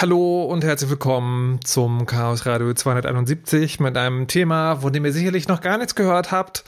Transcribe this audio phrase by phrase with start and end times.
[0.00, 5.48] Hallo und herzlich willkommen zum Chaos Radio 271 mit einem Thema, von dem ihr sicherlich
[5.48, 6.62] noch gar nichts gehört habt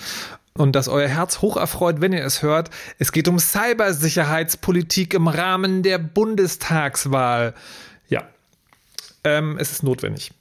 [0.54, 2.70] und das euer Herz hoch erfreut, wenn ihr es hört.
[2.98, 7.54] Es geht um Cybersicherheitspolitik im Rahmen der Bundestagswahl.
[8.08, 8.24] Ja,
[9.22, 10.32] ähm, es ist notwendig.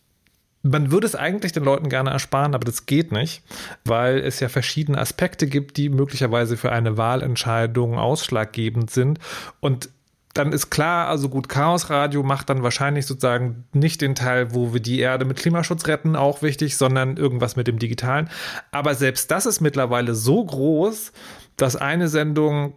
[0.64, 3.44] Man würde es eigentlich den Leuten gerne ersparen, aber das geht nicht,
[3.86, 9.20] weil es ja verschiedene Aspekte gibt, die möglicherweise für eine Wahlentscheidung ausschlaggebend sind.
[9.60, 9.90] Und
[10.34, 14.74] dann ist klar, also gut, Chaos Radio macht dann wahrscheinlich sozusagen nicht den Teil, wo
[14.74, 18.30] wir die Erde mit Klimaschutz retten, auch wichtig, sondern irgendwas mit dem Digitalen.
[18.72, 21.12] Aber selbst das ist mittlerweile so groß,
[21.58, 22.74] dass eine Sendung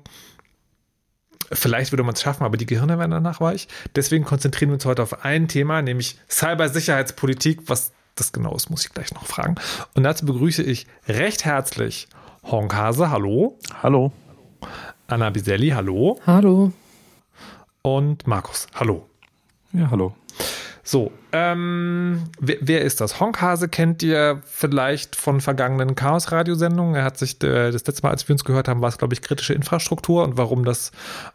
[1.55, 3.69] Vielleicht würde man es schaffen, aber die Gehirne werden danach weich.
[3.95, 7.65] Deswegen konzentrieren wir uns heute auf ein Thema, nämlich Cybersicherheitspolitik.
[7.67, 9.57] Was das genau ist, muss ich gleich noch fragen.
[9.93, 12.09] Und dazu begrüße ich recht herzlich
[12.45, 13.59] Honk Hase, hallo.
[13.83, 14.13] Hallo.
[15.09, 16.19] Anna Biselli, hallo.
[16.27, 16.73] Hallo
[17.83, 18.67] und Markus.
[18.75, 19.07] Hallo.
[19.73, 20.15] Ja, hallo.
[20.85, 23.21] So, ähm, wer, wer, ist das?
[23.21, 26.97] Honkhase kennt ihr vielleicht von vergangenen Chaos-Radiosendungen.
[26.97, 29.15] Er hat sich äh, das letzte Mal, als wir uns gehört haben, war es, glaube
[29.15, 30.91] ich, kritische Infrastruktur und warum das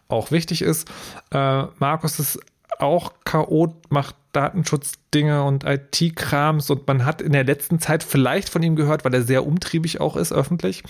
[0.10, 0.90] auch wichtig ist.
[1.32, 2.40] Äh, Markus ist
[2.80, 8.62] auch Chaot, macht Datenschutzdinge und IT-Krams und man hat in der letzten Zeit vielleicht von
[8.62, 10.84] ihm gehört, weil er sehr umtriebig auch ist öffentlich.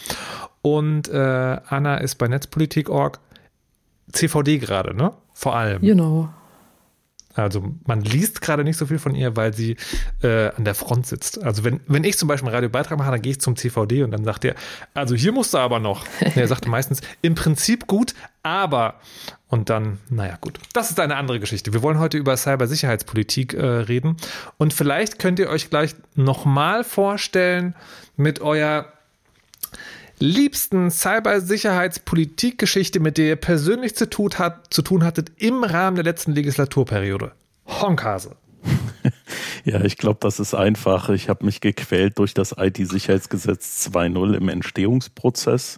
[0.62, 3.20] Und äh, Anna ist bei Netzpolitik.org
[4.12, 5.14] CVD gerade, ne?
[5.38, 5.84] Vor allem.
[5.84, 6.30] Genau.
[7.36, 9.78] Also man liest gerade nicht so viel von ihr, weil sie
[10.24, 11.44] äh, an der Front sitzt.
[11.44, 14.10] Also wenn, wenn ich zum Beispiel einen Radiobeitrag mache, dann gehe ich zum CVD und
[14.10, 14.56] dann sagt er,
[14.96, 16.08] also hier musst du aber noch.
[16.36, 18.96] er sagt meistens, im Prinzip gut, aber
[19.48, 20.60] und dann, naja gut.
[20.74, 21.72] Das ist eine andere Geschichte.
[21.72, 24.18] Wir wollen heute über Cybersicherheitspolitik äh, reden.
[24.58, 27.76] Und vielleicht könnt ihr euch gleich nochmal vorstellen
[28.16, 28.97] mit eurer
[30.20, 36.06] liebsten Cybersicherheitspolitikgeschichte, mit der ihr persönlich zu tun, hat, zu tun hattet im Rahmen der
[36.06, 37.32] letzten Legislaturperiode?
[37.66, 38.36] Honkhase.
[39.68, 41.10] Ja, ich glaube, das ist einfach.
[41.10, 45.78] Ich habe mich gequält durch das IT-Sicherheitsgesetz 2.0 im Entstehungsprozess,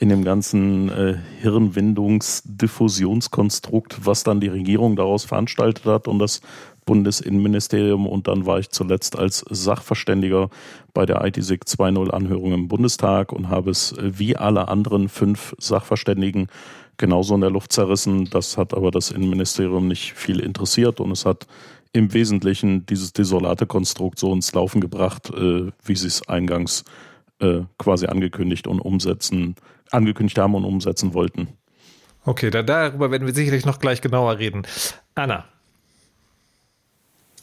[0.00, 6.40] in dem ganzen äh, Hirnwindungsdiffusionskonstrukt, was dann die Regierung daraus veranstaltet hat und das
[6.90, 10.50] Bundesinnenministerium und dann war ich zuletzt als Sachverständiger
[10.92, 15.54] bei der ITSIC 2.0 Anhörung im Bundestag und habe es äh, wie alle anderen fünf
[15.58, 16.48] Sachverständigen
[16.96, 18.28] genauso in der Luft zerrissen.
[18.30, 21.46] Das hat aber das Innenministerium nicht viel interessiert und es hat
[21.92, 26.82] im Wesentlichen dieses desolate Konstrukt so ins Laufen gebracht, äh, wie sie es eingangs
[27.38, 29.54] äh, quasi angekündigt und umsetzen,
[29.92, 31.50] angekündigt haben und umsetzen wollten.
[32.24, 34.66] Okay, da, darüber werden wir sicherlich noch gleich genauer reden.
[35.14, 35.44] Anna,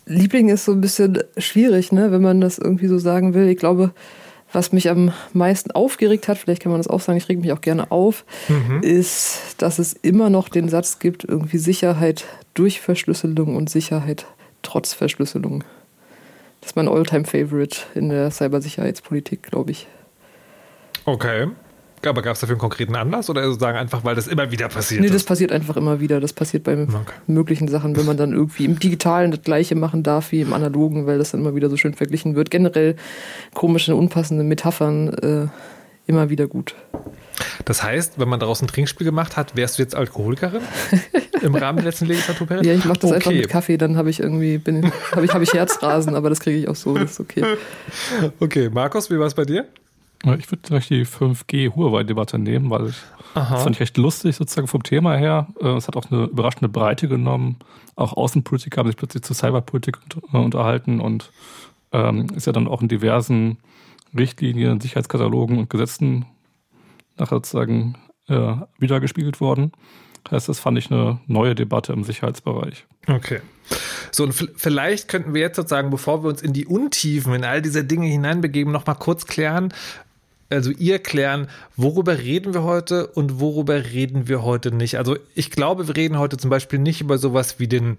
[0.08, 3.48] Liebling ist so ein bisschen schwierig, ne, wenn man das irgendwie so sagen will.
[3.50, 3.92] Ich glaube,
[4.54, 7.52] was mich am meisten aufgeregt hat, vielleicht kann man das auch sagen, ich reg mich
[7.52, 8.82] auch gerne auf, mhm.
[8.82, 14.26] ist, dass es immer noch den Satz gibt, irgendwie Sicherheit durch Verschlüsselung und Sicherheit
[14.62, 15.64] trotz Verschlüsselung.
[16.62, 19.88] Das ist mein Alltime favorite in der Cybersicherheitspolitik, glaube ich.
[21.06, 21.48] Okay.
[22.06, 25.02] Aber gab es dafür einen konkreten Anlass oder sozusagen einfach, weil das immer wieder passiert?
[25.02, 26.20] Nee, das passiert einfach immer wieder.
[26.20, 27.14] Das passiert bei okay.
[27.26, 31.08] möglichen Sachen, wenn man dann irgendwie im Digitalen das Gleiche machen darf wie im Analogen,
[31.08, 32.52] weil das dann immer wieder so schön verglichen wird.
[32.52, 32.96] Generell
[33.54, 35.48] komische, unpassende Metaphern äh,
[36.06, 36.76] immer wieder gut.
[37.66, 40.62] Das heißt, wenn man daraus ein Trinkspiel gemacht hat, wärst du jetzt Alkoholikerin
[41.42, 42.68] im Rahmen der letzten Legislaturperiode?
[42.68, 43.16] Ja, ich mache das okay.
[43.16, 44.62] einfach mit Kaffee, dann habe ich irgendwie
[45.12, 47.44] habe ich, hab ich Herzrasen, aber das kriege ich auch so, das ist okay.
[48.40, 49.68] Okay, Markus, wie war es bei dir?
[50.24, 52.94] Ich würde gleich die 5G-Huawei-Debatte nehmen, weil
[53.36, 53.54] Aha.
[53.54, 55.48] das fand ich echt lustig sozusagen vom Thema her.
[55.62, 57.58] Äh, es hat auch eine überraschende Breite genommen.
[57.96, 60.00] Auch Außenpolitiker haben sich plötzlich zur Cyberpolitik
[60.34, 61.32] äh, unterhalten und
[61.92, 63.58] ähm, ist ja dann auch in diversen
[64.18, 66.26] Richtlinien, Sicherheitskatalogen und Gesetzen
[67.18, 67.96] nachher sozusagen
[68.28, 69.72] äh, wiedergespiegelt worden.
[70.24, 72.86] Das heißt, das fand ich eine neue Debatte im Sicherheitsbereich.
[73.08, 73.40] Okay.
[74.12, 77.62] So, und vielleicht könnten wir jetzt sozusagen, bevor wir uns in die Untiefen, in all
[77.62, 79.74] diese Dinge hineinbegeben, nochmal kurz klären,
[80.50, 84.98] also ihr klären, worüber reden wir heute und worüber reden wir heute nicht.
[84.98, 87.98] Also ich glaube, wir reden heute zum Beispiel nicht über sowas wie den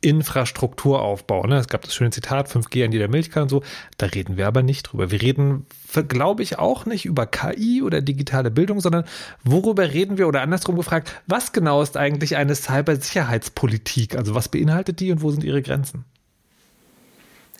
[0.00, 1.46] Infrastrukturaufbau.
[1.46, 1.58] Ne?
[1.58, 3.62] Es gab das schöne Zitat, 5G an jeder Milchkanne und so.
[3.98, 5.10] Da reden wir aber nicht drüber.
[5.10, 5.66] Wir reden,
[6.08, 9.04] glaube ich, auch nicht über KI oder digitale Bildung, sondern
[9.44, 14.16] worüber reden wir oder andersrum gefragt, was genau ist eigentlich eine Cybersicherheitspolitik?
[14.16, 16.04] Also was beinhaltet die und wo sind ihre Grenzen?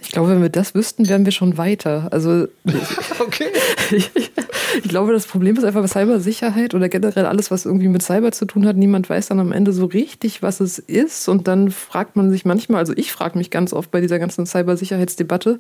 [0.03, 2.09] Ich glaube, wenn wir das wüssten, wären wir schon weiter.
[2.11, 2.47] Also
[3.21, 3.47] okay.
[3.91, 4.11] ich,
[4.83, 8.33] ich glaube, das Problem ist einfach bei Cybersicherheit oder generell alles, was irgendwie mit Cyber
[8.33, 8.77] zu tun hat.
[8.77, 11.29] Niemand weiß dann am Ende so richtig, was es ist.
[11.29, 14.47] Und dann fragt man sich manchmal, also ich frage mich ganz oft bei dieser ganzen
[14.47, 15.59] Cybersicherheitsdebatte,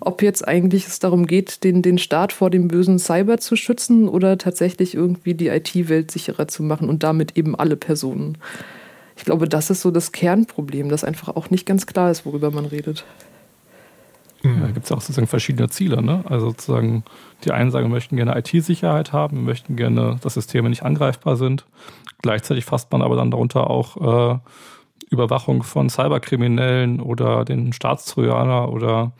[0.00, 4.08] ob jetzt eigentlich es darum geht, den, den Staat vor dem bösen Cyber zu schützen
[4.08, 8.38] oder tatsächlich irgendwie die IT-Welt sicherer zu machen und damit eben alle Personen.
[9.16, 12.50] ich glaube, das ist so das Kernproblem, dass einfach auch nicht ganz klar ist, worüber
[12.50, 13.04] man redet.
[14.42, 14.60] Mhm.
[14.60, 16.02] Da gibt es auch sozusagen verschiedene Ziele.
[16.02, 16.24] Ne?
[16.28, 17.04] Also sozusagen,
[17.44, 21.36] die einen sagen, wir möchten gerne IT-Sicherheit haben, wir möchten gerne, dass Systeme nicht angreifbar
[21.36, 21.64] sind.
[22.22, 24.38] Gleichzeitig fasst man aber dann darunter auch äh,
[25.10, 29.12] Überwachung von Cyberkriminellen oder den Staatstrojaner oder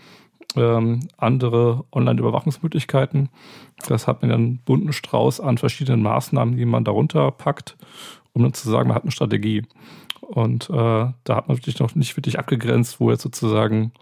[0.56, 3.28] ähm, andere Online-Überwachungsmöglichkeiten.
[3.88, 7.76] Das hat man dann einen bunten Strauß an verschiedenen Maßnahmen, die man darunter packt,
[8.32, 9.62] um dann zu sagen, man hat eine Strategie.
[10.20, 13.92] Und äh, da hat man natürlich noch nicht wirklich abgegrenzt, wo jetzt sozusagen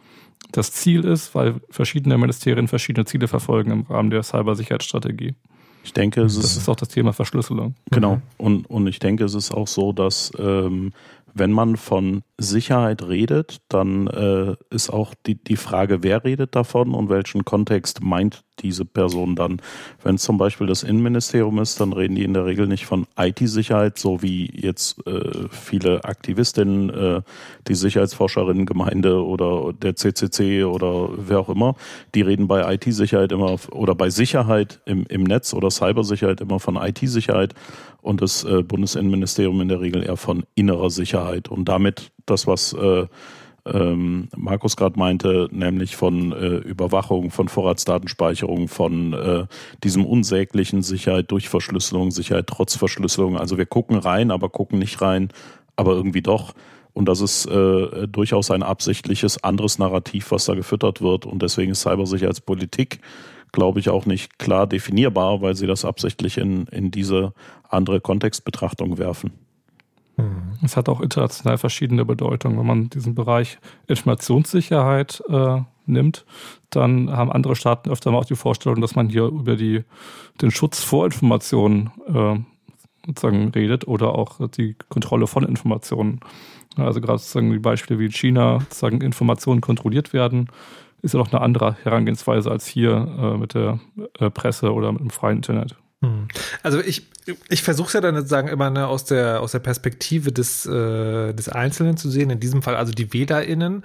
[0.53, 5.35] das Ziel ist, weil verschiedene Ministerien verschiedene Ziele verfolgen im Rahmen der Cybersicherheitsstrategie.
[5.83, 7.75] Ich denke, es das ist, ist auch das Thema Verschlüsselung.
[7.91, 8.17] Genau.
[8.17, 8.23] Mhm.
[8.37, 10.93] Und, und ich denke, es ist auch so, dass ähm,
[11.35, 16.95] wenn man von Sicherheit redet, dann äh, ist auch die, die Frage, wer redet davon
[16.95, 19.61] und welchen Kontext meint diese Person dann.
[20.03, 23.07] Wenn es zum Beispiel das Innenministerium ist, dann reden die in der Regel nicht von
[23.19, 27.23] IT-Sicherheit, so wie jetzt äh, viele Aktivistinnen, äh,
[27.69, 31.75] die Sicherheitsforscherinnengemeinde oder der CCC oder wer auch immer,
[32.15, 36.77] die reden bei IT-Sicherheit immer oder bei Sicherheit im, im Netz oder Cybersicherheit immer von
[36.77, 37.55] IT-Sicherheit
[38.03, 42.73] und das äh, Bundesinnenministerium in der Regel eher von innerer Sicherheit und damit das, was
[42.73, 43.07] äh,
[43.67, 49.47] ähm, Markus gerade meinte, nämlich von äh, Überwachung, von Vorratsdatenspeicherung, von äh,
[49.85, 53.37] diesem unsäglichen Sicherheit durch Verschlüsselung, Sicherheit trotz Verschlüsselung.
[53.37, 55.29] Also wir gucken rein, aber gucken nicht rein,
[55.77, 56.55] aber irgendwie doch.
[56.93, 61.25] Und das ist äh, durchaus ein absichtliches anderes Narrativ, was da gefüttert wird.
[61.25, 63.01] Und deswegen ist Cybersicherheitspolitik
[63.53, 67.33] glaube ich, auch nicht klar definierbar, weil sie das absichtlich in, in diese
[67.71, 69.33] andere Kontextbetrachtung werfen.
[70.17, 70.59] Hm.
[70.63, 72.59] Es hat auch international verschiedene Bedeutungen.
[72.59, 76.25] Wenn man diesen Bereich Informationssicherheit äh, nimmt,
[76.71, 79.85] dann haben andere Staaten öfter mal auch die Vorstellung, dass man hier über die,
[80.41, 82.39] den Schutz vor Informationen äh,
[83.07, 86.21] sozusagen redet oder auch die Kontrolle von Informationen.
[86.77, 90.49] Also gerade sozusagen die Beispiele wie in China sozusagen Informationen kontrolliert werden,
[91.03, 93.81] ist ja noch eine andere Herangehensweise als hier äh, mit der
[94.19, 95.77] äh, Presse oder mit dem freien Internet.
[96.03, 96.29] Hm.
[96.63, 97.07] Also ich,
[97.49, 101.33] ich versuche es ja dann sozusagen immer ne, aus, der, aus der Perspektive des, äh,
[101.35, 103.85] des Einzelnen zu sehen, in diesem Fall also die WählerInnen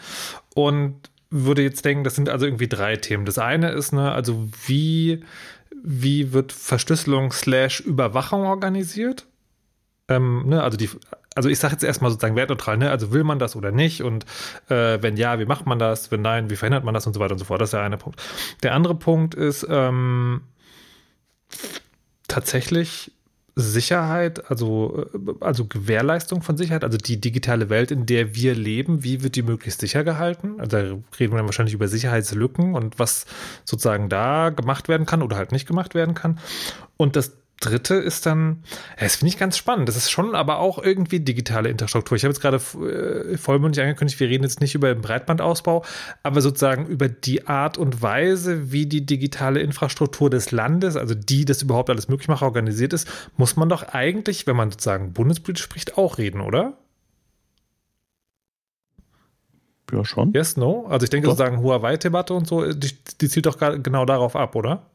[0.54, 0.96] und
[1.30, 3.26] würde jetzt denken, das sind also irgendwie drei Themen.
[3.26, 5.24] Das eine ist, ne, also wie,
[5.84, 9.26] wie wird Verschlüsselung slash Überwachung organisiert?
[10.08, 10.90] Ähm, ne, also die
[11.36, 12.90] also ich sage jetzt erstmal sozusagen wertneutral, ne?
[12.90, 14.02] Also will man das oder nicht?
[14.02, 14.26] Und
[14.70, 16.10] äh, wenn ja, wie macht man das?
[16.10, 17.60] Wenn nein, wie verhindert man das und so weiter und so fort.
[17.60, 18.22] Das ist der eine Punkt.
[18.64, 20.42] Der andere Punkt ist ähm,
[22.28, 23.12] tatsächlich
[23.56, 29.04] Sicherheit, also, äh, also Gewährleistung von Sicherheit, also die digitale Welt, in der wir leben,
[29.04, 30.60] wie wird die möglichst sicher gehalten?
[30.60, 30.84] Also da
[31.20, 33.26] reden wir dann wahrscheinlich über Sicherheitslücken und was
[33.64, 36.40] sozusagen da gemacht werden kann oder halt nicht gemacht werden kann.
[36.98, 38.64] Und das dritte ist dann,
[39.00, 39.88] das finde ich ganz spannend.
[39.88, 42.16] Das ist schon aber auch irgendwie digitale Infrastruktur.
[42.16, 45.84] Ich habe jetzt gerade äh, vollmundig angekündigt, wir reden jetzt nicht über den Breitbandausbau,
[46.24, 51.46] aber sozusagen über die Art und Weise, wie die digitale Infrastruktur des Landes, also die
[51.46, 53.08] das überhaupt alles möglich macht, organisiert ist,
[53.38, 56.78] muss man doch eigentlich, wenn man sozusagen bundespolitisch spricht, auch reden, oder?
[59.92, 60.34] Ja, schon.
[60.34, 60.88] Yes, no?
[60.88, 61.38] Also ich denke doch.
[61.38, 62.92] sozusagen Huawei-Debatte und so, die,
[63.22, 64.88] die zielt doch genau darauf ab, oder?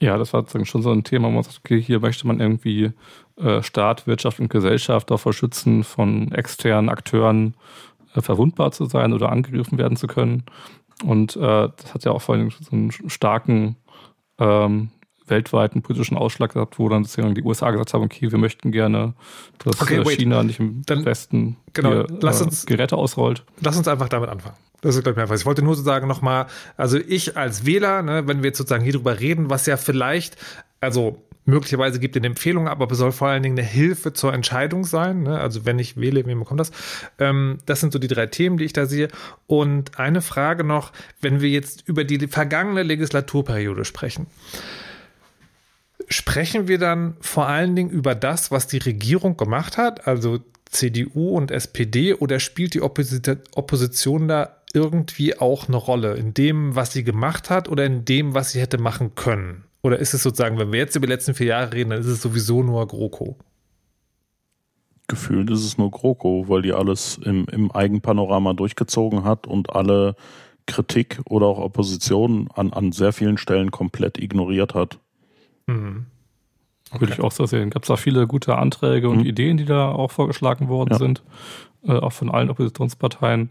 [0.00, 2.92] Ja, das war schon so ein Thema, wo man sagt, okay, hier möchte man irgendwie
[3.36, 7.54] äh, Staat, Wirtschaft und Gesellschaft davor schützen, von externen Akteuren
[8.14, 10.44] äh, verwundbar zu sein oder angegriffen werden zu können.
[11.04, 11.40] Und äh,
[11.76, 13.76] das hat ja auch vor allem so einen starken
[14.38, 14.90] ähm,
[15.26, 19.14] weltweiten politischen Ausschlag gehabt, wo dann die USA gesagt haben, okay, wir möchten gerne,
[19.58, 23.44] dass okay, China nicht im dann, Westen genau, lass äh, uns, Geräte ausrollt.
[23.60, 24.56] Lass uns einfach damit anfangen.
[24.84, 25.34] Das ist, glaube ich, einfach.
[25.34, 28.92] Ich wollte nur sozusagen nochmal, also ich als Wähler, ne, wenn wir jetzt sozusagen hier
[28.92, 30.36] drüber reden, was ja vielleicht,
[30.78, 34.34] also möglicherweise gibt eine Empfehlung ab, aber es soll vor allen Dingen eine Hilfe zur
[34.34, 35.22] Entscheidung sein.
[35.22, 35.40] Ne?
[35.40, 36.70] Also wenn ich wähle, wem bekommt das?
[37.18, 39.08] Ähm, das sind so die drei Themen, die ich da sehe.
[39.46, 44.26] Und eine Frage noch, wenn wir jetzt über die vergangene Legislaturperiode sprechen.
[46.08, 51.30] Sprechen wir dann vor allen Dingen über das, was die Regierung gemacht hat, also CDU
[51.30, 57.04] und SPD, oder spielt die Opposition da irgendwie auch eine Rolle in dem, was sie
[57.04, 59.64] gemacht hat oder in dem, was sie hätte machen können?
[59.82, 62.06] Oder ist es sozusagen, wenn wir jetzt über die letzten vier Jahre reden, dann ist
[62.06, 63.36] es sowieso nur GroKo?
[65.06, 70.16] Gefühlt ist es nur GroKo, weil die alles im, im Eigenpanorama durchgezogen hat und alle
[70.66, 74.98] Kritik oder auch Opposition an, an sehr vielen Stellen komplett ignoriert hat.
[75.66, 76.06] Mhm.
[76.90, 77.00] Okay.
[77.00, 77.70] Würde ich auch so sehen.
[77.70, 79.26] Gab es da viele gute Anträge und mhm.
[79.26, 80.98] Ideen, die da auch vorgeschlagen worden ja.
[80.98, 81.22] sind,
[81.86, 83.50] äh, auch von allen Oppositionsparteien.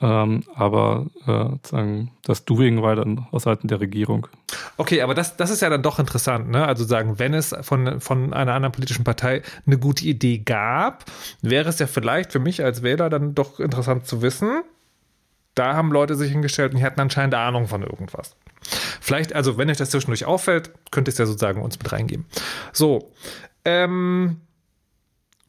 [0.00, 4.26] Ähm, aber äh, das Doing war dann aus Seiten der Regierung.
[4.76, 6.66] Okay, aber das, das ist ja dann doch interessant, ne?
[6.66, 11.04] Also sagen, wenn es von, von einer anderen politischen Partei eine gute Idee gab,
[11.42, 14.62] wäre es ja vielleicht für mich als Wähler dann doch interessant zu wissen.
[15.54, 18.34] Da haben Leute sich hingestellt und die hatten anscheinend Ahnung von irgendwas.
[19.00, 22.26] Vielleicht, also wenn euch das zwischendurch auffällt, könnt ihr es ja sozusagen uns mit reingeben.
[22.72, 23.12] So,
[23.64, 24.40] ähm,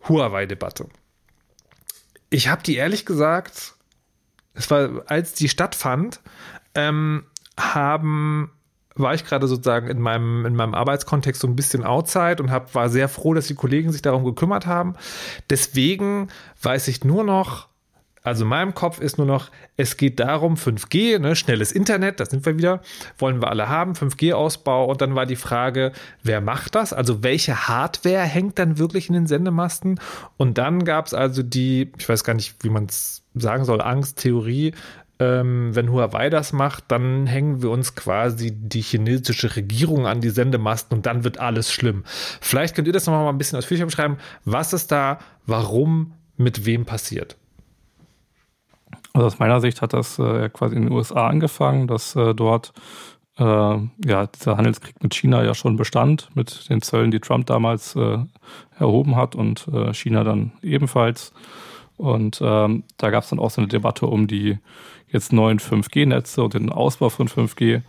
[0.08, 0.88] Huawei-Debatte.
[2.30, 3.75] Ich habe die ehrlich gesagt
[4.56, 6.22] es war, als die stattfand,
[6.74, 7.26] ähm,
[7.60, 8.52] haben
[8.98, 12.74] war ich gerade sozusagen in meinem, in meinem Arbeitskontext so ein bisschen outside und hab,
[12.76, 14.96] war sehr froh, dass die Kollegen sich darum gekümmert haben.
[15.50, 16.30] Deswegen
[16.62, 17.68] weiß ich nur noch,
[18.24, 22.26] also in meinem Kopf ist nur noch, es geht darum, 5G, ne, schnelles Internet, da
[22.26, 22.82] sind wir wieder,
[23.20, 24.86] wollen wir alle haben, 5G-Ausbau.
[24.86, 25.92] Und dann war die Frage,
[26.24, 26.92] wer macht das?
[26.92, 30.00] Also welche Hardware hängt dann wirklich in den Sendemasten?
[30.38, 33.82] Und dann gab es also die, ich weiß gar nicht, wie man es sagen soll,
[33.82, 34.74] Angst, Theorie,
[35.20, 40.30] ähm, wenn Huawei das macht, dann hängen wir uns quasi die chinesische Regierung an die
[40.30, 42.04] Sendemasten und dann wird alles schlimm.
[42.42, 44.18] Vielleicht könnt ihr das noch mal ein bisschen ausführlicher beschreiben.
[44.44, 47.38] Was ist da, warum, mit wem passiert?
[49.14, 52.74] Also aus meiner Sicht hat das äh, quasi in den USA angefangen, dass äh, dort
[53.38, 57.96] äh, ja dieser Handelskrieg mit China ja schon bestand, mit den Zöllen, die Trump damals
[57.96, 58.18] äh,
[58.78, 61.32] erhoben hat und äh, China dann ebenfalls.
[61.98, 64.58] Und ähm, da gab es dann auch so eine Debatte um die
[65.08, 67.82] jetzt neuen 5G-Netze und den Ausbau von 5G.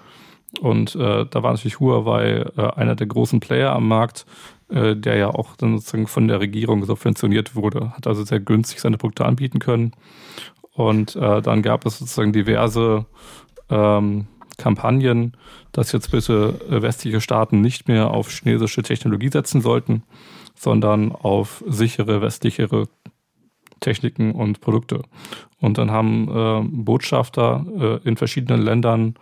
[0.61, 4.27] Und äh, da war natürlich Huawei äh, einer der großen Player am Markt,
[4.71, 8.81] äh, der ja auch dann sozusagen von der Regierung subventioniert wurde, hat also sehr günstig
[8.81, 9.93] seine Produkte anbieten können.
[10.73, 13.07] Und äh, dann gab es sozusagen diverse
[13.71, 14.27] ähm,
[14.59, 15.37] Kampagnen,
[15.73, 20.03] dass jetzt bitte äh, westliche Staaten nicht mehr auf chinesische Technologie setzen sollten,
[20.55, 22.89] sondern auf sichere westlichere
[23.87, 25.03] Techniken und Produkte.
[25.61, 29.15] Und dann haben äh, Botschafter äh, in verschiedenen Ländern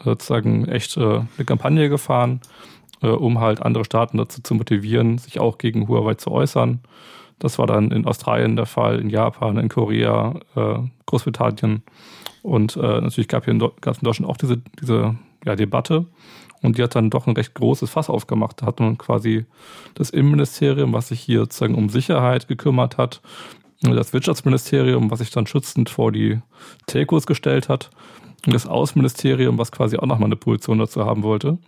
[0.00, 2.40] äh, sozusagen echt äh, eine Kampagne gefahren,
[3.02, 6.80] äh, um halt andere Staaten dazu zu motivieren, sich auch gegen Huawei zu äußern.
[7.38, 10.34] Das war dann in Australien der Fall, in Japan, in Korea,
[11.06, 11.82] Großbritannien.
[12.42, 13.70] Und natürlich gab es in, in
[14.02, 15.14] Deutschland auch diese, diese
[15.46, 16.04] ja, Debatte.
[16.60, 18.60] Und die hat dann doch ein recht großes Fass aufgemacht.
[18.60, 19.46] Da hat man quasi
[19.94, 23.22] das Innenministerium, was sich hier sozusagen um Sicherheit gekümmert hat,
[23.82, 26.40] das Wirtschaftsministerium, was sich dann schützend vor die
[26.86, 27.90] Telcos gestellt hat,
[28.46, 31.58] und das Außenministerium, was quasi auch nochmal eine Position dazu haben wollte.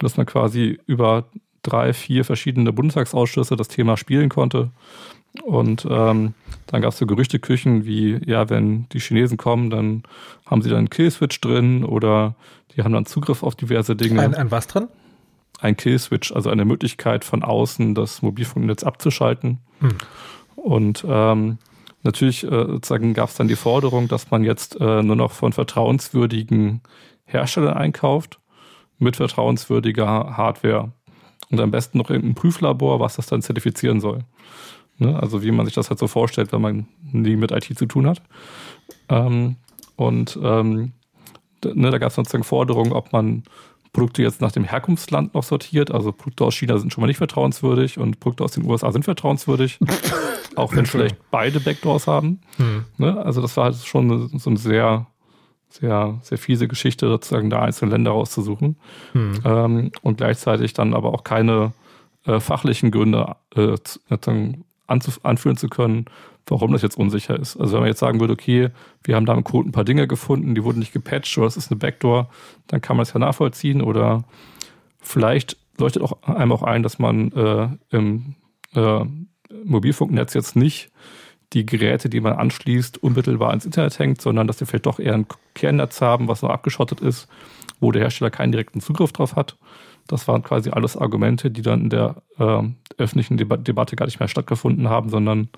[0.00, 1.24] Dass man quasi über
[1.62, 4.70] drei, vier verschiedene Bundestagsausschüsse das Thema spielen konnte.
[5.42, 6.34] Und ähm,
[6.66, 10.02] dann gab es so Gerüchteküchen wie, ja, wenn die Chinesen kommen, dann
[10.46, 12.34] haben sie dann einen Killswitch drin oder
[12.74, 14.20] die haben dann Zugriff auf diverse Dinge.
[14.20, 14.88] Ein, ein was drin?
[15.60, 19.58] Ein Killswitch, also eine Möglichkeit von außen das Mobilfunknetz abzuschalten.
[19.80, 19.96] Hm.
[20.62, 21.58] Und ähm,
[22.02, 25.52] natürlich äh, sozusagen gab es dann die Forderung, dass man jetzt äh, nur noch von
[25.52, 26.82] vertrauenswürdigen
[27.24, 28.38] Herstellern einkauft
[28.98, 30.92] mit vertrauenswürdiger Hardware
[31.50, 34.20] und am besten noch irgendein Prüflabor, was das dann zertifizieren soll.
[34.98, 35.18] Ne?
[35.20, 38.06] Also wie man sich das halt so vorstellt, wenn man nie mit IT zu tun
[38.06, 38.22] hat.
[39.08, 39.56] Ähm,
[39.96, 40.92] und ähm,
[41.64, 43.42] ne, da gab es sozusagen Forderungen, ob man
[43.92, 45.90] Produkte jetzt nach dem Herkunftsland noch sortiert.
[45.90, 49.04] Also Produkte aus China sind schon mal nicht vertrauenswürdig und Produkte aus den USA sind
[49.04, 49.78] vertrauenswürdig.
[50.56, 52.40] auch wenn vielleicht beide Backdoors haben.
[52.56, 52.84] Hm.
[52.98, 53.18] Ne?
[53.24, 55.06] Also das war halt schon so ein sehr
[55.72, 58.76] sehr, sehr fiese Geschichte, sozusagen da einzelne Länder rauszusuchen.
[59.12, 59.40] Hm.
[59.44, 61.72] Ähm, und gleichzeitig dann aber auch keine
[62.26, 63.76] äh, fachlichen Gründe äh,
[64.86, 66.04] anführen zu können,
[66.46, 67.56] warum das jetzt unsicher ist.
[67.56, 68.70] Also wenn man jetzt sagen würde, okay,
[69.04, 71.56] wir haben da im Code ein paar Dinge gefunden, die wurden nicht gepatcht oder es
[71.56, 72.30] ist eine Backdoor,
[72.66, 74.24] dann kann man es ja nachvollziehen oder
[75.00, 78.34] vielleicht leuchtet auch einem auch ein, dass man äh, im
[78.74, 79.04] äh,
[79.64, 80.90] Mobilfunknetz jetzt nicht
[81.52, 85.14] die Geräte, die man anschließt, unmittelbar ans Internet hängt, sondern dass sie vielleicht doch eher
[85.14, 87.28] ein Kernnetz haben, was noch abgeschottet ist,
[87.80, 89.56] wo der Hersteller keinen direkten Zugriff drauf hat.
[90.06, 92.62] Das waren quasi alles Argumente, die dann in der äh,
[92.96, 95.48] öffentlichen Deba Debatte gar nicht mehr stattgefunden haben, sondern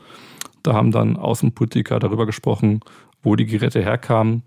[0.64, 2.80] da haben dann Außenpolitiker darüber gesprochen,
[3.22, 4.42] wo die Geräte herkamen.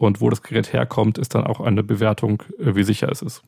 [0.00, 3.42] Und wo das Gerät herkommt, ist dann auch eine Bewertung, äh, wie sicher es ist.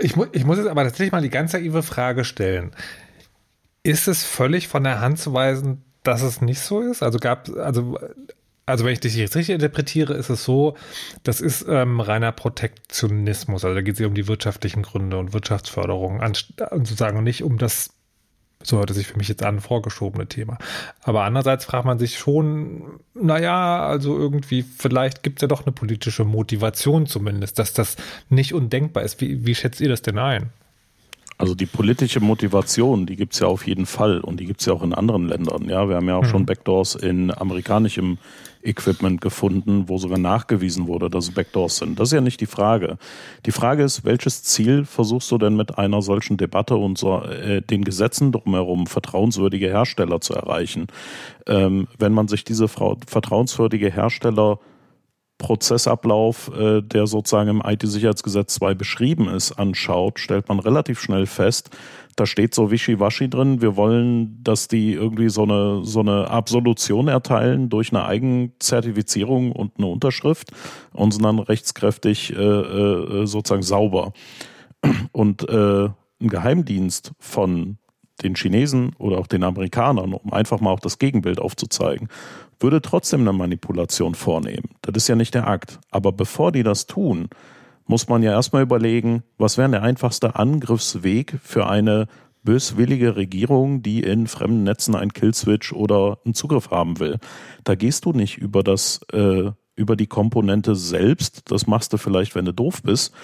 [0.00, 2.70] Ich, mu ich muss jetzt aber tatsächlich mal die ganz naive Frage stellen.
[3.82, 7.02] Ist es völlig von der Hand zu weisen, dass es nicht so ist?
[7.02, 7.98] Also gab, also,
[8.64, 10.76] also wenn ich dich jetzt richtig interpretiere, ist es so,
[11.24, 13.64] das ist ähm, reiner Protektionismus.
[13.64, 16.22] Also da geht es um die wirtschaftlichen Gründe und Wirtschaftsförderung,
[16.70, 17.90] sozusagen nicht um das
[18.62, 20.58] so hört es sich für mich jetzt an, vorgeschobene Thema.
[21.02, 25.72] Aber andererseits fragt man sich schon, naja, also irgendwie, vielleicht gibt es ja doch eine
[25.72, 27.96] politische Motivation zumindest, dass das
[28.28, 29.20] nicht undenkbar ist.
[29.20, 30.50] Wie, wie schätzt ihr das denn ein?
[31.42, 34.66] Also die politische Motivation, die gibt es ja auf jeden Fall und die gibt es
[34.66, 35.68] ja auch in anderen Ländern.
[35.68, 36.28] Ja, wir haben ja auch mhm.
[36.28, 38.18] schon Backdoors in amerikanischem
[38.62, 41.98] Equipment gefunden, wo sogar nachgewiesen wurde, dass es Backdoors sind.
[41.98, 42.96] Das ist ja nicht die Frage.
[43.44, 47.60] Die Frage ist, welches Ziel versuchst du denn mit einer solchen Debatte und so, äh,
[47.60, 50.86] den Gesetzen drumherum vertrauenswürdige Hersteller zu erreichen?
[51.48, 54.60] Ähm, wenn man sich diese vertrauenswürdige Hersteller
[55.42, 61.70] Prozessablauf, äh, der sozusagen im IT-Sicherheitsgesetz 2 beschrieben ist, anschaut, stellt man relativ schnell fest,
[62.14, 67.08] da steht so wischiwaschi drin, wir wollen, dass die irgendwie so eine, so eine Absolution
[67.08, 70.52] erteilen durch eine Eigenzertifizierung und eine Unterschrift
[70.92, 74.12] und sind dann rechtskräftig äh, äh, sozusagen sauber.
[75.12, 75.88] Und äh,
[76.20, 77.78] ein Geheimdienst von
[78.22, 82.08] den Chinesen oder auch den Amerikanern, um einfach mal auch das Gegenbild aufzuzeigen,
[82.62, 84.70] würde trotzdem eine Manipulation vornehmen.
[84.82, 85.80] Das ist ja nicht der Akt.
[85.90, 87.28] Aber bevor die das tun,
[87.86, 92.06] muss man ja erstmal überlegen, was wäre der einfachste Angriffsweg für eine
[92.42, 97.18] böswillige Regierung, die in fremden Netzen einen Killswitch oder einen Zugriff haben will.
[97.64, 101.50] Da gehst du nicht über das äh, über die Komponente selbst.
[101.50, 103.14] Das machst du vielleicht, wenn du doof bist.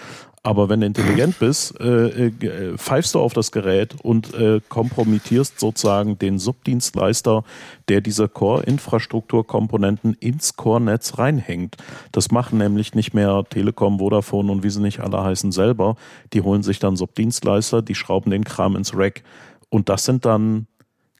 [0.42, 5.59] Aber wenn du intelligent bist, äh, äh, pfeifst du auf das Gerät und äh, kompromittierst
[5.59, 7.45] sozusagen den Subdienstleister,
[7.88, 11.76] der diese Core-Infrastrukturkomponenten ins Core-Netz reinhängt.
[12.12, 15.97] Das machen nämlich nicht mehr Telekom, Vodafone und wie sie nicht alle heißen selber.
[16.33, 19.23] Die holen sich dann Subdienstleister, die schrauben den Kram ins Rack.
[19.71, 20.66] Und das sind dann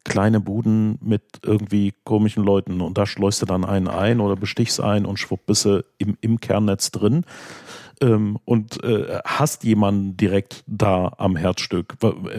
[0.05, 4.81] kleine Buden mit irgendwie komischen Leuten und da schleust du dann einen ein oder bestichst
[4.81, 7.25] ein und schwupp bist du im, im Kernnetz drin
[8.01, 11.97] ähm, und äh, hast jemanden direkt da am Herzstück.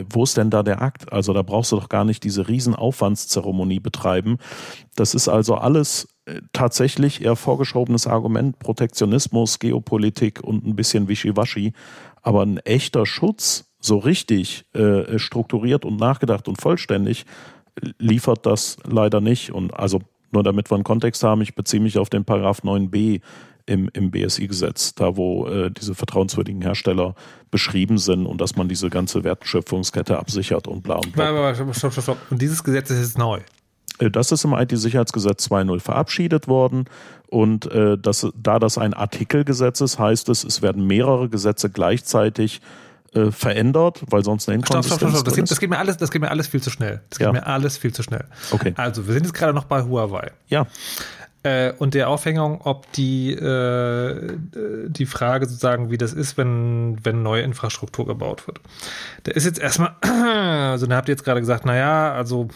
[0.10, 1.12] Wo ist denn da der Akt?
[1.12, 4.38] Also da brauchst du doch gar nicht diese riesen Aufwandszeremonie betreiben.
[4.96, 11.74] Das ist also alles äh, tatsächlich eher vorgeschobenes Argument, Protektionismus, Geopolitik und ein bisschen Wischiwaschi.
[12.22, 17.26] Aber ein echter Schutz, so richtig äh, strukturiert und nachgedacht und vollständig,
[17.98, 19.52] liefert das leider nicht.
[19.52, 20.02] Und also
[20.32, 23.22] nur damit wir einen Kontext haben, ich beziehe mich auf den Paragraph 9b
[23.70, 27.14] im, im BSI-Gesetz, da wo äh, diese vertrauenswürdigen Hersteller
[27.52, 31.54] beschrieben sind und dass man diese ganze Wertschöpfungskette absichert und bla und bla.
[31.54, 32.18] Stopp, stopp, stopp.
[32.32, 33.40] Und dieses Gesetz ist jetzt neu.
[34.00, 36.86] Äh, das ist im IT-Sicherheitsgesetz 2.0 verabschiedet worden
[37.28, 42.62] und äh, das, da das ein Artikelgesetz ist, heißt es, es werden mehrere Gesetze gleichzeitig
[43.14, 45.26] äh, verändert, weil sonst eine Inkonsistenz stopp, stopp, stopp, stopp.
[45.26, 47.02] Das, geht, das, geht, mir alles, das geht mir alles viel zu schnell.
[47.10, 47.32] Das geht ja.
[47.34, 48.26] mir alles viel zu schnell.
[48.52, 48.74] Okay.
[48.78, 50.32] Also, wir sind jetzt gerade noch bei Huawei.
[50.48, 50.66] Ja.
[51.44, 54.38] Äh, und der Aufhängung, ob die, äh,
[54.88, 58.60] die Frage sozusagen, wie das ist, wenn, wenn neue Infrastruktur gebaut wird.
[59.24, 62.50] Da ist jetzt erstmal, also da habt ihr jetzt gerade gesagt, naja, also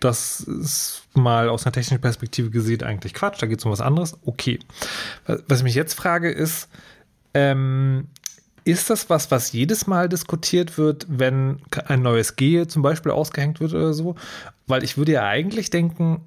[0.00, 3.80] das ist mal aus einer technischen Perspektive gesehen eigentlich Quatsch, da geht es um was
[3.80, 4.18] anderes.
[4.24, 4.58] Okay.
[5.26, 6.68] Was ich mich jetzt frage ist,
[7.34, 8.08] ähm,
[8.64, 13.60] ist das was, was jedes Mal diskutiert wird, wenn ein neues G zum Beispiel ausgehängt
[13.60, 14.16] wird oder so?
[14.66, 16.22] Weil ich würde ja eigentlich denken,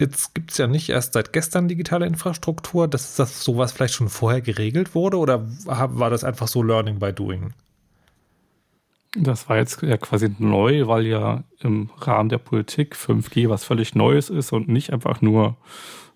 [0.00, 4.08] jetzt gibt es ja nicht erst seit gestern digitale Infrastruktur, dass das sowas vielleicht schon
[4.08, 7.52] vorher geregelt wurde oder war das einfach so Learning by Doing?
[9.16, 13.94] Das war jetzt ja quasi neu, weil ja im Rahmen der Politik 5G was völlig
[13.94, 15.56] Neues ist und nicht einfach nur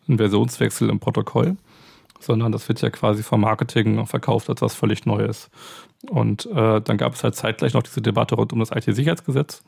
[0.09, 1.57] ein Versionswechsel im Protokoll,
[2.21, 5.51] sondern das wird ja quasi vom Marketing verkauft als was völlig Neues.
[6.11, 9.62] Und äh, dann gab es halt zeitgleich noch diese Debatte rund um das IT-Sicherheitsgesetz.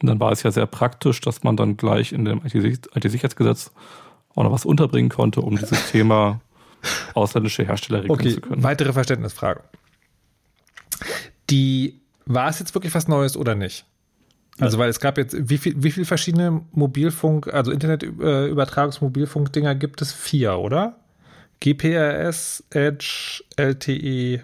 [0.00, 3.72] Und dann war es ja sehr praktisch, dass man dann gleich in dem IT-Sicherheitsgesetz
[4.34, 6.40] auch noch was unterbringen konnte, um dieses Thema
[7.14, 8.62] ausländische Hersteller regeln okay, zu können.
[8.62, 9.62] Weitere Verständnisfrage.
[11.50, 13.86] Die, war es jetzt wirklich was Neues oder nicht?
[14.58, 20.12] Also, weil es gab jetzt, wie viel, wie viele verschiedene Mobilfunk, also Internetübertragungsmobilfunk-Dinger gibt es?
[20.12, 20.98] Vier, oder?
[21.60, 24.40] GPRS, Edge, LTE,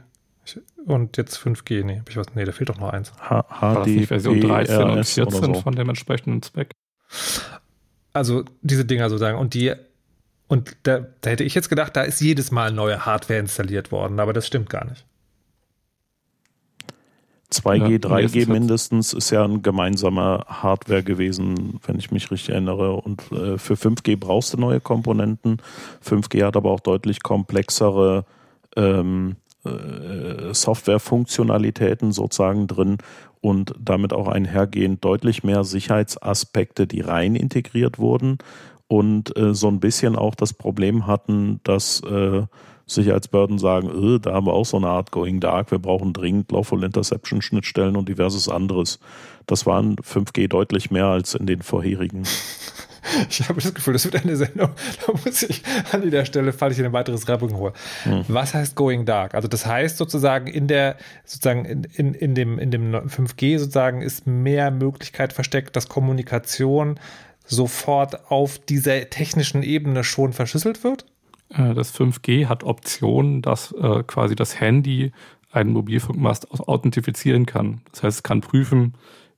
[0.85, 3.13] und jetzt 5G, nee, ich was, nee, da fehlt doch noch eins.
[3.19, 5.55] H HD Version 13 und 14 so.
[5.55, 6.73] von dem entsprechenden Zweck.
[8.13, 9.39] Also diese Dinger sozusagen.
[9.39, 9.73] Und die,
[10.49, 14.21] und da, da hätte ich jetzt gedacht, da ist jedes Mal neue Hardware installiert worden,
[14.21, 15.07] aber das stimmt gar nicht.
[17.53, 22.95] 2G, ja, 3G mindestens ist ja ein gemeinsamer Hardware gewesen, wenn ich mich richtig erinnere.
[22.95, 25.59] Und äh, für 5G brauchst du neue Komponenten.
[26.05, 28.25] 5G hat aber auch deutlich komplexere
[28.77, 32.99] ähm, äh, Softwarefunktionalitäten sozusagen drin
[33.41, 38.39] und damit auch einhergehend deutlich mehr Sicherheitsaspekte, die rein integriert wurden
[38.89, 42.43] und äh, so ein bisschen auch das Problem hatten, dass äh,
[42.87, 46.53] Sicherheitsbehörden sagen, äh, da haben wir auch so eine Art Going Dark, wir brauchen dringend
[46.53, 49.01] Lawful Interception Schnittstellen und diverses anderes.
[49.47, 52.25] Das waren 5G deutlich mehr als in den vorherigen.
[53.29, 54.71] Ich habe das Gefühl, das wird eine Sendung,
[55.07, 57.73] da muss ich an der Stelle, falls ich ein weiteres Rapping hole.
[58.05, 58.25] Hm.
[58.29, 59.35] Was heißt Going Dark?
[59.35, 64.03] Also das heißt sozusagen in der, sozusagen in, in, in, dem, in dem 5G sozusagen
[64.03, 66.99] ist mehr Möglichkeit versteckt, dass Kommunikation
[67.45, 71.07] sofort auf dieser technischen Ebene schon verschlüsselt wird?
[71.51, 75.13] Äh, das 5G hat Optionen, dass äh, quasi das Handy
[75.51, 77.83] einen Mobilfunkmast authentifizieren kann.
[77.91, 78.95] Das heißt, es kann prüfen,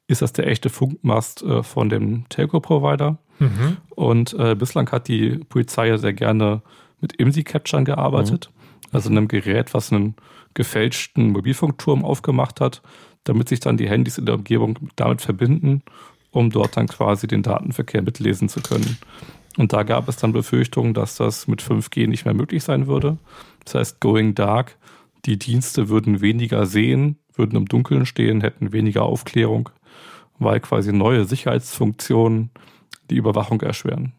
[0.07, 3.19] ist das der echte Funkmast äh, von dem Telco-Provider.
[3.39, 3.77] Mhm.
[3.91, 6.63] Und äh, bislang hat die Polizei ja sehr gerne
[7.01, 8.89] mit IMSI-Capturen gearbeitet, mhm.
[8.93, 10.15] also einem Gerät, was einen
[10.55, 12.83] gefälschten Mobilfunkturm aufgemacht hat,
[13.25, 15.83] damit sich dann die Handys in der Umgebung damit verbinden,
[16.31, 18.99] um dort dann quasi den Datenverkehr mitlesen zu können.
[19.57, 23.19] Und da gab es dann Befürchtungen, dass das mit 5G nicht mehr möglich sein würde.
[23.65, 24.77] Das heißt, Going Dark,
[25.27, 29.71] die Dienste würden weniger sehen, würden im Dunkeln stehen, hätten weniger Aufklärung,
[30.39, 32.51] weil quasi neue Sicherheitsfunktionen
[33.11, 34.13] die Überwachung erschweren.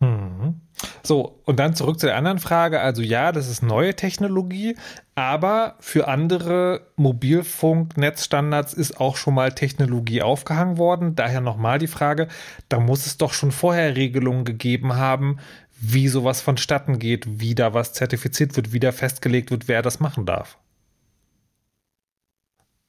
[0.00, 0.60] Mhm.
[1.02, 2.80] So, und dann zurück zu der anderen Frage.
[2.80, 4.76] Also ja, das ist neue Technologie,
[5.14, 11.14] aber für andere Mobilfunknetzstandards ist auch schon mal Technologie aufgehangen worden.
[11.14, 12.28] Daher nochmal die Frage,
[12.68, 15.38] da muss es doch schon vorher Regelungen gegeben haben,
[15.80, 20.00] wie sowas vonstatten geht, wie da was zertifiziert wird, wie da festgelegt wird, wer das
[20.00, 20.58] machen darf.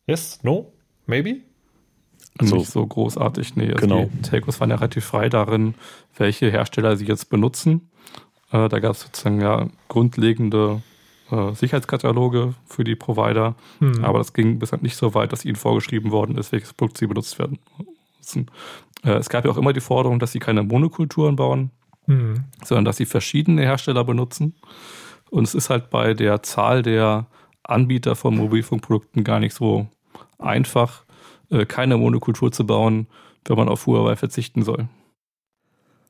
[0.08, 0.40] Yes?
[0.42, 0.74] No?
[1.06, 1.47] Maybe?
[2.40, 3.72] Also, nicht so großartig, nee.
[3.72, 4.10] Also genau.
[4.14, 5.76] Die Telcos waren ja relativ frei darin,
[6.18, 7.90] welche Hersteller sie jetzt benutzen.
[8.52, 10.82] Äh, da gab es sozusagen ja grundlegende
[11.32, 14.04] äh, Sicherheitskataloge für die Provider, hm.
[14.04, 17.08] aber das ging bislang nicht so weit, dass ihnen vorgeschrieben worden ist, welches Produkt sie
[17.08, 17.60] benutzt werden
[18.20, 18.50] müssen.
[19.04, 21.72] Äh, es gab ja auch immer die Forderung, dass sie keine Monokulturen bauen,
[22.06, 22.46] hm.
[22.64, 24.56] sondern dass sie verschiedene Hersteller benutzen.
[25.30, 27.28] Und es ist halt bei der Zahl der
[27.64, 29.88] Anbieter von Mobilfunkprodukten gar nicht so
[30.40, 31.04] einfach,
[31.68, 33.08] keine Monokultur zu bauen,
[33.46, 34.88] wenn man auf Huawei verzichten soll.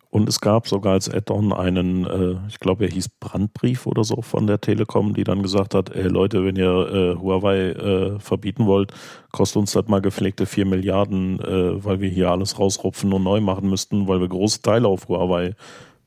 [0.10, 4.21] Und es gab sogar als Add-on einen, äh, ich glaube, er hieß Brandbrief oder so
[4.21, 8.65] von der Telekom, die dann gesagt hat, ey Leute, wenn ihr äh, Huawei äh, verbieten
[8.67, 8.93] wollt,
[9.32, 13.41] kostet uns das mal gepflegte 4 Milliarden, äh, weil wir hier alles rausrupfen und neu
[13.41, 15.56] machen müssten, weil wir große Teile auf Huawei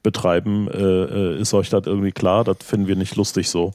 [0.02, 0.68] betreiben.
[0.68, 2.44] Äh, äh, ist euch das irgendwie klar?
[2.44, 3.72] Das finden wir nicht lustig so.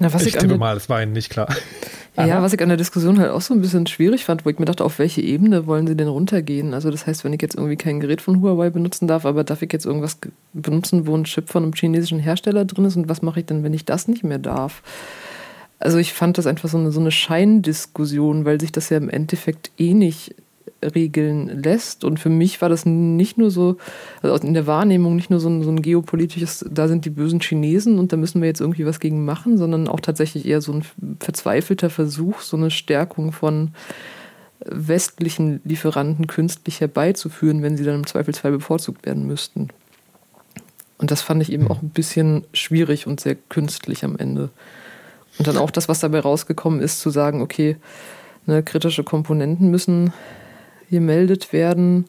[0.00, 1.48] Na, was ich, ich tippe mal, es war Ihnen nicht klar.
[2.16, 4.58] Ja, was ich an der Diskussion halt auch so ein bisschen schwierig fand, wo ich
[4.58, 6.74] mir dachte, auf welche Ebene wollen sie denn runtergehen?
[6.74, 9.62] Also das heißt, wenn ich jetzt irgendwie kein Gerät von Huawei benutzen darf, aber darf
[9.62, 10.18] ich jetzt irgendwas
[10.52, 13.62] benutzen, wo ein Chip von einem chinesischen Hersteller drin ist und was mache ich denn,
[13.62, 14.82] wenn ich das nicht mehr darf?
[15.78, 19.08] Also ich fand das einfach so eine, so eine Scheindiskussion, weil sich das ja im
[19.08, 20.34] Endeffekt eh nicht
[20.82, 22.04] regeln lässt.
[22.04, 23.76] Und für mich war das nicht nur so,
[24.22, 27.40] also in der Wahrnehmung nicht nur so ein, so ein geopolitisches, da sind die bösen
[27.40, 30.72] Chinesen und da müssen wir jetzt irgendwie was gegen machen, sondern auch tatsächlich eher so
[30.72, 30.84] ein
[31.20, 33.70] verzweifelter Versuch, so eine Stärkung von
[34.64, 39.68] westlichen Lieferanten künstlich herbeizuführen, wenn sie dann im Zweifelsfall bevorzugt werden müssten.
[40.98, 44.50] Und das fand ich eben auch ein bisschen schwierig und sehr künstlich am Ende.
[45.38, 47.76] Und dann auch das, was dabei rausgekommen ist, zu sagen, okay,
[48.46, 50.12] ne, kritische Komponenten müssen
[50.92, 52.06] gemeldet werden.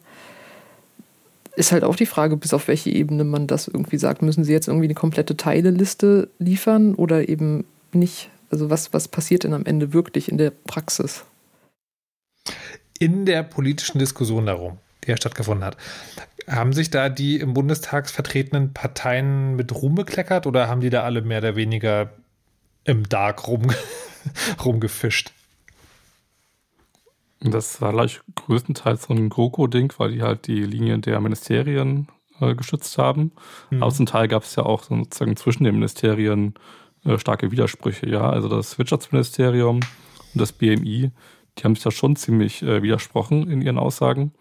[1.56, 4.22] Ist halt auch die Frage, bis auf welche Ebene man das irgendwie sagt.
[4.22, 8.30] Müssen Sie jetzt irgendwie eine komplette Teileliste liefern oder eben nicht?
[8.50, 11.24] Also was, was passiert denn am Ende wirklich in der Praxis?
[12.98, 15.76] In der politischen Diskussion darum, die ja stattgefunden hat,
[16.48, 21.02] haben sich da die im Bundestag vertretenen Parteien mit Ruhm bekleckert oder haben die da
[21.02, 22.10] alle mehr oder weniger
[22.84, 23.72] im Dark rum,
[24.64, 25.32] rumgefischt?
[27.50, 32.08] Das war gleich größtenteils so ein GroKo-Ding, weil die halt die Linien der Ministerien
[32.40, 33.32] äh, geschützt haben.
[33.70, 33.82] Mhm.
[33.82, 36.54] Aber zum Teil gab es ja auch sozusagen zwischen den Ministerien
[37.04, 38.08] äh, starke Widersprüche.
[38.08, 41.10] Ja, also das Wirtschaftsministerium und das BMI,
[41.58, 44.32] die haben sich da schon ziemlich äh, widersprochen in ihren Aussagen.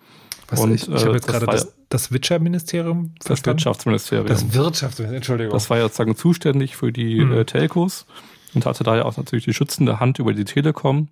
[0.48, 4.28] Was, und, ich, ich habe jetzt gerade das, das Wirtschaftsministerium Das Wirtschaftsministerium.
[4.28, 5.54] Das Wirtschaftsministerium, Entschuldigung.
[5.54, 7.46] Das war ja sozusagen zuständig für die mhm.
[7.46, 8.06] Telcos
[8.54, 11.10] und hatte da ja auch natürlich die schützende Hand über die Telekom.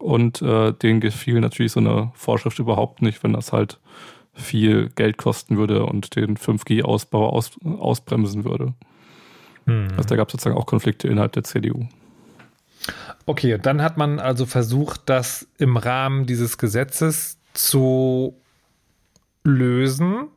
[0.00, 3.78] Und äh, denen gefiel natürlich so eine Vorschrift überhaupt nicht, wenn das halt
[4.32, 8.74] viel Geld kosten würde und den 5G-Ausbau aus, ausbremsen würde.
[9.66, 9.88] Hm.
[9.96, 11.86] Also da gab es sozusagen auch Konflikte innerhalb der CDU.
[13.26, 18.34] Okay, dann hat man also versucht, das im Rahmen dieses Gesetzes zu
[19.44, 20.28] lösen,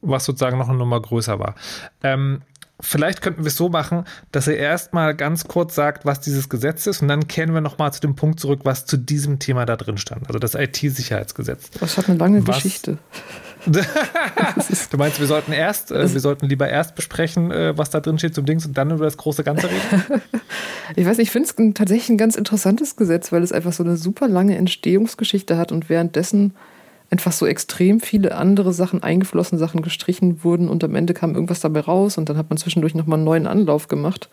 [0.00, 1.54] was sozusagen noch eine Nummer größer war.
[2.02, 2.42] Ähm,
[2.80, 6.86] vielleicht könnten wir es so machen, dass er erstmal ganz kurz sagt, was dieses Gesetz
[6.86, 9.76] ist und dann kehren wir nochmal zu dem Punkt zurück, was zu diesem Thema da
[9.76, 10.26] drin stand.
[10.26, 11.70] Also das IT-Sicherheitsgesetz.
[11.78, 12.98] Das hat eine lange was, Geschichte.
[13.66, 18.18] du meinst, wir sollten erst, äh, wir sollten lieber erst besprechen, äh, was da drin
[18.18, 20.22] steht zum Dings und dann über das große Ganze reden?
[20.96, 23.84] ich weiß nicht, ich finde es tatsächlich ein ganz interessantes Gesetz, weil es einfach so
[23.84, 26.54] eine super lange Entstehungsgeschichte hat und währenddessen
[27.10, 31.60] einfach so extrem viele andere Sachen eingeflossen, Sachen gestrichen wurden und am Ende kam irgendwas
[31.60, 34.28] dabei raus und dann hat man zwischendurch nochmal einen neuen Anlauf gemacht.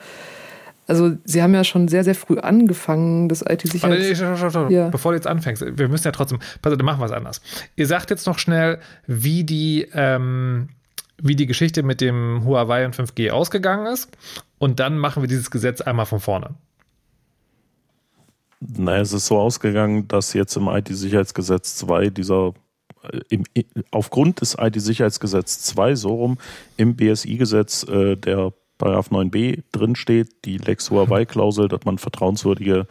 [0.85, 3.99] Also sie haben ja schon sehr, sehr früh angefangen, das IT-Sicherheit...
[4.69, 4.87] Ja.
[4.89, 6.39] Bevor du jetzt anfängst, wir müssen ja trotzdem...
[6.61, 7.41] Pass, dann machen wir es anders.
[7.75, 10.69] Ihr sagt jetzt noch schnell, wie die, ähm,
[11.21, 14.15] wie die Geschichte mit dem Huawei und 5G ausgegangen ist
[14.59, 16.51] und dann machen wir dieses Gesetz einmal von vorne.
[18.59, 22.53] Naja, es ist so ausgegangen, dass jetzt im IT-Sicherheitsgesetz 2 dieser
[23.29, 23.43] im,
[23.91, 26.37] aufgrund des IT-Sicherheitsgesetz 2 so rum
[26.77, 32.85] im BSI-Gesetz äh, der Paragraph 9b drinsteht, die Lex Huawei-Klausel, dass man vertrauenswürdige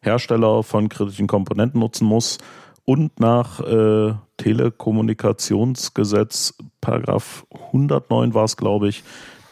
[0.00, 2.38] Hersteller von kritischen Komponenten nutzen muss
[2.84, 9.04] und nach äh, Telekommunikationsgesetz Paragraph 109 war es, glaube ich,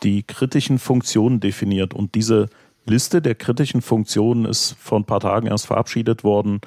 [0.03, 1.93] die kritischen Funktionen definiert.
[1.95, 2.49] Und diese
[2.87, 6.61] Liste der kritischen Funktionen ist vor ein paar Tagen erst verabschiedet worden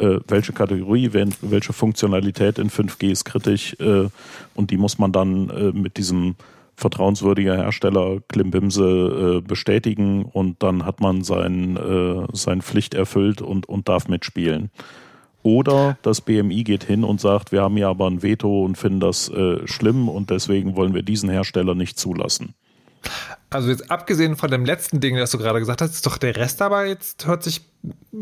[0.00, 4.08] äh, welche Kategorie, welche Funktionalität in 5G ist kritisch äh,
[4.54, 6.34] und die muss man dann äh, mit diesem
[6.76, 13.68] vertrauenswürdiger Hersteller Klimbimse äh, bestätigen und dann hat man sein, äh, seine Pflicht erfüllt und,
[13.68, 14.70] und darf mitspielen.
[15.42, 19.00] Oder das BMI geht hin und sagt, wir haben ja aber ein Veto und finden
[19.00, 22.54] das äh, schlimm und deswegen wollen wir diesen Hersteller nicht zulassen.
[23.48, 26.36] Also jetzt abgesehen von dem letzten Ding, das du gerade gesagt hast, ist doch der
[26.36, 27.62] Rest aber jetzt hört sich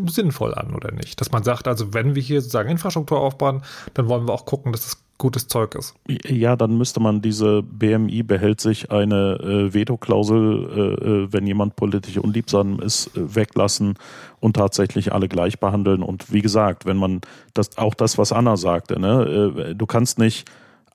[0.07, 1.21] sinnvoll an, oder nicht?
[1.21, 3.63] Dass man sagt, also wenn wir hier sozusagen Infrastruktur aufbauen,
[3.95, 5.95] dann wollen wir auch gucken, dass es gutes Zeug ist.
[6.07, 11.75] Ja, dann müsste man diese BMI behält sich eine äh, Veto-Klausel, äh, äh, wenn jemand
[11.75, 13.95] politisch unliebsam ist, äh, weglassen
[14.41, 16.05] und tatsächlich alle gleich behandeln.
[16.05, 17.21] Und wie gesagt, wenn man
[17.53, 20.49] das auch das, was Anna sagte, ne, äh, du kannst nicht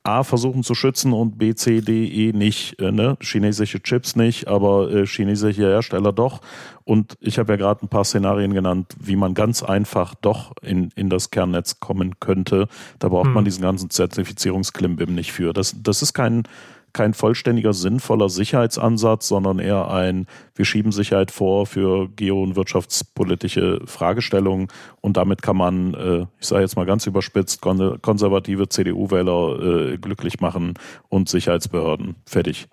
[0.03, 2.79] A versuchen zu schützen und B, C, D, E nicht.
[2.79, 3.17] Äh, ne?
[3.21, 6.41] Chinesische Chips nicht, aber äh, chinesische Hersteller doch.
[6.83, 10.89] Und ich habe ja gerade ein paar Szenarien genannt, wie man ganz einfach doch in,
[10.95, 12.67] in das Kernnetz kommen könnte.
[12.99, 13.33] Da braucht hm.
[13.33, 15.53] man diesen ganzen Zertifizierungsklimbim nicht für.
[15.53, 16.43] Das, das ist kein
[16.93, 23.81] kein vollständiger, sinnvoller Sicherheitsansatz, sondern eher ein, wir schieben Sicherheit vor für geo- und wirtschaftspolitische
[23.85, 24.67] Fragestellungen
[25.01, 30.39] und damit kann man, äh, ich sage jetzt mal ganz überspitzt, konservative CDU-Wähler äh, glücklich
[30.39, 30.75] machen
[31.09, 32.15] und Sicherheitsbehörden.
[32.25, 32.67] Fertig.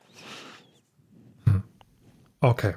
[2.41, 2.75] Okay.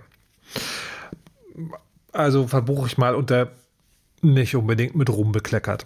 [2.12, 3.52] Also verbuche ich mal unter
[4.22, 5.86] nicht unbedingt mit Ruhm bekleckert.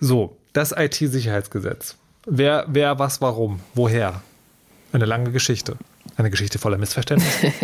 [0.00, 1.96] So, das IT-Sicherheitsgesetz.
[2.26, 4.22] Wer, wer, was, warum, woher?
[4.92, 5.76] Eine lange Geschichte.
[6.16, 7.52] Eine Geschichte voller Missverständnisse.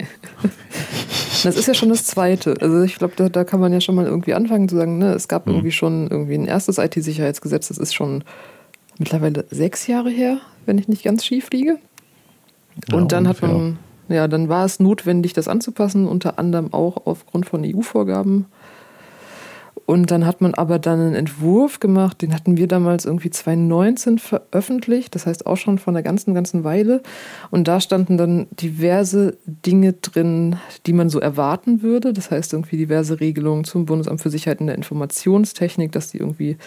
[1.45, 2.57] Das ist ja schon das Zweite.
[2.61, 5.13] Also ich glaube, da, da, kann man ja schon mal irgendwie anfangen zu sagen, ne,
[5.13, 5.53] es gab mhm.
[5.53, 8.25] irgendwie schon irgendwie ein erstes IT-Sicherheitsgesetz, das ist schon
[8.99, 11.79] mittlerweile sechs Jahre her, wenn ich nicht ganz schief liege.
[12.93, 13.49] Und ja, dann ungefähr.
[13.49, 18.47] hat man, ja, dann war es notwendig, das anzupassen, unter anderem auch aufgrund von EU-Vorgaben.
[19.89, 24.19] Und dann hat man aber dann einen Entwurf gemacht, den hatten wir damals irgendwie 2019
[24.19, 27.01] veröffentlicht, das heißt auch schon vor einer ganzen, ganzen Weile.
[27.51, 32.13] Und da standen dann diverse Dinge drin, die man so erwarten würde.
[32.13, 36.59] Das heißt irgendwie diverse Regelungen zum Bundesamt für Sicherheit in der Informationstechnik, dass die irgendwie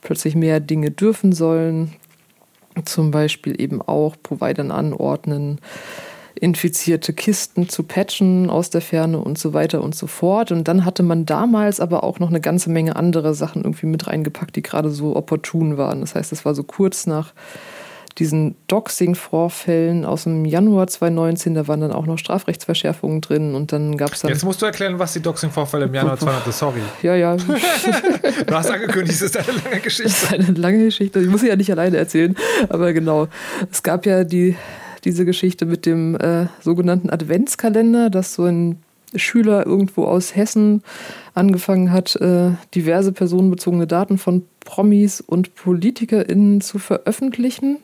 [0.00, 1.92] plötzlich mehr Dinge dürfen sollen.
[2.86, 5.60] Zum Beispiel eben auch Providern anordnen
[6.40, 10.52] infizierte Kisten zu patchen aus der Ferne und so weiter und so fort.
[10.52, 14.06] Und dann hatte man damals aber auch noch eine ganze Menge andere Sachen irgendwie mit
[14.06, 16.00] reingepackt, die gerade so opportun waren.
[16.00, 17.34] Das heißt, es war so kurz nach
[18.18, 23.96] diesen Doxing-Vorfällen aus dem Januar 2019, da waren dann auch noch Strafrechtsverschärfungen drin und dann
[23.96, 24.30] gab es dann.
[24.30, 26.80] Jetzt musst du erklären, was die Doxing-Vorfälle im Januar 2019 sorry.
[27.02, 27.36] Ja, ja.
[28.46, 30.10] du hast angekündigt, es ist eine lange Geschichte.
[30.10, 31.20] Das ist eine lange Geschichte.
[31.20, 32.36] Ich muss sie ja nicht alleine erzählen,
[32.68, 33.28] aber genau.
[33.70, 34.56] Es gab ja die
[35.04, 38.78] diese Geschichte mit dem äh, sogenannten Adventskalender, dass so ein
[39.14, 40.82] Schüler irgendwo aus Hessen
[41.34, 47.78] angefangen hat, äh, diverse personenbezogene Daten von Promis und PolitikerInnen zu veröffentlichen.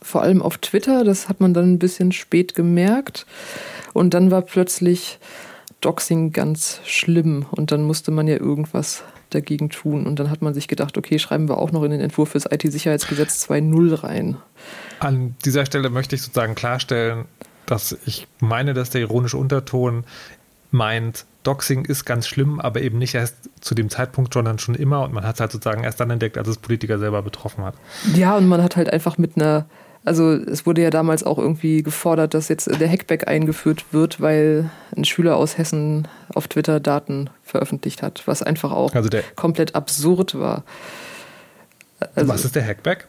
[0.00, 3.26] Vor allem auf Twitter, das hat man dann ein bisschen spät gemerkt.
[3.92, 5.18] Und dann war plötzlich
[5.80, 10.06] Doxing ganz schlimm und dann musste man ja irgendwas dagegen tun.
[10.06, 12.46] Und dann hat man sich gedacht, okay, schreiben wir auch noch in den Entwurf fürs
[12.50, 14.36] IT-Sicherheitsgesetz 2.0 rein.
[15.00, 17.26] An dieser Stelle möchte ich sozusagen klarstellen,
[17.66, 20.04] dass ich meine, dass der ironische Unterton
[20.70, 25.02] meint, Doxing ist ganz schlimm, aber eben nicht erst zu dem Zeitpunkt, sondern schon immer.
[25.02, 27.74] Und man hat es halt sozusagen erst dann entdeckt, als es Politiker selber betroffen hat.
[28.14, 29.66] Ja, und man hat halt einfach mit einer
[30.06, 34.70] Also es wurde ja damals auch irgendwie gefordert, dass jetzt der Hackback eingeführt wird, weil
[34.96, 40.38] ein Schüler aus Hessen auf Twitter Daten veröffentlicht hat, was einfach auch also komplett absurd
[40.38, 40.62] war.
[42.14, 43.08] Also, was ist der Hackback?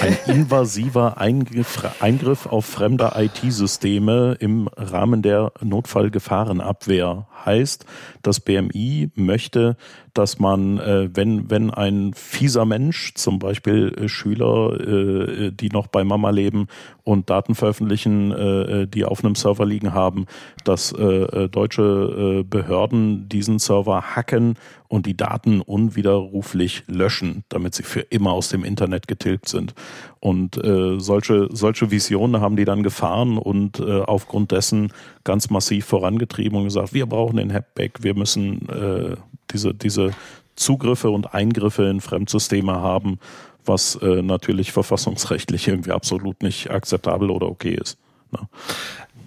[0.00, 7.26] Ein invasiver Eingriff, Eingriff auf fremde IT-Systeme im Rahmen der Notfallgefahrenabwehr.
[7.44, 7.84] Heißt,
[8.22, 9.76] das BMI möchte,
[10.14, 15.86] dass man, äh, wenn, wenn ein fieser Mensch, zum Beispiel äh, Schüler, äh, die noch
[15.86, 16.68] bei Mama leben
[17.04, 20.26] und Daten veröffentlichen, die auf einem Server liegen haben,
[20.62, 24.54] dass deutsche Behörden diesen Server hacken
[24.86, 29.74] und die Daten unwiderruflich löschen, damit sie für immer aus dem Internet getilgt sind.
[30.20, 34.92] Und äh, solche, solche Visionen haben die dann gefahren und äh, aufgrund dessen
[35.24, 39.16] ganz massiv vorangetrieben und gesagt, wir brauchen den Hackback, wir müssen äh,
[39.50, 40.12] diese, diese
[40.54, 43.18] Zugriffe und Eingriffe in Fremdsysteme haben,
[43.64, 47.98] was äh, natürlich verfassungsrechtlich irgendwie absolut nicht akzeptabel oder okay ist.
[48.32, 48.48] Ne?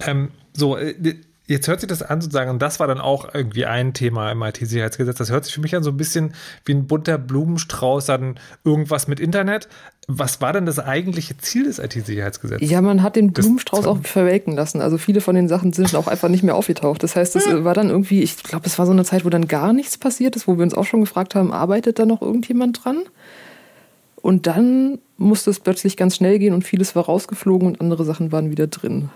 [0.05, 0.95] Ähm, so, äh,
[1.47, 4.41] Jetzt hört sich das an sozusagen, und das war dann auch irgendwie ein Thema im
[4.41, 5.17] IT-Sicherheitsgesetz.
[5.17, 6.33] Das hört sich für mich an so ein bisschen
[6.65, 9.67] wie ein bunter Blumenstrauß, dann irgendwas mit Internet.
[10.07, 12.69] Was war denn das eigentliche Ziel des IT-Sicherheitsgesetzes?
[12.69, 14.81] Ja, man hat den Blumenstrauß auch verwelken lassen.
[14.81, 17.03] Also viele von den Sachen sind auch einfach nicht mehr aufgetaucht.
[17.03, 19.47] Das heißt, es war dann irgendwie, ich glaube, es war so eine Zeit, wo dann
[19.47, 22.83] gar nichts passiert ist, wo wir uns auch schon gefragt haben, arbeitet da noch irgendjemand
[22.83, 22.97] dran?
[24.15, 28.31] Und dann musste es plötzlich ganz schnell gehen und vieles war rausgeflogen und andere Sachen
[28.31, 29.09] waren wieder drin.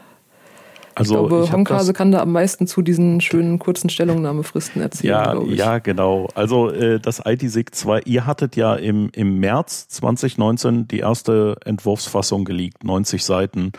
[1.00, 5.14] Also ich glaube, Honkhase kann da am meisten zu diesen schönen kurzen Stellungnahmefristen erzählen.
[5.14, 6.28] Ja, ja, genau.
[6.36, 12.44] Also äh, das ITSIG 2, ihr hattet ja im, im März 2019 die erste Entwurfsfassung
[12.44, 13.72] geleakt, 90 Seiten.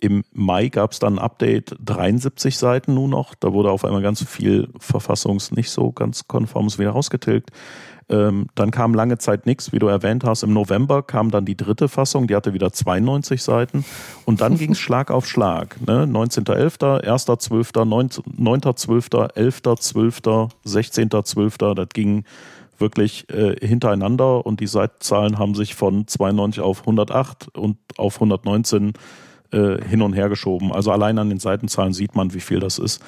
[0.00, 3.34] Im Mai gab es dann ein Update, 73 Seiten nur noch.
[3.34, 7.50] Da wurde auf einmal ganz viel Verfassungs nicht so ganz konformes wieder rausgetilgt.
[8.08, 10.42] Ähm, dann kam lange Zeit nichts, wie du erwähnt hast.
[10.42, 13.84] Im November kam dann die dritte Fassung, die hatte wieder 92 Seiten.
[14.24, 15.76] Und dann ging es Schlag auf Schlag.
[15.86, 16.04] Ne?
[16.04, 22.24] 19.11., 1.12., 9.12., 11.12., 16.12., das ging
[22.78, 28.94] wirklich äh, hintereinander und die Seitenzahlen haben sich von 92 auf 108 und auf 119
[29.52, 30.72] äh, hin und her geschoben.
[30.72, 33.02] Also allein an den Seitenzahlen sieht man, wie viel das ist.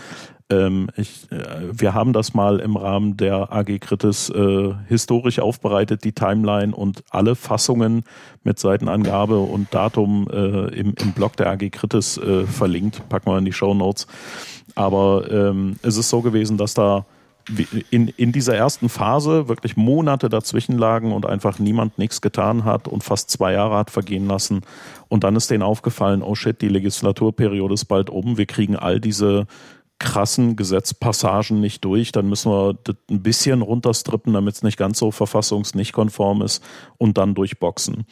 [0.50, 6.04] Ähm, ich, äh, wir haben das mal im Rahmen der AG Kritis äh, historisch aufbereitet,
[6.04, 8.04] die Timeline und alle Fassungen
[8.42, 13.08] mit Seitenangabe und Datum äh, im, im Blog der AG Kritis äh, verlinkt.
[13.08, 14.06] Packen wir in die Show Notes.
[14.74, 17.06] Aber ähm, es ist so gewesen, dass da
[17.90, 22.88] in, in dieser ersten Phase wirklich Monate dazwischen lagen und einfach niemand nichts getan hat
[22.88, 24.62] und fast zwei Jahre hat vergehen lassen.
[25.08, 28.38] Und dann ist denen aufgefallen, oh shit, die Legislaturperiode ist bald um.
[28.38, 29.46] Wir kriegen all diese
[29.98, 34.98] krassen Gesetzpassagen nicht durch, dann müssen wir das ein bisschen runterstrippen, damit es nicht ganz
[34.98, 36.62] so verfassungs-nicht konform ist
[36.98, 38.04] und dann durchboxen.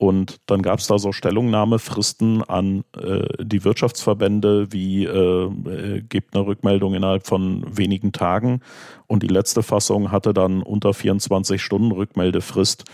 [0.00, 6.34] Und dann gab es da so Stellungnahmefristen an äh, die Wirtschaftsverbände, wie äh, äh, gibt
[6.34, 8.62] eine Rückmeldung innerhalb von wenigen Tagen.
[9.06, 12.84] Und die letzte Fassung hatte dann unter 24 Stunden Rückmeldefrist.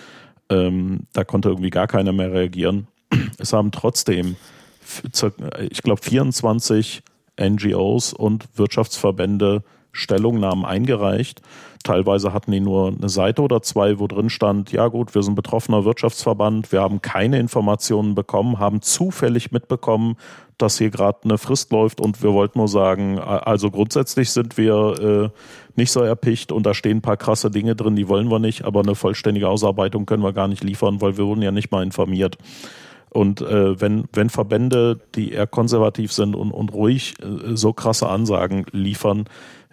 [0.49, 2.89] Ähm, da konnte irgendwie gar keiner mehr reagieren.
[3.39, 4.35] Es haben trotzdem,
[5.71, 7.05] ich glaube, 24
[7.41, 9.63] NGOs und Wirtschaftsverbände
[9.97, 11.41] Stellungnahmen eingereicht.
[11.83, 15.37] Teilweise hatten die nur eine Seite oder zwei, wo drin stand, ja gut, wir sind
[15.37, 20.17] betroffener Wirtschaftsverband, wir haben keine Informationen bekommen, haben zufällig mitbekommen,
[20.59, 25.33] dass hier gerade eine Frist läuft und wir wollten nur sagen, also grundsätzlich sind wir
[25.35, 25.39] äh,
[25.79, 28.65] nicht so erpicht und da stehen ein paar krasse Dinge drin, die wollen wir nicht,
[28.65, 31.85] aber eine vollständige Ausarbeitung können wir gar nicht liefern, weil wir wurden ja nicht mal
[31.85, 32.37] informiert.
[33.17, 38.11] Und äh, wenn, wenn Verbände, die eher konservativ sind und, und ruhig äh, so krasse
[38.11, 39.25] Ansagen liefern,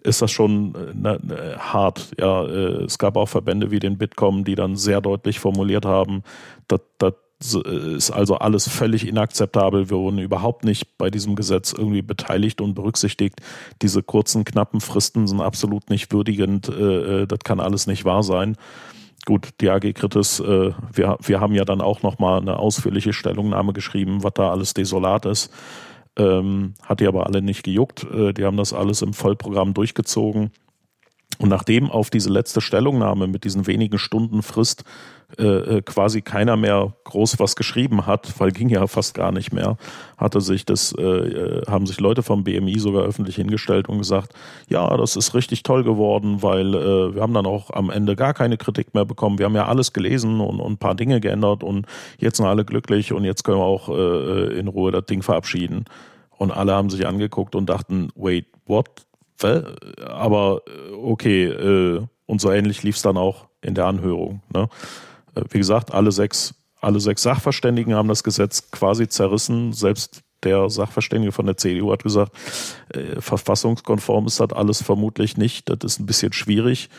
[0.02, 2.12] ist das schon äh, äh hart.
[2.18, 6.24] Ja, äh, es gab auch Verbände wie den Bitkom, die dann sehr deutlich formuliert haben,
[6.70, 7.14] das, das
[7.54, 9.90] ist also alles völlig inakzeptabel.
[9.90, 13.42] Wir wurden überhaupt nicht bei diesem Gesetz irgendwie beteiligt und berücksichtigt.
[13.82, 16.70] Diese kurzen, knappen Fristen sind absolut nicht würdigend.
[16.70, 18.56] Äh, äh das kann alles nicht wahr sein
[19.26, 23.74] gut, die AG Kritis, äh, wir, wir haben ja dann auch nochmal eine ausführliche Stellungnahme
[23.74, 25.52] geschrieben, was da alles desolat ist.
[26.18, 28.04] Ähm, hat die aber alle nicht gejuckt.
[28.04, 30.52] Äh, die haben das alles im Vollprogramm durchgezogen.
[31.40, 34.84] Und nachdem auf diese letzte Stellungnahme mit diesen wenigen Stunden Frist
[35.40, 39.52] äh, äh, quasi keiner mehr groß was geschrieben hat, weil ging ja fast gar nicht
[39.52, 39.78] mehr,
[40.18, 44.34] hatte sich das, äh, äh haben sich Leute vom BMI sogar öffentlich hingestellt und gesagt,
[44.70, 48.34] ja, das ist richtig toll geworden, weil äh, wir haben dann auch am Ende gar
[48.34, 49.40] keine Kritik mehr bekommen.
[49.40, 51.88] Wir haben ja alles gelesen und, und ein paar Dinge geändert und
[52.20, 55.86] jetzt sind alle glücklich und jetzt können wir auch äh, in Ruhe das Ding verabschieden.
[56.38, 58.90] Und alle haben sich angeguckt und dachten, wait, what?
[60.08, 60.62] Aber
[61.04, 64.42] okay, und so ähnlich lief es dann auch in der Anhörung.
[64.54, 64.70] Ne?
[65.36, 69.72] Äh, wie gesagt, alle sechs alle sechs Sachverständigen haben das Gesetz quasi zerrissen.
[69.72, 72.34] Selbst der Sachverständige von der CDU hat gesagt,
[72.90, 75.70] äh, verfassungskonform ist das alles vermutlich nicht.
[75.70, 76.90] Das ist ein bisschen schwierig.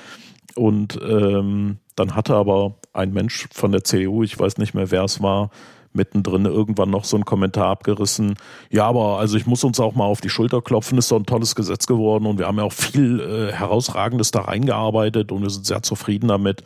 [0.55, 5.05] Und ähm, dann hatte aber ein Mensch von der CDU, ich weiß nicht mehr, wer
[5.05, 5.51] es war,
[5.93, 8.37] mittendrin irgendwann noch so einen Kommentar abgerissen.
[8.70, 11.26] Ja, aber also ich muss uns auch mal auf die Schulter klopfen, ist so ein
[11.26, 15.51] tolles Gesetz geworden und wir haben ja auch viel äh, Herausragendes da reingearbeitet und wir
[15.51, 16.64] sind sehr zufrieden damit.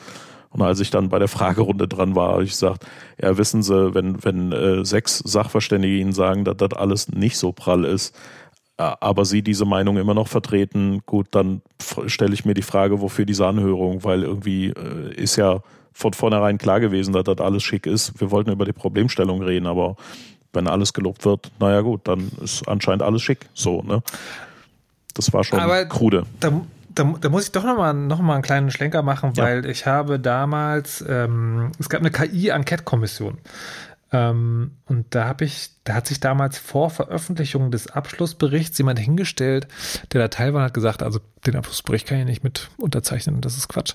[0.50, 2.86] Und als ich dann bei der Fragerunde dran war, habe ich gesagt,
[3.20, 7.52] ja, wissen Sie, wenn, wenn äh, sechs Sachverständige Ihnen sagen, dass das alles nicht so
[7.52, 8.14] prall ist,
[8.78, 11.62] aber Sie diese Meinung immer noch vertreten, gut, dann
[12.06, 15.60] stelle ich mir die Frage, wofür diese Anhörung, weil irgendwie äh, ist ja
[15.92, 18.20] von vornherein klar gewesen, dass das alles schick ist.
[18.20, 19.96] Wir wollten über die Problemstellung reden, aber
[20.52, 23.46] wenn alles gelobt wird, naja gut, dann ist anscheinend alles schick.
[23.52, 24.00] So, ne?
[25.14, 26.24] Das war schon aber krude.
[26.38, 26.52] Da,
[26.98, 29.70] da, da, muss ich doch nochmal noch mal einen kleinen Schlenker machen, weil ja.
[29.70, 33.38] ich habe damals, ähm, es gab eine KI-Enquete-Kommission.
[34.10, 39.68] Ähm, und da habe ich, da hat sich damals vor Veröffentlichung des Abschlussberichts jemand hingestellt,
[40.12, 43.42] der da teil war und hat gesagt, also den Abschlussbericht kann ich nicht mit unterzeichnen,
[43.42, 43.94] das ist Quatsch.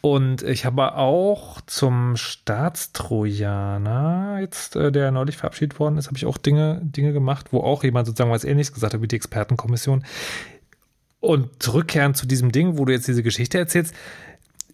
[0.00, 6.26] Und ich habe auch zum Staatstrojaner, jetzt, äh, der neulich verabschiedet worden ist, habe ich
[6.26, 10.04] auch Dinge, Dinge gemacht, wo auch jemand sozusagen was ähnliches gesagt hat wie die Expertenkommission.
[11.20, 13.94] Und zurückkehren zu diesem Ding, wo du jetzt diese Geschichte erzählst,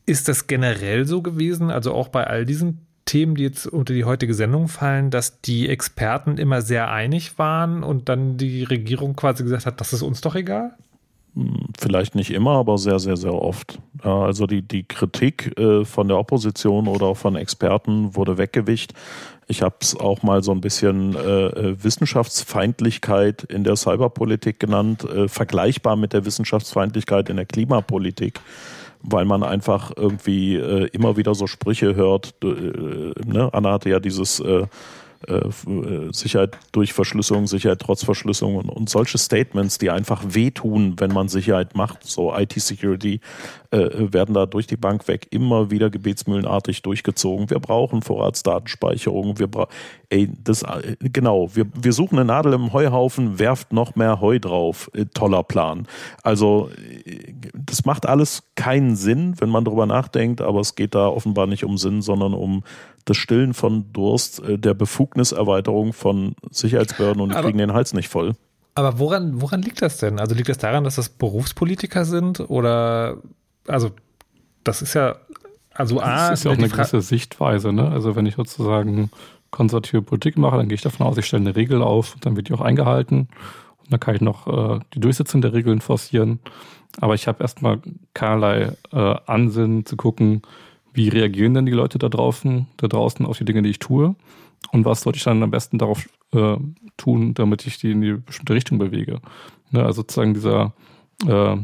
[0.06, 4.04] ist das generell so gewesen, also auch bei all diesen Themen, die jetzt unter die
[4.04, 9.42] heutige Sendung fallen, dass die Experten immer sehr einig waren und dann die Regierung quasi
[9.42, 10.74] gesagt hat, das ist uns doch egal?
[11.34, 13.78] Hm, vielleicht nicht immer, aber sehr, sehr, sehr oft.
[14.02, 18.94] Also die, die Kritik äh, von der Opposition oder auch von Experten wurde weggewicht.
[19.46, 25.04] Ich habe es auch mal so ein bisschen äh, äh, Wissenschaftsfeindlichkeit in der Cyberpolitik genannt,
[25.04, 28.40] äh, vergleichbar mit der Wissenschaftsfeindlichkeit in der Klimapolitik
[29.06, 32.34] weil man einfach irgendwie äh, immer wieder so Sprüche hört.
[32.42, 32.46] Äh,
[33.26, 33.50] ne?
[33.52, 34.42] Anna hatte ja dieses
[35.28, 40.94] äh, äh, Sicherheit durch Verschlüsselung, Sicherheit trotz Verschlüsselung und, und, solche Statements, die einfach wehtun,
[40.98, 43.20] wenn man Sicherheit macht, so IT-Security,
[43.70, 47.50] äh, werden da durch die Bank weg immer wieder gebetsmühlenartig durchgezogen.
[47.50, 49.72] Wir brauchen Vorratsdatenspeicherung, wir brauchen,
[50.10, 54.38] ey, das, äh, genau, wir, wir suchen eine Nadel im Heuhaufen, werft noch mehr Heu
[54.38, 54.90] drauf.
[55.14, 55.86] Toller Plan.
[56.22, 56.70] Also,
[57.54, 61.64] das macht alles keinen Sinn, wenn man drüber nachdenkt, aber es geht da offenbar nicht
[61.64, 62.62] um Sinn, sondern um
[63.04, 64.74] das Stillen von Durst, der
[65.14, 68.34] Befugniserweiterung von Sicherheitsbehörden und die aber, kriegen den Hals nicht voll.
[68.74, 70.18] Aber woran, woran liegt das denn?
[70.18, 73.18] Also liegt das daran, dass das Berufspolitiker sind oder
[73.68, 73.90] also
[74.64, 75.16] das ist ja
[75.72, 77.90] also A, das ist ja auch eine gewisse Sichtweise, ne?
[77.90, 79.10] Also wenn ich sozusagen
[79.50, 82.48] konservative Politik mache, dann gehe ich davon aus, ich stelle eine Regel auf, dann wird
[82.48, 83.28] die auch eingehalten
[83.78, 86.40] und dann kann ich noch äh, die Durchsetzung der Regeln forcieren.
[87.00, 87.80] Aber ich habe erstmal
[88.14, 90.42] keinerlei äh, Ansinnen zu gucken,
[90.92, 94.14] wie reagieren denn die Leute da draußen, da draußen auf die Dinge, die ich tue?
[94.72, 96.56] Und was sollte ich dann am besten darauf äh,
[96.96, 99.20] tun, damit ich die in die bestimmte Richtung bewege?
[99.70, 100.72] Ne, also sozusagen dieser,
[101.26, 101.56] äh,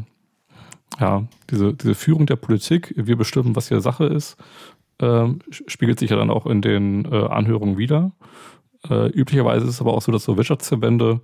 [0.99, 4.37] ja, diese, diese Führung der Politik, wir bestimmen, was hier Sache ist,
[4.99, 8.11] äh, spiegelt sich ja dann auch in den äh, Anhörungen wieder.
[8.89, 11.21] Äh, üblicherweise ist es aber auch so, dass so Wirtschaftsverbände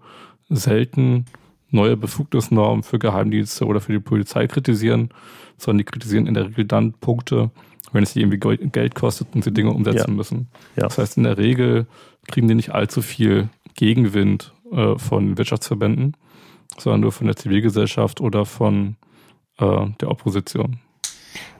[0.50, 1.26] selten
[1.70, 5.10] neue Befugnisnormen für Geheimdienste oder für die Polizei kritisieren,
[5.58, 7.52] sondern die kritisieren in der Regel dann Punkte,
[7.92, 10.14] wenn es irgendwie Geld kostet und sie Dinge umsetzen ja.
[10.14, 10.48] müssen.
[10.76, 10.84] Ja.
[10.84, 11.88] Das heißt, in der Regel
[12.28, 16.18] kriegen die nicht allzu viel Gegenwind äh, von Wirtschaftsverbänden,
[16.78, 18.98] sondern nur von der Zivilgesellschaft oder von
[19.60, 20.80] äh, der Opposition.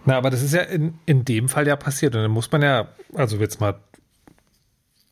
[0.06, 2.16] Na, aber das ist ja in, in dem Fall ja passiert.
[2.16, 3.76] Und dann muss man ja, also jetzt mal,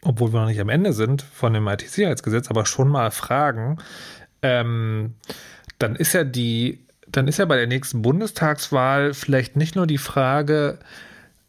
[0.01, 3.77] obwohl wir noch nicht am Ende sind von dem IT-Sicherheitsgesetz, aber schon mal fragen,
[4.41, 5.15] ähm,
[5.79, 6.84] dann ist ja die
[7.15, 10.79] dann ist ja bei der nächsten Bundestagswahl vielleicht nicht nur die Frage,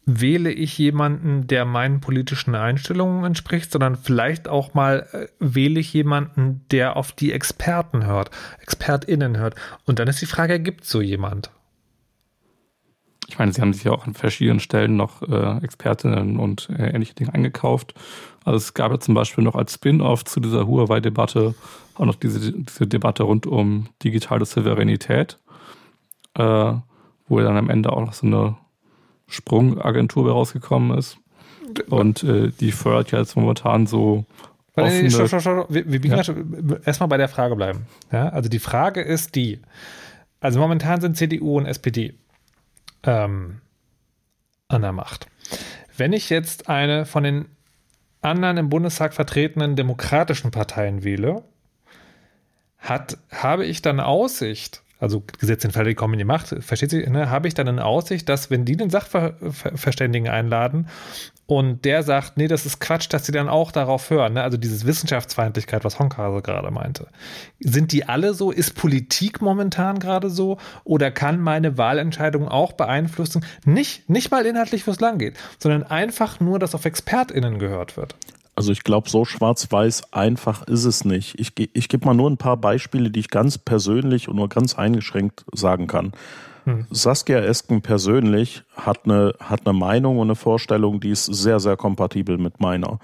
[0.05, 5.93] wähle ich jemanden, der meinen politischen Einstellungen entspricht, sondern vielleicht auch mal äh, wähle ich
[5.93, 9.55] jemanden, der auf die Experten hört, ExpertInnen hört.
[9.85, 11.51] Und dann ist die Frage, gibt es so jemand?
[13.27, 16.91] Ich meine, sie haben sich ja auch an verschiedenen Stellen noch äh, Expertinnen und äh,
[16.91, 17.93] ähnliche Dinge eingekauft.
[18.45, 21.53] Also es gab ja zum Beispiel noch als Spin-off zu dieser Huawei-Debatte
[21.95, 25.37] auch noch diese, diese Debatte rund um digitale Souveränität
[26.37, 26.73] äh,
[27.27, 28.57] wo dann am Ende auch noch so eine
[29.27, 31.17] Sprungagentur rausgekommen ist.
[31.89, 34.25] Und äh, die fördert ja jetzt momentan so.
[34.75, 35.65] Offene, nee, stopp, stopp, stopp.
[35.69, 36.77] Wir, wir ja?
[36.85, 37.87] erstmal bei der Frage bleiben.
[38.11, 39.59] Ja, also die Frage ist die:
[40.39, 42.13] Also momentan sind CDU und SPD
[43.03, 43.61] ähm,
[44.67, 45.27] an der Macht.
[45.97, 47.45] Wenn ich jetzt eine von den
[48.21, 51.43] anderen im Bundestag vertretenen demokratischen Parteien wähle,
[52.77, 56.89] hat, habe ich dann Aussicht, also Gesetz in Fall, die kommen in die Macht, versteht
[56.89, 60.87] sich, ne, habe ich dann in Aussicht, dass wenn die den Sachverständigen einladen
[61.47, 64.43] und der sagt, nee, das ist Quatsch, dass sie dann auch darauf hören, ne?
[64.43, 67.07] also dieses Wissenschaftsfeindlichkeit, was Honkase gerade meinte.
[67.59, 68.51] Sind die alle so?
[68.51, 70.57] Ist Politik momentan gerade so?
[70.83, 73.45] Oder kann meine Wahlentscheidung auch beeinflussen?
[73.63, 77.95] Nicht, nicht mal inhaltlich, wo es lang geht, sondern einfach nur, dass auf ExpertInnen gehört
[77.95, 78.15] wird.
[78.57, 81.39] Also ich glaube, so schwarz-weiß einfach ist es nicht.
[81.39, 84.73] Ich, ich gebe mal nur ein paar Beispiele, die ich ganz persönlich und nur ganz
[84.73, 86.13] eingeschränkt sagen kann.
[86.63, 86.87] Hm.
[86.89, 91.77] Saskia Esken persönlich hat eine, hat eine Meinung und eine Vorstellung, die ist sehr, sehr
[91.77, 92.97] kompatibel mit meiner.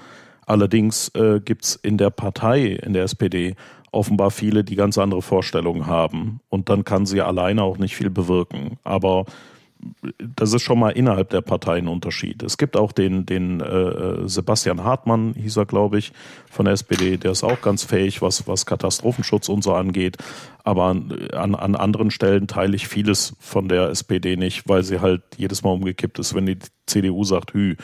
[0.47, 3.55] Allerdings äh, gibt es in der Partei, in der SPD,
[3.91, 6.39] offenbar viele, die ganz andere Vorstellungen haben.
[6.49, 8.79] Und dann kann sie alleine auch nicht viel bewirken.
[8.83, 9.25] Aber
[10.35, 12.43] das ist schon mal innerhalb der Partei ein Unterschied.
[12.43, 16.11] Es gibt auch den, den äh, Sebastian Hartmann, hieß er, glaube ich,
[16.49, 20.17] von der SPD, der ist auch ganz fähig, was, was Katastrophenschutz und so angeht.
[20.63, 25.23] Aber an, an anderen Stellen teile ich vieles von der SPD nicht, weil sie halt
[25.37, 27.75] jedes Mal umgekippt ist, wenn die CDU sagt, hü.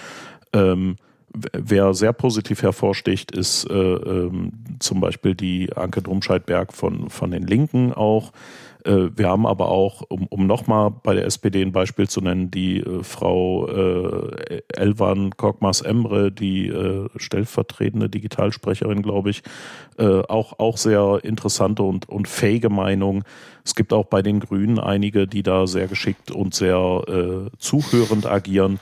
[0.53, 0.95] Ähm,
[1.31, 7.45] Wer sehr positiv hervorsticht, ist äh, ähm, zum Beispiel die Anke Drumscheid-Berg von, von den
[7.45, 8.31] Linken auch.
[8.85, 12.51] Äh, wir haben aber auch, um, um nochmal bei der SPD ein Beispiel zu nennen,
[12.51, 19.43] die äh, Frau äh, Elvan Korkmaz Emre, die äh, stellvertretende Digitalsprecherin, glaube ich,
[19.97, 23.23] äh, auch, auch sehr interessante und, und fähige Meinung.
[23.65, 28.25] Es gibt auch bei den Grünen einige, die da sehr geschickt und sehr äh, zuhörend
[28.25, 28.79] agieren.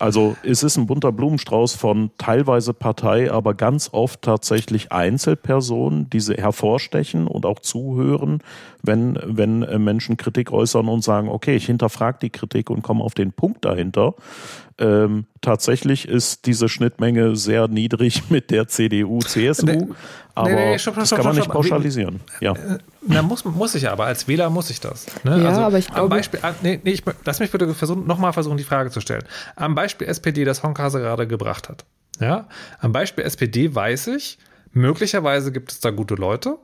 [0.00, 6.20] Also es ist ein bunter Blumenstrauß von teilweise Partei, aber ganz oft tatsächlich Einzelpersonen, die
[6.20, 8.38] sie hervorstechen und auch zuhören,
[8.82, 13.04] wenn, wenn äh, Menschen Kritik äußern und sagen, okay, ich hinterfrage die Kritik und komme
[13.04, 14.14] auf den Punkt dahinter.
[14.80, 19.86] Ähm, tatsächlich ist diese Schnittmenge sehr niedrig mit der CDU, CSU, nee,
[20.34, 22.20] aber nee, nee, stopp, stopp, das kann man nicht pauschalisieren.
[22.40, 22.52] Ja.
[22.52, 25.06] Äh, na, muss, muss ich aber, als Wähler muss ich das.
[25.22, 25.42] Ne?
[25.42, 26.08] Ja, also, aber ich glaube...
[26.08, 29.24] Beispiel, ah, nee, nee, ich, lass mich bitte versuchen, nochmal versuchen, die Frage zu stellen.
[29.54, 31.84] Am Beispiel SPD, das Honkase gerade gebracht hat.
[32.18, 32.48] Ja,
[32.80, 34.38] am Beispiel SPD weiß ich,
[34.72, 36.56] möglicherweise gibt es da gute Leute,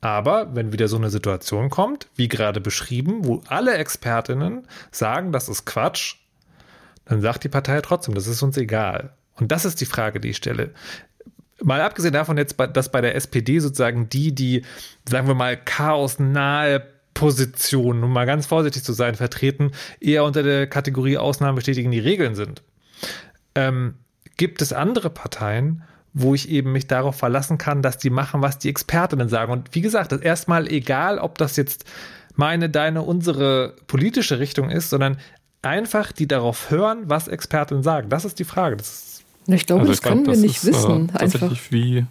[0.00, 5.50] aber wenn wieder so eine Situation kommt, wie gerade beschrieben, wo alle Expertinnen sagen, das
[5.50, 6.16] ist Quatsch,
[7.08, 9.14] dann sagt die Partei trotzdem, das ist uns egal.
[9.36, 10.70] Und das ist die Frage, die ich stelle.
[11.62, 14.64] Mal abgesehen davon jetzt, dass bei der SPD sozusagen die, die,
[15.08, 20.68] sagen wir mal, chaosnahe Positionen, um mal ganz vorsichtig zu sein, vertreten, eher unter der
[20.68, 22.62] Kategorie Ausnahmen bestätigen die Regeln sind.
[23.56, 23.94] Ähm,
[24.36, 25.82] gibt es andere Parteien,
[26.12, 29.52] wo ich eben mich darauf verlassen kann, dass die machen, was die Expertinnen sagen.
[29.52, 31.84] Und wie gesagt, erstmal egal, ob das jetzt
[32.36, 35.18] meine, deine, unsere politische Richtung ist, sondern
[35.62, 38.08] einfach die darauf hören, was Expertinnen sagen.
[38.08, 38.76] Das ist die Frage.
[38.76, 41.08] Das ich glaube, also das können glaub, wir nicht ist, wissen.
[41.08, 42.04] Äh, tatsächlich, wie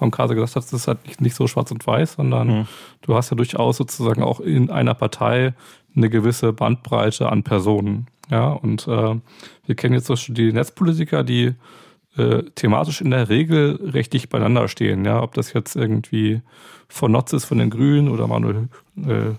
[0.00, 2.68] Honkrase gesagt hat, das ist halt nicht, nicht so schwarz und weiß, sondern mhm.
[3.02, 5.54] du hast ja durchaus sozusagen auch in einer Partei
[5.94, 8.06] eine gewisse Bandbreite an Personen.
[8.30, 9.16] Ja, und äh,
[9.66, 11.54] wir kennen jetzt zum Beispiel die Netzpolitiker, die
[12.16, 15.04] äh, thematisch in der Regel recht dicht beieinander stehen.
[15.04, 16.40] Ja, ob das jetzt irgendwie
[16.88, 19.34] von Notz ist von den Grünen oder Manuel äh,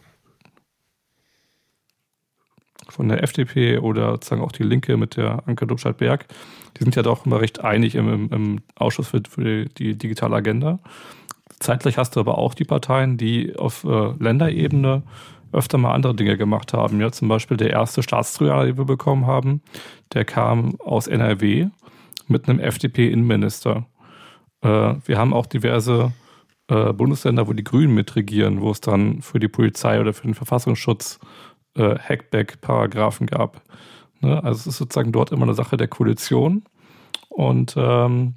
[2.93, 6.27] von der FDP oder sozusagen auch die Linke mit der Anke Dobscheit-Berg,
[6.77, 10.79] die sind ja doch immer recht einig im, im Ausschuss für, für, die digitale Agenda.
[11.59, 15.03] Zeitgleich hast du aber auch die Parteien, die auf äh, Länderebene
[15.51, 16.99] öfter mal andere Dinge gemacht haben.
[16.99, 19.61] Ja, zum Beispiel der erste Staatstrojaner, den wir bekommen haben,
[20.13, 21.67] der kam aus NRW
[22.27, 23.85] mit einem FDP-Innenminister.
[24.61, 26.11] Äh, wir haben auch diverse
[26.67, 30.33] äh, Bundesländer, wo die Grünen mitregieren, wo es dann für die Polizei oder für den
[30.33, 31.19] Verfassungsschutz
[31.75, 33.61] äh, Hackback-Paragraphen gab.
[34.21, 34.43] Ne?
[34.43, 36.63] Also es ist sozusagen dort immer eine Sache der Koalition.
[37.29, 38.35] Und ähm,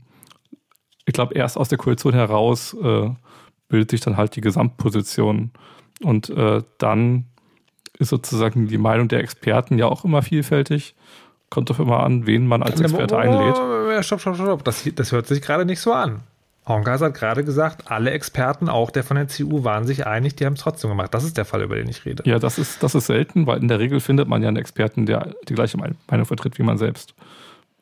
[1.05, 3.11] ich glaube, erst aus der Koalition heraus äh,
[3.68, 5.51] bildet sich dann halt die Gesamtposition.
[6.03, 7.26] Und äh, dann
[7.99, 10.95] ist sozusagen die Meinung der Experten ja auch immer vielfältig.
[11.49, 14.05] Kommt doch immer an, wen man als Experte einlädt.
[14.05, 14.64] Stopp, stopp, stopp.
[14.64, 16.22] Das, das hört sich gerade nicht so an.
[16.69, 20.47] Honkas hat gerade gesagt, alle Experten, auch der von der CU, waren sich einig, die
[20.47, 21.14] haben es trotzdem gemacht.
[21.14, 22.25] Das ist der Fall, über den ich rede.
[22.27, 25.07] Ja, das ist, das ist selten, weil in der Regel findet man ja einen Experten,
[25.07, 27.14] der die gleiche Meinung vertritt wie man selbst.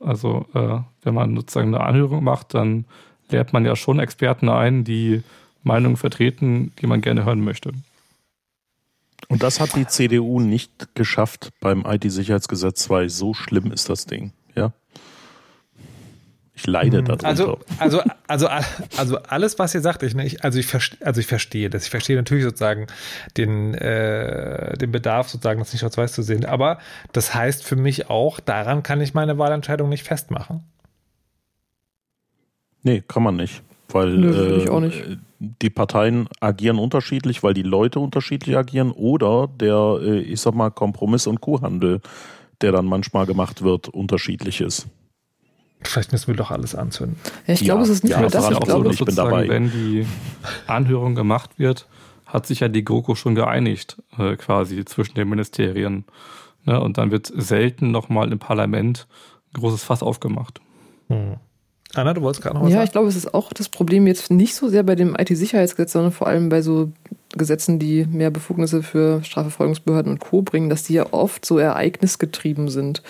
[0.00, 2.84] Also, äh, wenn man sozusagen eine Anhörung macht, dann
[3.30, 5.22] lädt man ja schon Experten ein, die
[5.62, 7.72] Meinungen vertreten, die man gerne hören möchte.
[9.28, 13.08] Und das hat die CDU nicht geschafft beim IT-Sicherheitsgesetz 2.
[13.08, 14.72] So schlimm ist das Ding, ja?
[16.56, 17.06] Ich leide mhm.
[17.06, 17.26] darunter.
[17.26, 18.48] Also, also, also,
[18.96, 20.68] also alles, was ihr sagt, ich, ne, ich also, ich
[21.04, 21.84] also ich verstehe das.
[21.84, 22.86] Ich verstehe natürlich sozusagen
[23.36, 26.44] den, äh, den Bedarf, sozusagen das nicht schwarz-weiß zu sehen.
[26.44, 26.78] Aber
[27.12, 30.62] das heißt für mich auch, daran kann ich meine Wahlentscheidung nicht festmachen.
[32.84, 33.62] Nee, kann man nicht.
[33.88, 35.02] Weil Nö, äh, ich auch nicht.
[35.38, 40.70] die Parteien agieren unterschiedlich, weil die Leute unterschiedlich agieren oder der, äh, ich sag mal,
[40.70, 42.00] Kompromiss- und Kuhhandel,
[42.60, 44.86] der dann manchmal gemacht wird, unterschiedlich ist.
[45.84, 47.16] Vielleicht müssen wir doch alles anzünden.
[47.46, 48.50] Ja, ich glaube, ja, es ist nicht nur das.
[48.50, 49.48] Ich glaube, ich bin dabei.
[49.48, 50.06] wenn die
[50.66, 51.86] Anhörung gemacht wird,
[52.26, 56.04] hat sich ja die GroKo schon geeinigt, äh, quasi zwischen den Ministerien.
[56.64, 56.80] Ne?
[56.80, 59.06] Und dann wird selten nochmal im Parlament
[59.54, 60.60] ein großes Fass aufgemacht.
[61.08, 61.36] Hm.
[61.94, 62.86] Anna, du wolltest gerade noch was Ja, sagen?
[62.86, 66.12] ich glaube, es ist auch das Problem jetzt nicht so sehr bei dem IT-Sicherheitsgesetz, sondern
[66.12, 66.92] vor allem bei so
[67.36, 70.42] Gesetzen, die mehr Befugnisse für Strafverfolgungsbehörden und Co.
[70.42, 73.02] bringen, dass die ja oft so ereignisgetrieben sind.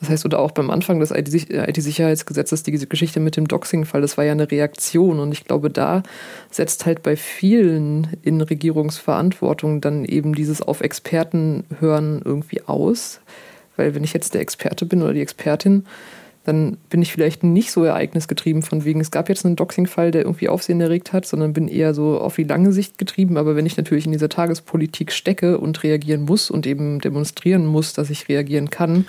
[0.00, 4.24] Das heißt, oder auch beim Anfang des IT-Sicherheitsgesetzes, die Geschichte mit dem Doxing-Fall, das war
[4.24, 5.18] ja eine Reaktion.
[5.18, 6.02] Und ich glaube, da
[6.50, 13.20] setzt halt bei vielen in Regierungsverantwortung dann eben dieses auf Experten hören irgendwie aus.
[13.76, 15.84] Weil wenn ich jetzt der Experte bin oder die Expertin,
[16.48, 20.22] dann bin ich vielleicht nicht so ereignisgetrieben von wegen, es gab jetzt einen Doxing-Fall, der
[20.22, 23.36] irgendwie Aufsehen erregt hat, sondern bin eher so auf die lange Sicht getrieben.
[23.36, 27.92] Aber wenn ich natürlich in dieser Tagespolitik stecke und reagieren muss und eben demonstrieren muss,
[27.92, 29.06] dass ich reagieren kann,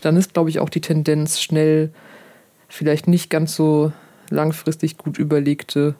[0.00, 1.90] dann ist, glaube ich, auch die Tendenz schnell
[2.68, 3.92] vielleicht nicht ganz so
[4.30, 5.94] langfristig gut überlegte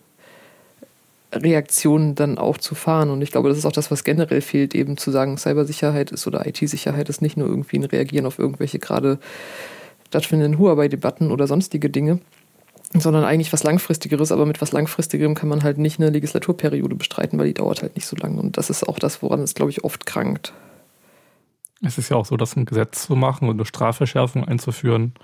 [1.34, 3.10] Reaktionen dann auch zu fahren.
[3.10, 6.26] Und ich glaube, das ist auch das, was generell fehlt, eben zu sagen, Cybersicherheit ist
[6.26, 9.18] oder IT-Sicherheit ist nicht nur irgendwie ein Reagieren auf irgendwelche gerade
[10.08, 12.20] stattfindenden Huawei-Debatten oder sonstige Dinge,
[12.94, 14.32] sondern eigentlich was Langfristigeres.
[14.32, 17.94] Aber mit was Langfristigerem kann man halt nicht eine Legislaturperiode bestreiten, weil die dauert halt
[17.94, 18.40] nicht so lange.
[18.40, 20.52] Und das ist auch das, woran es, glaube ich, oft krankt.
[21.82, 25.14] Es ist ja auch so, dass ein Gesetz zu machen und eine Strafverschärfung einzuführen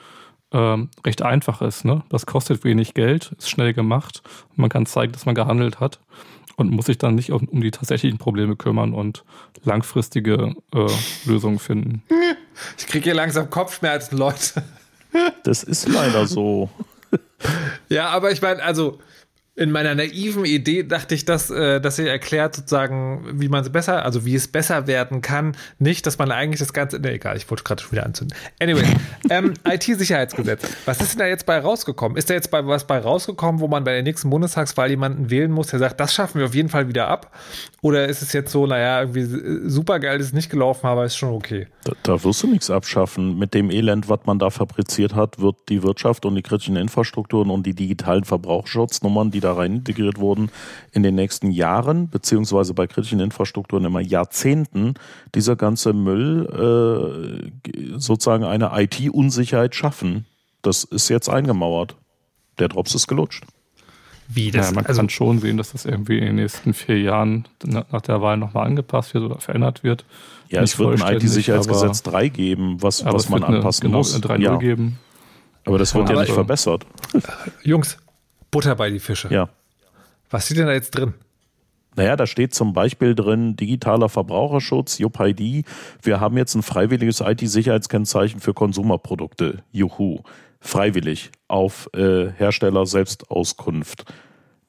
[0.53, 1.85] ähm, recht einfach ist.
[1.85, 2.03] Ne?
[2.09, 4.22] Das kostet wenig Geld, ist schnell gemacht.
[4.55, 6.01] Man kann zeigen, dass man gehandelt hat
[6.57, 9.24] und muss sich dann nicht um, die tatsächlichen Probleme kümmern und
[9.64, 10.87] langfristige äh,
[11.24, 12.03] Lösungen finden.
[12.78, 14.62] Ich kriege hier langsam Kopfschmerzen, Leute.
[15.44, 16.68] Das ist leider so.
[17.88, 18.98] ja, aber ich meine, also
[19.57, 23.70] in meiner naiven Idee dachte ich, dass, äh, dass ihr erklärt sozusagen, wie man es
[23.70, 25.57] besser, also wie es besser werden kann.
[25.78, 28.36] Nicht, dass man eigentlich das Ganze, ne, egal, ich wollte gerade schon wieder anzünden.
[28.61, 28.84] Anyway,
[29.30, 30.64] ähm, IT-Sicherheitsgesetz.
[30.86, 32.18] Was ist denn da jetzt bei rausgekommen?
[32.18, 35.52] Ist da jetzt bei was bei rausgekommen, wo man bei der nächsten Bundestagswahl jemanden wählen
[35.52, 37.32] muss, der sagt, das schaffen wir auf jeden Fall wieder ab?
[37.80, 41.32] Oder ist es jetzt so, naja, irgendwie super geil ist nicht gelaufen, aber ist schon
[41.32, 41.68] okay?
[41.84, 43.38] Da, da wirst du nichts abschaffen.
[43.38, 47.50] Mit dem Elend, was man da fabriziert hat, wird die Wirtschaft und die kritischen Infrastrukturen
[47.50, 50.51] und die digitalen Verbraucherschutznummern, die da rein integriert wurden,
[50.92, 54.95] in den nächsten Jahren, beziehungsweise bei kritischen Infrastrukturen immer Jahrzehnten,
[55.34, 60.26] dieser ganze Müll äh, sozusagen eine IT-Unsicherheit schaffen.
[60.62, 61.97] Das ist jetzt eingemauert.
[62.59, 63.45] Der Drops ist gelutscht.
[64.28, 64.70] Wie das?
[64.70, 68.01] Ja, man also, kann schon sehen, dass das irgendwie in den nächsten vier Jahren nach
[68.01, 70.05] der Wahl nochmal angepasst wird oder verändert wird.
[70.49, 74.18] Ja, Nicht es wird ein IT-Sicherheitsgesetz 3 geben, was, was man anpassen eine, muss.
[74.20, 74.57] Genau, ja.
[74.57, 74.99] geben.
[75.66, 76.86] Aber das wird aber ja nicht verbessert.
[77.62, 77.99] Jungs,
[78.55, 79.28] Butter bei die Fische.
[79.32, 79.48] Ja.
[80.30, 81.14] Was steht denn da jetzt drin?
[81.96, 85.66] Naja, da steht zum Beispiel drin digitaler Verbraucherschutz, JupID.
[86.02, 89.64] Wir haben jetzt ein freiwilliges IT-Sicherheitskennzeichen für Konsumerprodukte.
[89.72, 90.20] Juhu.
[90.61, 94.05] Freiwillig auf äh, Hersteller Selbstauskunft.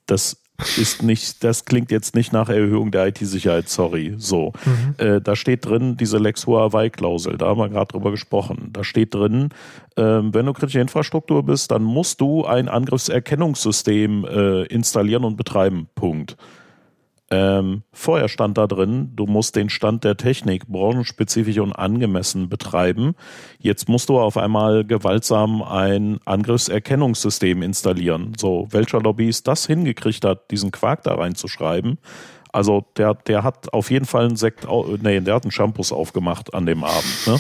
[0.08, 0.42] Das
[0.78, 4.16] ist nicht, das klingt jetzt nicht nach Erhöhung der IT-Sicherheit, sorry.
[4.18, 4.54] So.
[4.66, 4.96] Mhm.
[5.06, 8.70] Äh, da steht drin diese Lex Huawei-Klausel, da haben wir gerade drüber gesprochen.
[8.72, 9.50] Da steht drin,
[9.96, 15.88] äh, wenn du kritische Infrastruktur bist, dann musst du ein Angriffserkennungssystem äh, installieren und betreiben.
[15.96, 16.38] Punkt.
[17.32, 23.16] Ähm, vorher stand da drin, du musst den Stand der Technik branchenspezifisch und angemessen betreiben.
[23.58, 28.34] Jetzt musst du auf einmal gewaltsam ein Angriffserkennungssystem installieren.
[28.38, 31.98] So, welcher Lobbyist das hingekriegt hat, diesen Quark da reinzuschreiben,
[32.56, 34.66] also der, der hat auf jeden Fall einen Sekt,
[35.02, 37.28] nee, der hat einen Shampoos aufgemacht an dem Abend.
[37.28, 37.40] Ne?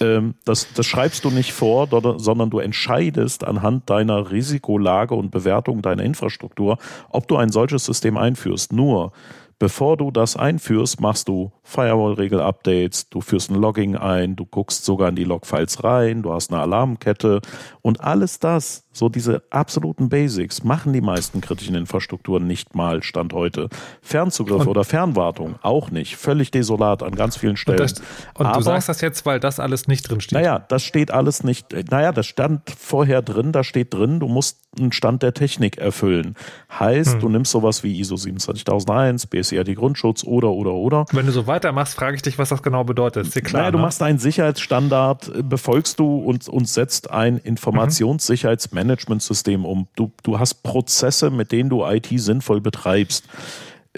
[0.00, 1.88] Ähm, das, das schreibst du nicht vor,
[2.18, 6.78] sondern du entscheidest anhand deiner Risikolage und Bewertung deiner Infrastruktur,
[7.10, 8.72] ob du ein solches System einführst.
[8.72, 9.12] Nur
[9.58, 15.08] Bevor du das einführst, machst du Firewall-Regel-Updates, du führst ein Logging ein, du guckst sogar
[15.08, 17.40] in die Logfiles rein, du hast eine Alarmkette
[17.80, 23.32] und alles das, so diese absoluten Basics, machen die meisten kritischen Infrastrukturen nicht mal Stand
[23.32, 23.68] heute.
[24.00, 26.16] Fernzugriff und oder Fernwartung auch nicht.
[26.16, 27.80] Völlig desolat an ganz vielen Stellen.
[27.80, 28.02] Und, das,
[28.34, 30.38] und Aber, du sagst das jetzt, weil das alles nicht drin steht.
[30.38, 31.74] Naja, das steht alles nicht.
[31.90, 36.34] Naja, das stand vorher drin, da steht drin, du musst einen Stand der Technik erfüllen.
[36.78, 37.20] Heißt, hm.
[37.20, 41.06] du nimmst sowas wie ISO 27001, BSIRT Grundschutz oder, oder, oder.
[41.12, 43.26] Wenn du so weitermachst, frage ich dich, was das genau bedeutet.
[43.26, 43.62] Ist dir klar?
[43.62, 43.82] Naja, du ne?
[43.82, 47.38] machst einen Sicherheitsstandard, äh, befolgst du und, und setzt ein
[48.86, 49.88] Informationssicherheitsmanagementsystem um.
[49.96, 53.26] Du, du hast Prozesse, mit denen du IT sinnvoll betreibst.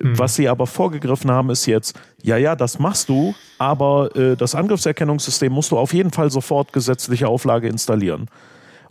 [0.01, 0.19] Mhm.
[0.19, 4.55] Was sie aber vorgegriffen haben, ist jetzt, ja, ja, das machst du, aber äh, das
[4.55, 8.27] Angriffserkennungssystem musst du auf jeden Fall sofort gesetzliche Auflage installieren.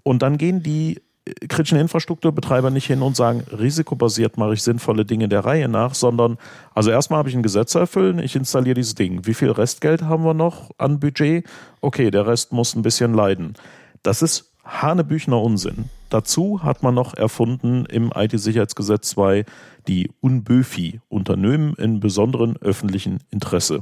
[0.03, 1.01] Und dann gehen die
[1.49, 6.37] kritischen Infrastrukturbetreiber nicht hin und sagen, risikobasiert mache ich sinnvolle Dinge der Reihe nach, sondern
[6.73, 9.25] also erstmal habe ich ein Gesetz erfüllen, ich installiere dieses Ding.
[9.25, 11.45] Wie viel Restgeld haben wir noch an Budget?
[11.81, 13.55] Okay, der Rest muss ein bisschen leiden.
[14.03, 15.85] Das ist Hanebüchner Unsinn.
[16.09, 19.45] Dazu hat man noch erfunden im IT-Sicherheitsgesetz 2
[19.87, 23.81] die UNBÖFI, Unternehmen in besonderen öffentlichen Interesse.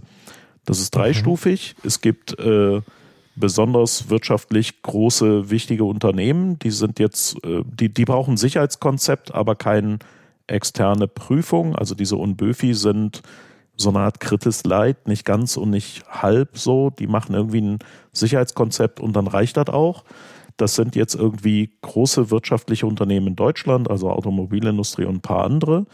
[0.65, 1.75] Das ist dreistufig.
[1.83, 2.81] Es gibt äh,
[3.35, 6.57] besonders wirtschaftlich große, wichtige Unternehmen.
[6.59, 9.99] Die sind jetzt, äh, die, die brauchen ein Sicherheitskonzept, aber keine
[10.47, 11.75] externe Prüfung.
[11.75, 13.21] Also diese UNBÖFI sind
[13.77, 16.89] so eine Art Kritis Light, nicht ganz und nicht halb so.
[16.89, 17.79] Die machen irgendwie ein
[18.13, 20.03] Sicherheitskonzept und dann reicht das auch.
[20.57, 25.85] Das sind jetzt irgendwie große wirtschaftliche Unternehmen in Deutschland, also Automobilindustrie und ein paar andere.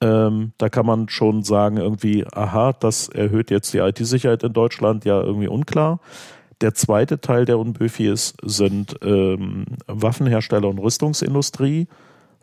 [0.00, 5.06] Ähm, da kann man schon sagen, irgendwie, aha, das erhöht jetzt die IT-Sicherheit in Deutschland,
[5.06, 6.00] ja, irgendwie unklar.
[6.60, 11.86] Der zweite Teil der Unböfis sind ähm, Waffenhersteller und Rüstungsindustrie,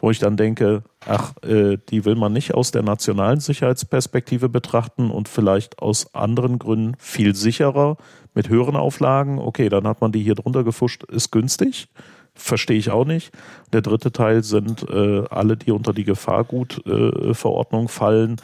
[0.03, 5.09] wo ich dann denke, ach, äh, die will man nicht aus der nationalen Sicherheitsperspektive betrachten
[5.09, 7.95] und vielleicht aus anderen Gründen viel sicherer
[8.33, 9.39] mit höheren Auflagen.
[9.39, 11.87] Okay, dann hat man die hier drunter gefuscht, ist günstig.
[12.35, 13.31] Verstehe ich auch nicht.
[13.71, 18.35] Der dritte Teil sind äh, alle, die unter die Gefahrgutverordnung äh, fallen.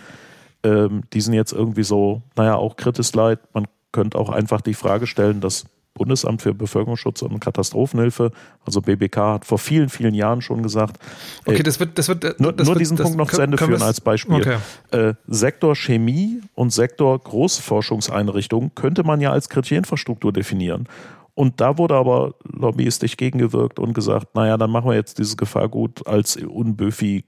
[0.64, 3.40] Ähm, die sind jetzt irgendwie so, naja, auch Kritis Leid.
[3.54, 5.66] Man könnt auch einfach die Frage stellen, das
[6.00, 8.32] Bundesamt für Bevölkerungsschutz und Katastrophenhilfe,
[8.66, 10.98] also BBK, hat vor vielen, vielen Jahren schon gesagt.
[11.46, 13.42] Okay, ey, das wird, das wird, äh, nur, das nur wird, diesen Punkt noch zu
[13.42, 14.36] Ende führen als Beispiel.
[14.36, 14.58] Okay.
[14.92, 20.88] Äh, Sektor Chemie und Sektor Großforschungseinrichtungen könnte man ja als kritische Infrastruktur definieren.
[21.36, 26.06] Und da wurde aber lobbyistisch gegengewirkt und gesagt, naja, dann machen wir jetzt dieses Gefahrgut
[26.08, 27.26] als unböfi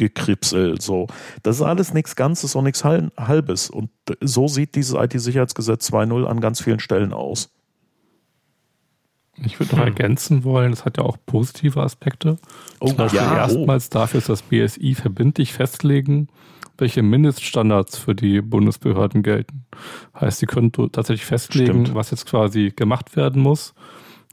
[0.00, 0.80] Gekripsel.
[0.80, 1.08] So.
[1.42, 3.68] Das ist alles nichts Ganzes und nichts Halbes.
[3.68, 3.90] Und
[4.22, 7.50] so sieht dieses IT-Sicherheitsgesetz 2.0 an ganz vielen Stellen aus.
[9.44, 9.88] Ich würde noch hm.
[9.88, 12.36] ergänzen wollen, es hat ja auch positive Aspekte.
[12.80, 13.94] Oh, Zum Beispiel ja, erstmals oh.
[13.94, 16.28] dafür ist das BSI verbindlich festlegen,
[16.78, 19.66] welche Mindeststandards für die Bundesbehörden gelten.
[20.18, 21.94] Heißt, sie können tatsächlich festlegen, Stimmt.
[21.94, 23.74] was jetzt quasi gemacht werden muss.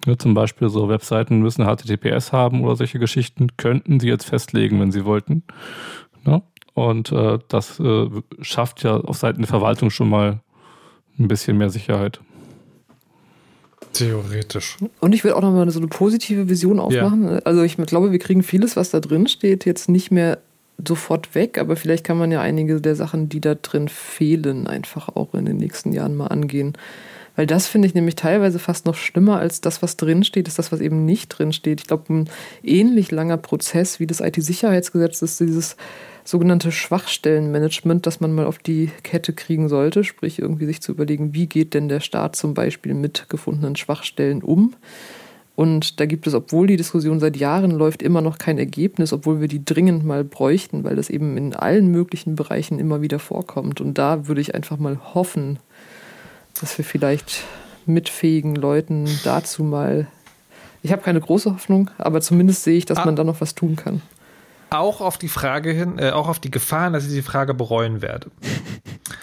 [0.06, 4.80] Ja, zum Beispiel so Webseiten müssen HTTPS haben oder solche Geschichten, könnten sie jetzt festlegen,
[4.80, 5.44] wenn sie wollten.
[6.26, 6.44] Ja?
[6.74, 8.08] Und äh, das äh,
[8.42, 10.42] schafft ja auf Seiten der Verwaltung schon mal
[11.18, 12.22] ein bisschen mehr Sicherheit.
[13.94, 14.78] Theoretisch.
[15.00, 17.24] Und ich würde auch nochmal so eine positive Vision aufmachen.
[17.24, 17.40] Ja.
[17.40, 20.40] Also ich glaube, wir kriegen vieles, was da drin steht, jetzt nicht mehr
[20.86, 25.10] sofort weg, aber vielleicht kann man ja einige der Sachen, die da drin fehlen, einfach
[25.10, 26.74] auch in den nächsten Jahren mal angehen.
[27.36, 30.72] Weil das finde ich nämlich teilweise fast noch schlimmer als das, was drinsteht, ist das,
[30.72, 31.82] was eben nicht drinsteht.
[31.82, 32.30] Ich glaube, ein
[32.64, 35.78] ähnlich langer Prozess wie das IT-Sicherheitsgesetz ist dieses
[36.28, 41.34] sogenannte Schwachstellenmanagement, das man mal auf die Kette kriegen sollte, sprich irgendwie sich zu überlegen,
[41.34, 44.74] wie geht denn der Staat zum Beispiel mit gefundenen Schwachstellen um.
[45.56, 49.40] Und da gibt es, obwohl die Diskussion seit Jahren läuft, immer noch kein Ergebnis, obwohl
[49.40, 53.80] wir die dringend mal bräuchten, weil das eben in allen möglichen Bereichen immer wieder vorkommt.
[53.80, 55.60] Und da würde ich einfach mal hoffen,
[56.60, 57.44] dass wir vielleicht
[57.86, 60.08] mit fähigen Leuten dazu mal.
[60.84, 63.56] Ich habe keine große Hoffnung, aber zumindest sehe ich, dass ah, man da noch was
[63.56, 64.02] tun kann.
[64.70, 68.02] Auch auf die Frage hin, äh, auch auf die Gefahren, dass ich die Frage bereuen
[68.02, 68.30] werde.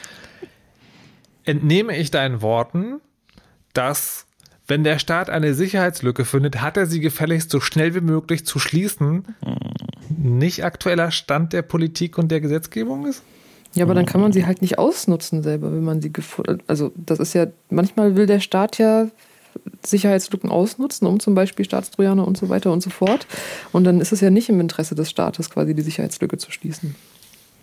[1.45, 3.01] Entnehme ich deinen Worten,
[3.75, 4.27] dass
[4.67, 8.59] wenn der Staat eine Sicherheitslücke findet, hat er sie gefälligst so schnell wie möglich zu
[8.59, 9.25] schließen,
[10.09, 13.23] nicht aktueller Stand der Politik und der Gesetzgebung ist?
[13.75, 16.61] Ja, aber dann kann man sie halt nicht ausnutzen selber, wenn man sie gefunden.
[16.67, 19.09] Also das ist ja, manchmal will der Staat ja
[19.85, 23.27] Sicherheitslücken ausnutzen, um zum Beispiel Staatstrojaner und so weiter und so fort.
[23.73, 26.95] Und dann ist es ja nicht im Interesse des Staates, quasi die Sicherheitslücke zu schließen.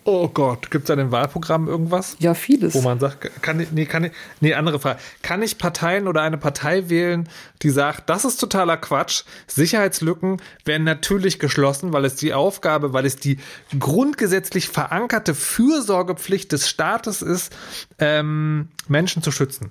[0.04, 2.16] Oh Gott, gibt es da in den Wahlprogrammen irgendwas?
[2.18, 2.74] Ja, vieles.
[2.74, 4.98] Wo man sagt, kann ich, nee, kann ich, nee, andere Frage.
[5.22, 7.28] Kann ich Parteien oder eine Partei wählen,
[7.62, 13.06] die sagt, das ist totaler Quatsch, Sicherheitslücken werden natürlich geschlossen, weil es die Aufgabe, weil
[13.06, 13.38] es die
[13.78, 17.52] grundgesetzlich verankerte Fürsorgepflicht des Staates ist,
[18.00, 19.70] ähm, Menschen zu schützen?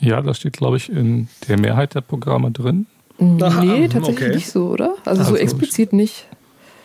[0.00, 2.86] Ja, das steht, glaube ich, in der Mehrheit der Programme drin.
[3.18, 4.34] Nee, tatsächlich okay.
[4.34, 4.94] nicht so, oder?
[5.04, 6.26] Also, also so explizit nicht.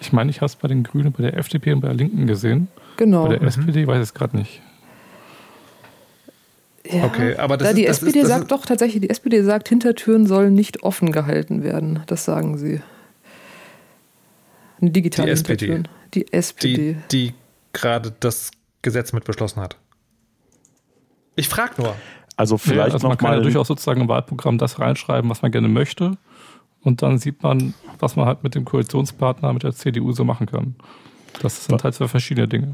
[0.01, 2.28] Ich meine, ich habe es bei den Grünen, bei der FDP und bei der Linken
[2.28, 2.68] gesehen.
[2.97, 3.24] Genau.
[3.24, 3.47] Bei der mhm.
[3.47, 4.61] SPD weiß ich es gerade nicht.
[6.91, 9.70] Ja, okay, aber das da die ist, SPD ist, sagt doch tatsächlich, die SPD sagt,
[9.70, 12.01] Hintertüren sollen nicht offen gehalten werden.
[12.07, 12.82] Das sagen sie.
[14.82, 15.84] Eine digitale die SPD.
[16.13, 16.97] Die SPD.
[17.11, 17.34] Die, die
[17.74, 18.51] gerade das
[18.82, 19.78] Gesetz mit beschlossen hat.
[21.36, 21.95] Ich frage nur.
[22.38, 25.52] Also vielleicht ja, also man kann ja durchaus sozusagen im Wahlprogramm das reinschreiben, was man
[25.52, 26.18] gerne möchte.
[26.82, 30.46] Und dann sieht man, was man halt mit dem Koalitionspartner, mit der CDU so machen
[30.46, 30.76] kann.
[31.42, 32.74] Das sind halt zwei verschiedene Dinge.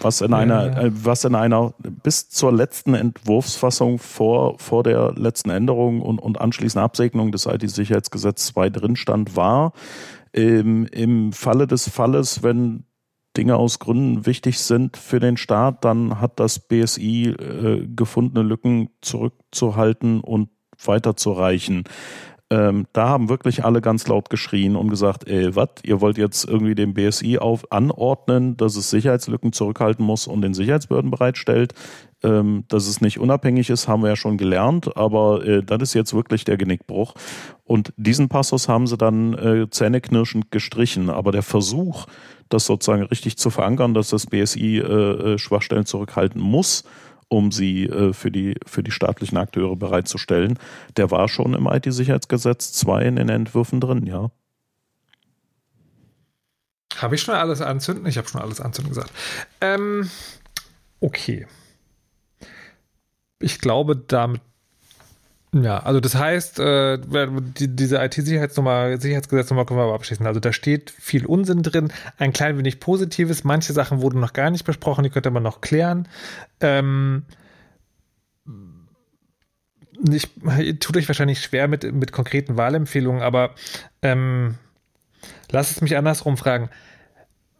[0.00, 5.50] Was in einer, äh, was in einer bis zur letzten Entwurfsfassung vor, vor der letzten
[5.50, 9.72] Änderung und, und anschließenden Absegnung des IT-Sicherheitsgesetzes 2 drin stand, war,
[10.32, 12.84] ähm, im Falle des Falles, wenn
[13.36, 18.90] Dinge aus Gründen wichtig sind für den Staat, dann hat das BSI äh, gefundene Lücken
[19.00, 20.48] zurückzuhalten und
[20.84, 21.84] weiterzureichen.
[22.52, 26.48] Ähm, da haben wirklich alle ganz laut geschrien und gesagt, ey, was, ihr wollt jetzt
[26.48, 31.74] irgendwie dem BSI auf anordnen, dass es Sicherheitslücken zurückhalten muss und den Sicherheitsbehörden bereitstellt.
[32.24, 35.94] Ähm, dass es nicht unabhängig ist, haben wir ja schon gelernt, aber äh, das ist
[35.94, 37.14] jetzt wirklich der Genickbruch.
[37.64, 41.08] Und diesen Passus haben sie dann äh, zähneknirschend gestrichen.
[41.08, 42.06] Aber der Versuch,
[42.50, 46.84] das sozusagen richtig zu verankern, dass das BSI äh, äh, Schwachstellen zurückhalten muss,
[47.28, 50.58] um sie äh, für, die, für die staatlichen Akteure bereitzustellen.
[50.96, 54.30] Der war schon im IT-Sicherheitsgesetz 2 in den Entwürfen drin, ja.
[56.96, 58.04] Habe ich schon alles anzünden?
[58.06, 59.12] Ich habe schon alles anzünden gesagt.
[59.60, 60.10] Ähm,
[61.00, 61.46] okay.
[63.38, 64.42] Ich glaube, damit
[65.52, 66.98] ja, also das heißt, äh,
[67.58, 70.24] die, diese IT-Sicherheitsnummer, Sicherheitsgesetznummer können wir aber abschließen.
[70.26, 73.42] Also da steht viel Unsinn drin, ein klein wenig Positives.
[73.42, 76.06] Manche Sachen wurden noch gar nicht besprochen, die könnte man noch klären.
[76.60, 77.24] Ähm,
[80.08, 80.28] ich,
[80.78, 83.54] tut euch wahrscheinlich schwer mit, mit konkreten Wahlempfehlungen, aber
[84.02, 84.54] ähm,
[85.50, 86.70] lasst es mich andersrum fragen.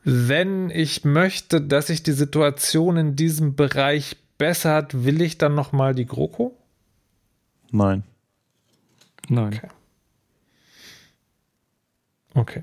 [0.04, 5.94] Wenn ich möchte, dass sich die Situation in diesem Bereich bessert, will ich dann nochmal
[5.94, 6.56] die GroKo?
[7.70, 8.02] Nein.
[9.28, 9.54] Nein.
[9.54, 9.68] Okay.
[12.34, 12.62] okay.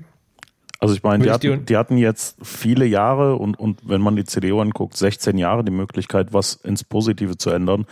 [0.80, 4.24] Also ich meine, die, hatten, die hatten jetzt viele Jahre und, und wenn man die
[4.24, 7.86] CDU anguckt, 16 Jahre die Möglichkeit, was ins Positive zu ändern.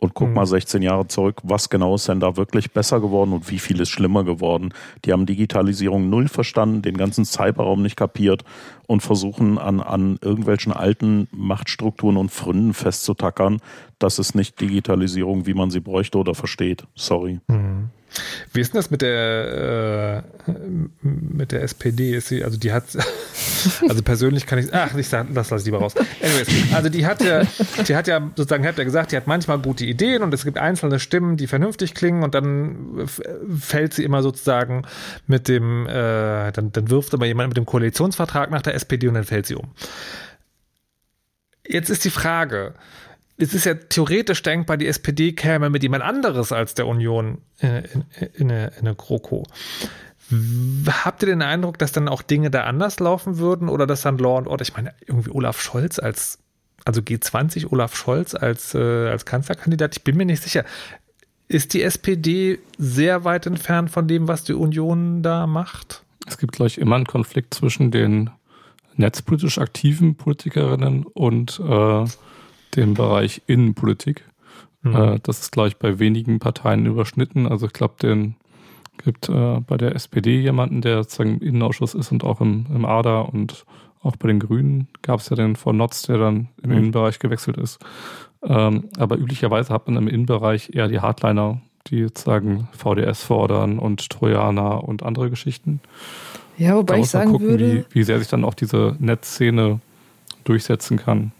[0.00, 0.34] Und guck mhm.
[0.34, 3.80] mal 16 Jahre zurück, was genau ist denn da wirklich besser geworden und wie viel
[3.80, 4.72] ist schlimmer geworden.
[5.04, 8.42] Die haben Digitalisierung null verstanden, den ganzen Cyberraum nicht kapiert
[8.86, 13.60] und versuchen an, an irgendwelchen alten Machtstrukturen und Fründen festzutackern.
[13.98, 16.84] Das ist nicht Digitalisierung, wie man sie bräuchte oder versteht.
[16.94, 17.40] Sorry.
[17.48, 17.90] Mhm.
[18.52, 20.52] Wie ist denn das mit der äh,
[21.02, 22.16] mit der SPD?
[22.16, 22.84] Ist sie, also die hat,
[23.88, 25.94] also persönlich kann ich, ach, ich sag, das lasse ich lieber raus.
[25.96, 27.42] Anyways, also die hat ja,
[27.86, 30.58] die hat ja sozusagen, habt ja gesagt, die hat manchmal gute Ideen und es gibt
[30.58, 33.08] einzelne Stimmen, die vernünftig klingen und dann
[33.58, 34.82] fällt sie immer sozusagen
[35.26, 39.14] mit dem, äh, dann, dann wirft aber jemand mit dem Koalitionsvertrag nach der SPD und
[39.14, 39.68] dann fällt sie um.
[41.66, 42.74] Jetzt ist die Frage,
[43.36, 47.68] es ist ja theoretisch denkbar, die SPD käme mit jemand anderes als der Union in,
[47.68, 49.44] in, in, eine, in eine GroKo.
[50.30, 54.18] Habt ihr den Eindruck, dass dann auch Dinge da anders laufen würden oder dass dann
[54.18, 56.38] Law und Order, ich meine, irgendwie Olaf Scholz als,
[56.84, 60.64] also G20 Olaf Scholz als, äh, als Kanzlerkandidat, ich bin mir nicht sicher.
[61.48, 66.04] Ist die SPD sehr weit entfernt von dem, was die Union da macht?
[66.28, 68.30] Es gibt, glaube ich, immer einen Konflikt zwischen den
[68.94, 72.04] netzpolitisch aktiven Politikerinnen und äh,
[72.76, 74.24] dem Bereich Innenpolitik.
[74.82, 74.94] Mhm.
[74.94, 77.48] Äh, das ist, glaube ich, bei wenigen Parteien überschnitten.
[77.48, 78.36] Also ich glaube, den
[79.02, 82.84] gibt äh, bei der SPD jemanden, der sozusagen im Innenausschuss ist und auch im, im
[82.84, 83.64] ADA und
[84.02, 86.76] auch bei den Grünen gab es ja den von Notz, der dann im mhm.
[86.76, 87.78] Innenbereich gewechselt ist.
[88.42, 94.08] Ähm, aber üblicherweise hat man im Innenbereich eher die Hardliner, die sozusagen VDS fordern und
[94.08, 95.80] Trojaner und andere Geschichten.
[96.56, 99.80] Ja, wobei ich sagen gucken, würde, wie, wie sehr sich dann auch diese Netzszene
[100.44, 101.32] durchsetzen kann.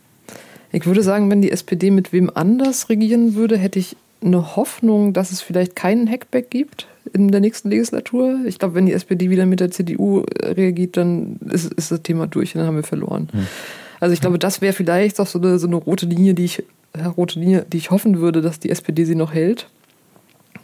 [0.72, 5.12] Ich würde sagen, wenn die SPD mit wem anders regieren würde, hätte ich eine Hoffnung,
[5.14, 8.40] dass es vielleicht keinen Hackback gibt in der nächsten Legislatur.
[8.46, 12.02] Ich glaube, wenn die SPD wieder mit der CDU äh, reagiert, dann ist, ist das
[12.02, 13.28] Thema durch und dann haben wir verloren.
[13.32, 13.46] Hm.
[14.00, 16.64] Also ich glaube, das wäre vielleicht auch so eine, so eine rote Linie, die ich
[16.92, 19.68] äh, rote Linie, die ich hoffen würde, dass die SPD sie noch hält.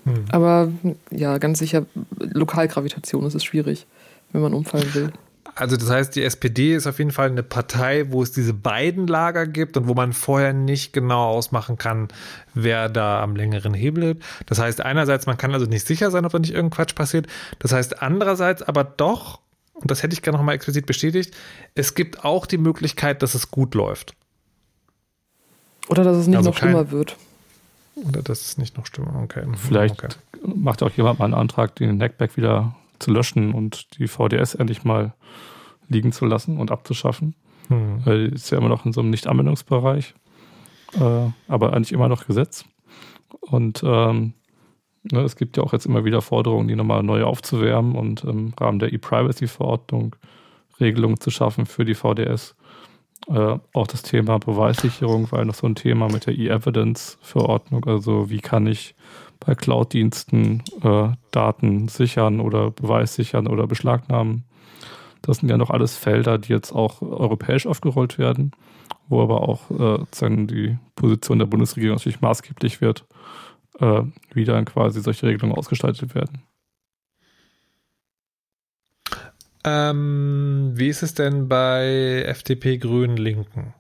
[0.05, 0.25] Hm.
[0.31, 0.73] Aber
[1.11, 1.87] ja, ganz sicher,
[2.19, 3.87] Lokalgravitation ist es schwierig,
[4.33, 5.13] wenn man umfallen will.
[5.59, 9.07] Also das heißt, die SPD ist auf jeden Fall eine Partei, wo es diese beiden
[9.07, 12.09] Lager gibt und wo man vorher nicht genau ausmachen kann,
[12.53, 14.23] wer da am längeren Hebel ist.
[14.45, 17.27] Das heißt, einerseits, man kann also nicht sicher sein, ob da nicht irgendein Quatsch passiert.
[17.59, 19.41] Das heißt, andererseits aber doch,
[19.73, 21.35] und das hätte ich gerne nochmal explizit bestätigt,
[21.75, 24.15] es gibt auch die Möglichkeit, dass es gut läuft.
[25.89, 27.17] Oder dass es nicht also noch kein, schlimmer wird.
[27.95, 29.45] Oder dass es nicht noch schlimmer, okay.
[29.55, 30.15] Vielleicht okay.
[30.55, 34.85] macht auch jemand mal einen Antrag, den Neckback wieder zu löschen und die VDS endlich
[34.85, 35.15] mal
[35.89, 37.35] liegen zu lassen und abzuschaffen.
[37.69, 38.05] Hm.
[38.05, 40.15] Weil ist ja immer noch in so einem Nicht-Anwendungsbereich,
[40.95, 42.65] äh, aber eigentlich immer noch Gesetz.
[43.41, 44.35] Und ähm,
[45.03, 48.55] ne, es gibt ja auch jetzt immer wieder Forderungen, die nochmal neu aufzuwärmen und im
[48.59, 50.17] Rahmen der E-Privacy-Verordnung
[50.81, 52.55] Regelungen zu schaffen für die VDS.
[53.29, 57.85] Äh, auch das Thema Beweissicherung war noch so ein Thema mit der E-Evidence-Verordnung.
[57.87, 58.95] Also wie kann ich
[59.41, 64.45] bei Cloud-Diensten äh, Daten sichern oder beweissichern oder beschlagnahmen?
[65.23, 68.53] Das sind ja noch alles Felder, die jetzt auch europäisch aufgerollt werden,
[69.09, 73.05] wo aber auch äh, die Position der Bundesregierung natürlich maßgeblich wird,
[73.81, 76.43] äh, wie dann quasi solche Regelungen ausgestaltet werden.
[79.65, 83.75] Ähm, wie ist es denn bei FDP, Grünen, Linken?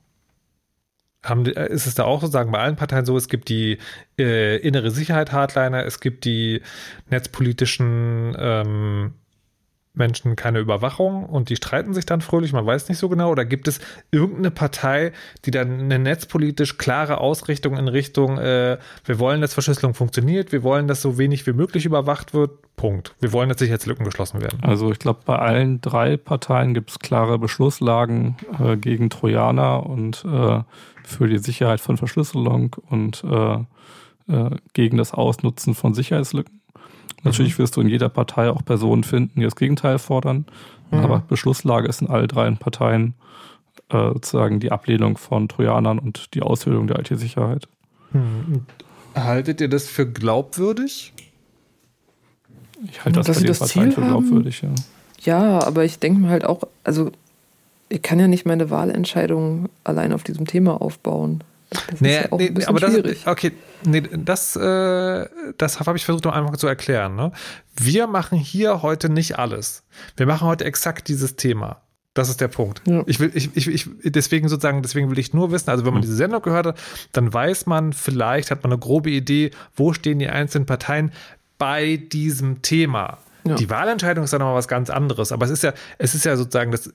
[1.28, 3.78] Haben, äh, ist es da auch sozusagen bei allen Parteien so, es gibt die
[4.18, 6.62] äh, innere Sicherheit Hardliner, es gibt die
[7.10, 9.12] netzpolitischen ähm,
[9.96, 13.44] Menschen keine Überwachung und die streiten sich dann fröhlich, man weiß nicht so genau, oder
[13.44, 15.12] gibt es irgendeine Partei,
[15.44, 20.62] die dann eine netzpolitisch klare Ausrichtung in Richtung, äh, wir wollen, dass Verschlüsselung funktioniert, wir
[20.62, 23.14] wollen, dass so wenig wie möglich überwacht wird, Punkt.
[23.20, 24.58] Wir wollen, dass Sicherheitslücken geschlossen werden.
[24.60, 30.24] Also ich glaube, bei allen drei Parteien gibt es klare Beschlusslagen äh, gegen Trojaner und
[30.26, 30.60] äh,
[31.06, 33.58] für die Sicherheit von Verschlüsselung und äh,
[34.28, 36.60] äh, gegen das Ausnutzen von Sicherheitslücken.
[37.22, 37.62] Natürlich mhm.
[37.62, 40.46] wirst du in jeder Partei auch Personen finden, die das Gegenteil fordern.
[40.90, 40.98] Mhm.
[40.98, 43.14] Aber Beschlusslage ist in all drei Parteien
[43.88, 47.68] äh, sozusagen die Ablehnung von Trojanern und die Aushöhlung der IT-Sicherheit.
[48.12, 48.66] Mhm.
[49.14, 51.12] Haltet ihr das für glaubwürdig?
[52.90, 54.70] Ich halte das Dass bei den Parteien für glaubwürdig, ja.
[55.20, 57.10] Ja, aber ich denke mir halt auch, also
[57.88, 61.42] ich kann ja nicht meine Wahlentscheidung allein auf diesem Thema aufbauen.
[61.70, 63.52] Das nee, ja nee aber das, okay,
[63.84, 65.26] nee, das, äh,
[65.58, 67.16] das habe ich versucht, noch einfach zu erklären.
[67.16, 67.32] Ne?
[67.76, 69.82] Wir machen hier heute nicht alles.
[70.16, 71.82] Wir machen heute exakt dieses Thema.
[72.14, 72.80] Das ist der Punkt.
[72.86, 73.02] Ja.
[73.06, 76.00] Ich will, ich, ich, ich, deswegen sozusagen, deswegen will ich nur wissen, also wenn man
[76.00, 76.06] mhm.
[76.06, 76.78] diese Sendung gehört hat,
[77.12, 81.12] dann weiß man, vielleicht hat man eine grobe Idee, wo stehen die einzelnen Parteien
[81.58, 83.18] bei diesem Thema.
[83.44, 83.56] Ja.
[83.56, 85.30] Die Wahlentscheidung ist dann nochmal was ganz anderes.
[85.30, 86.92] Aber es ist ja, es ist ja sozusagen das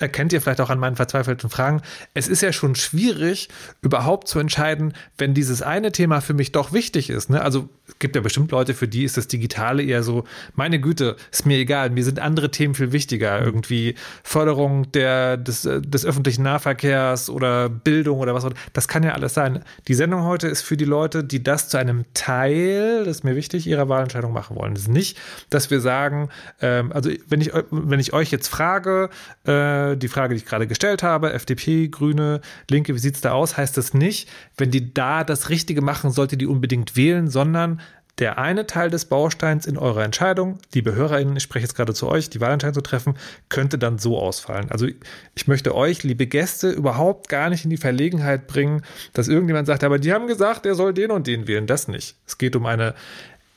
[0.00, 1.82] erkennt ihr vielleicht auch an meinen verzweifelten Fragen,
[2.14, 3.48] es ist ja schon schwierig,
[3.82, 7.30] überhaupt zu entscheiden, wenn dieses eine Thema für mich doch wichtig ist.
[7.30, 7.40] Ne?
[7.42, 10.24] Also es gibt ja bestimmt Leute, für die ist das Digitale eher so,
[10.54, 13.40] meine Güte, ist mir egal, mir sind andere Themen viel wichtiger.
[13.40, 19.12] Irgendwie Förderung der, des, des öffentlichen Nahverkehrs oder Bildung oder was auch Das kann ja
[19.12, 19.62] alles sein.
[19.88, 23.36] Die Sendung heute ist für die Leute, die das zu einem Teil, das ist mir
[23.36, 24.74] wichtig, ihrer Wahlentscheidung machen wollen.
[24.74, 25.18] Das ist nicht,
[25.50, 26.30] dass wir sagen,
[26.60, 29.10] ähm, also wenn ich, wenn ich euch jetzt frage,
[29.44, 33.32] äh, die Frage, die ich gerade gestellt habe, FDP, Grüne, Linke, wie sieht es da
[33.32, 33.56] aus?
[33.56, 37.80] Heißt das nicht, wenn die da das Richtige machen, sollte die unbedingt wählen, sondern
[38.20, 42.06] der eine Teil des Bausteins in eurer Entscheidung, liebe HörerInnen, ich spreche jetzt gerade zu
[42.06, 43.14] euch, die Wahlentscheidung zu treffen,
[43.48, 44.70] könnte dann so ausfallen.
[44.70, 44.86] Also
[45.34, 48.82] ich möchte euch, liebe Gäste, überhaupt gar nicht in die Verlegenheit bringen,
[49.14, 51.66] dass irgendjemand sagt, aber die haben gesagt, er soll den und den wählen.
[51.66, 52.16] Das nicht.
[52.26, 52.94] Es geht um eine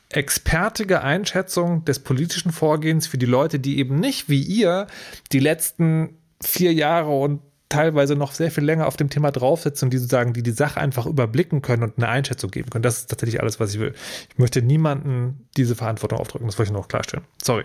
[0.08, 4.86] expertige Einschätzung des politischen Vorgehens für die Leute, die eben nicht wie ihr
[5.32, 9.90] die letzten vier Jahre und teilweise noch sehr viel länger auf dem Thema draufsitzen und
[9.90, 12.82] die sozusagen, die die Sache einfach überblicken können und eine Einschätzung geben können.
[12.82, 13.94] Das ist tatsächlich alles, was ich will.
[14.30, 16.46] Ich möchte niemanden diese Verantwortung aufdrücken.
[16.46, 17.24] Das wollte ich noch klarstellen.
[17.42, 17.64] Sorry.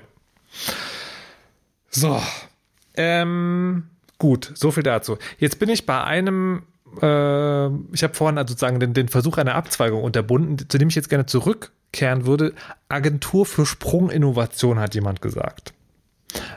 [1.91, 2.21] So.
[2.95, 3.83] Ähm,
[4.17, 5.17] gut, so viel dazu.
[5.37, 6.63] Jetzt bin ich bei einem,
[7.01, 10.95] äh, ich habe vorhin also sozusagen den, den Versuch einer Abzweigung unterbunden, zu dem ich
[10.95, 12.53] jetzt gerne zurückkehren würde.
[12.87, 15.73] Agentur für Sprunginnovation hat jemand gesagt.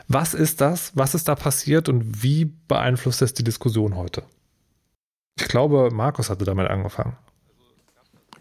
[0.07, 0.91] Was ist das?
[0.95, 4.23] Was ist da passiert und wie beeinflusst es die Diskussion heute?
[5.39, 7.17] Ich glaube, Markus hatte damit angefangen.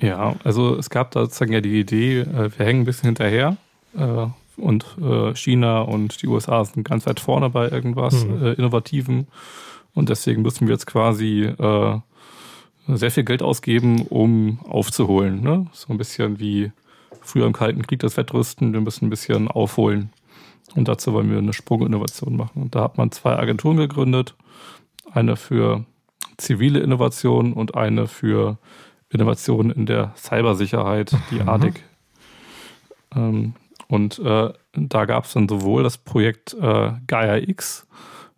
[0.00, 3.56] Ja, also es gab da sozusagen ja die Idee, äh, wir hängen ein bisschen hinterher
[3.96, 4.26] äh,
[4.56, 8.54] und äh, China und die USA sind ganz weit vorne bei irgendwas mhm.
[8.58, 9.26] Innovativem
[9.94, 11.52] und deswegen müssen wir jetzt quasi
[12.88, 15.42] sehr viel Geld ausgeben, um aufzuholen.
[15.42, 15.66] Ne?
[15.72, 16.72] So ein bisschen wie
[17.20, 20.10] früher im Kalten Krieg das Wettrüsten, wir müssen ein bisschen aufholen.
[20.74, 22.62] Und dazu wollen wir eine Sprunginnovation machen.
[22.62, 24.34] Und da hat man zwei Agenturen gegründet.
[25.10, 25.84] Eine für
[26.38, 28.58] zivile Innovation und eine für
[29.10, 31.48] Innovation in der Cybersicherheit, die mhm.
[31.48, 31.82] ADIC.
[33.14, 33.54] Ähm,
[33.88, 37.86] und äh, da gab es dann sowohl das Projekt äh, Gaia X,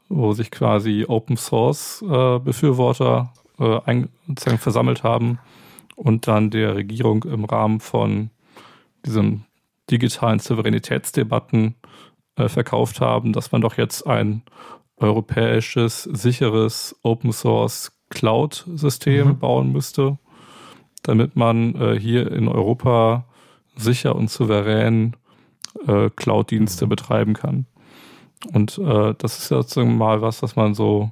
[0.09, 4.09] wo sich quasi Open Source äh, Befürworter äh, ein,
[4.59, 5.39] versammelt haben
[5.95, 8.31] und dann der Regierung im Rahmen von
[9.07, 9.45] diesen
[9.91, 11.77] digitalen Souveränitätsdebatten
[12.37, 14.43] äh, verkauft haben, dass man doch jetzt ein
[14.97, 19.39] europäisches, sicheres Open Source Cloud-System mhm.
[19.39, 20.19] bauen müsste,
[21.03, 23.25] damit man äh, hier in Europa
[23.77, 25.17] sicher und souverän
[25.87, 27.67] äh, Cloud-Dienste betreiben kann.
[28.53, 31.11] Und äh, das ist ja sozusagen mal was, was man so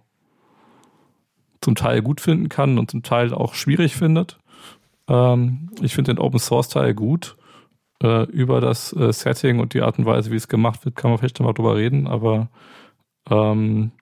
[1.60, 4.38] zum Teil gut finden kann und zum Teil auch schwierig findet.
[5.08, 7.36] Ähm, ich finde den Open Source Teil gut
[8.03, 11.11] äh, über das äh, Setting und die Art und Weise, wie es gemacht wird, kann
[11.11, 12.48] man vielleicht nochmal drüber reden, aber
[13.30, 13.92] ähm,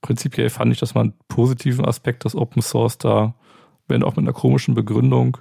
[0.00, 3.34] prinzipiell fand ich, dass man einen positiven Aspekt des Open Source da,
[3.88, 5.38] wenn auch mit einer komischen Begründung,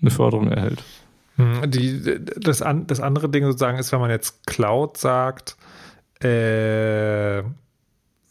[0.00, 0.84] eine Förderung erhält.
[1.36, 5.56] Hm, die, das, das andere Ding sozusagen ist, wenn man jetzt Cloud sagt,
[6.20, 7.42] äh,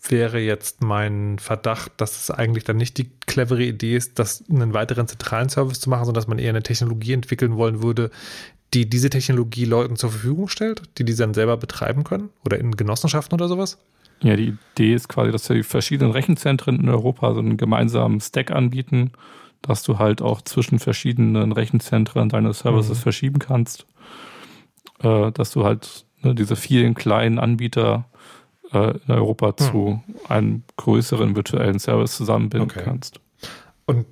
[0.08, 4.74] wäre jetzt mein Verdacht, dass es eigentlich dann nicht die clevere Idee ist, das einen
[4.74, 8.12] weiteren zentralen Service zu machen, sondern dass man eher eine Technologie entwickeln wollen würde,
[8.76, 12.76] die diese Technologie Leuten zur Verfügung stellt, die diese dann selber betreiben können oder in
[12.76, 13.78] Genossenschaften oder sowas?
[14.22, 18.52] Ja, die Idee ist quasi, dass die verschiedenen Rechenzentren in Europa so einen gemeinsamen Stack
[18.52, 19.12] anbieten,
[19.62, 23.02] dass du halt auch zwischen verschiedenen Rechenzentren deine Services mhm.
[23.02, 23.86] verschieben kannst,
[25.00, 28.06] äh, dass du halt ne, diese vielen kleinen Anbieter
[28.72, 29.58] äh, in Europa mhm.
[29.58, 32.84] zu einem größeren virtuellen Service zusammenbinden okay.
[32.84, 33.20] kannst.
[33.86, 34.06] Und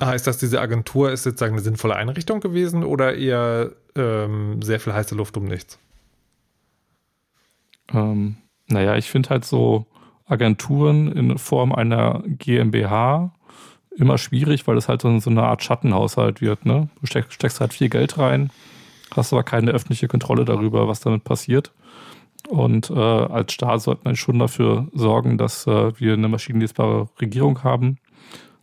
[0.00, 4.94] heißt das, diese Agentur ist sozusagen eine sinnvolle Einrichtung gewesen oder eher ähm, sehr viel
[4.94, 5.78] heiße Luft um nichts?
[7.92, 8.36] Ähm,
[8.68, 9.86] naja, ich finde halt so
[10.26, 13.32] Agenturen in Form einer GmbH
[13.96, 16.64] immer schwierig, weil es halt so, eine Art Schattenhaushalt wird.
[16.64, 16.88] Ne?
[17.00, 18.50] Du steckst, halt viel Geld rein,
[19.14, 21.72] hast aber keine öffentliche Kontrolle darüber, was damit passiert.
[22.48, 27.62] Und äh, als Staat sollte man schon dafür sorgen, dass äh, wir eine maschinenlesbare Regierung
[27.62, 27.98] haben,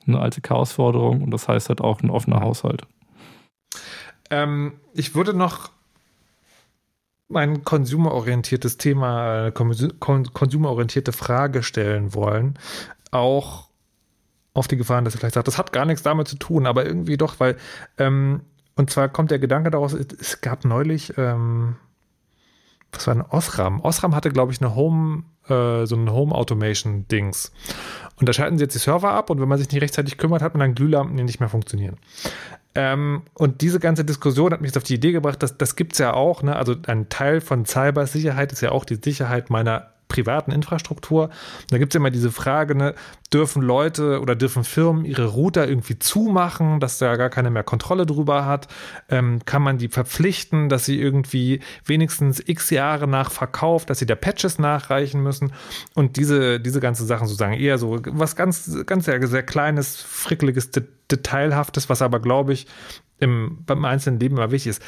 [0.07, 2.83] eine alte Chaosforderung und das heißt halt auch ein offener Haushalt.
[4.29, 5.71] Ähm, ich würde noch
[7.33, 12.57] ein konsumerorientiertes Thema, eine konsumerorientierte Frage stellen wollen.
[13.11, 13.69] Auch
[14.53, 16.85] auf die Gefahren, dass ihr vielleicht sagt, das hat gar nichts damit zu tun, aber
[16.85, 17.55] irgendwie doch, weil,
[17.97, 18.41] ähm,
[18.75, 21.75] und zwar kommt der Gedanke daraus, es gab neulich, ähm,
[22.91, 23.81] was war ein Osram?
[23.81, 27.51] Osram hatte, glaube ich, eine Home, äh, so ein Home Automation Dings.
[28.17, 30.41] Und da schalten sie jetzt die Server ab und wenn man sich nicht rechtzeitig kümmert,
[30.41, 31.97] hat man dann Glühlampen, die nicht mehr funktionieren.
[32.75, 35.93] Ähm, und diese ganze Diskussion hat mich jetzt auf die Idee gebracht, dass das gibt
[35.93, 36.43] es ja auch.
[36.43, 36.55] Ne?
[36.55, 41.29] Also ein Teil von Cybersicherheit ist ja auch die Sicherheit meiner privaten Infrastruktur.
[41.69, 42.95] Da gibt es immer diese Frage, ne,
[43.31, 48.05] dürfen Leute oder dürfen Firmen ihre Router irgendwie zumachen, dass da gar keine mehr Kontrolle
[48.05, 48.67] drüber hat?
[49.07, 54.05] Ähm, kann man die verpflichten, dass sie irgendwie wenigstens x Jahre nach Verkauf, dass sie
[54.05, 55.53] da Patches nachreichen müssen?
[55.95, 60.71] Und diese, diese ganze Sachen sozusagen eher so was ganz, ganz sehr, sehr kleines, frickeliges,
[61.11, 62.67] detailhaftes, was aber, glaube ich,
[63.19, 64.83] im, beim einzelnen Leben immer wichtig ist.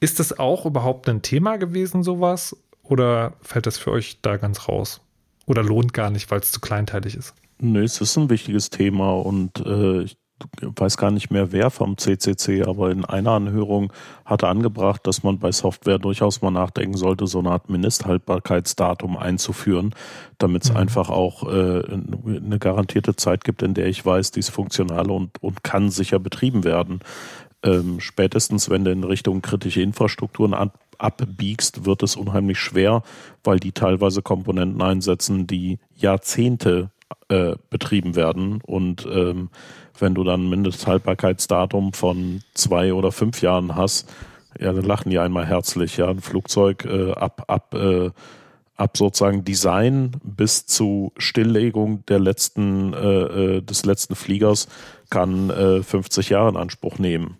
[0.00, 2.56] Ist das auch überhaupt ein Thema gewesen, sowas?
[2.82, 5.00] Oder fällt das für euch da ganz raus?
[5.46, 7.34] Oder lohnt gar nicht, weil es zu kleinteilig ist?
[7.58, 10.16] Nö, es ist ein wichtiges Thema und äh, ich
[10.60, 13.92] weiß gar nicht mehr wer vom CCC, aber in einer Anhörung
[14.24, 19.94] hatte angebracht, dass man bei Software durchaus mal nachdenken sollte, so eine Art Mindesthaltbarkeitsdatum einzuführen,
[20.38, 20.78] damit es mhm.
[20.78, 25.42] einfach auch äh, eine garantierte Zeit gibt, in der ich weiß, die ist funktional und,
[25.42, 27.00] und kann sicher betrieben werden.
[27.64, 30.54] Ähm, spätestens, wenn du in Richtung kritische Infrastrukturen
[31.02, 33.02] abbiegst, wird es unheimlich schwer,
[33.44, 36.90] weil die teilweise Komponenten einsetzen, die Jahrzehnte
[37.28, 38.60] äh, betrieben werden.
[38.64, 39.50] Und ähm,
[39.98, 44.08] wenn du dann ein Mindesthaltbarkeitsdatum von zwei oder fünf Jahren hast,
[44.58, 45.96] ja, dann lachen die einmal herzlich.
[45.96, 48.10] Ja, ein Flugzeug äh, ab, ab, äh,
[48.76, 54.68] ab sozusagen Design bis zu Stilllegung der letzten, äh, äh des letzten Fliegers
[55.10, 57.38] kann äh, 50 Jahre in Anspruch nehmen.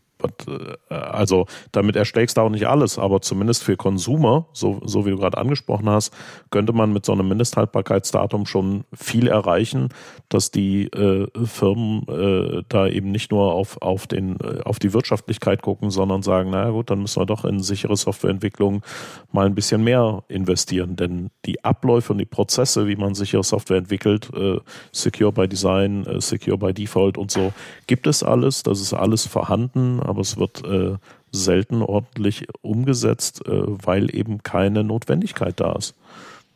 [0.49, 5.11] Äh, also damit erschlägst du auch nicht alles, aber zumindest für Konsumer, so, so wie
[5.11, 6.13] du gerade angesprochen hast,
[6.51, 9.89] könnte man mit so einem Mindesthaltbarkeitsdatum schon viel erreichen,
[10.29, 14.93] dass die äh, Firmen äh, da eben nicht nur auf, auf, den, äh, auf die
[14.93, 18.83] Wirtschaftlichkeit gucken, sondern sagen, naja gut, dann müssen wir doch in sichere Softwareentwicklung
[19.31, 20.97] mal ein bisschen mehr investieren.
[20.97, 24.59] Denn die Abläufe und die Prozesse, wie man sichere Software entwickelt, äh,
[24.93, 27.53] Secure by Design, äh, Secure by Default und so,
[27.87, 30.99] gibt es alles, das ist alles vorhanden, aber es wird äh,
[31.31, 35.95] selten ordentlich umgesetzt, äh, weil eben keine Notwendigkeit da ist.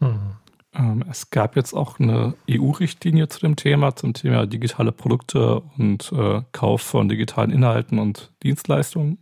[0.00, 0.36] Mhm.
[0.74, 6.12] Ähm, es gab jetzt auch eine EU-Richtlinie zu dem Thema, zum Thema digitale Produkte und
[6.12, 9.16] äh, Kauf von digitalen Inhalten und Dienstleistungen.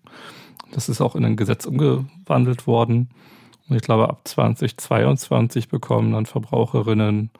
[0.73, 3.11] Das ist auch in ein Gesetz umgewandelt worden.
[3.69, 7.31] Und ich glaube, ab 2022 bekommen dann Verbraucherinnen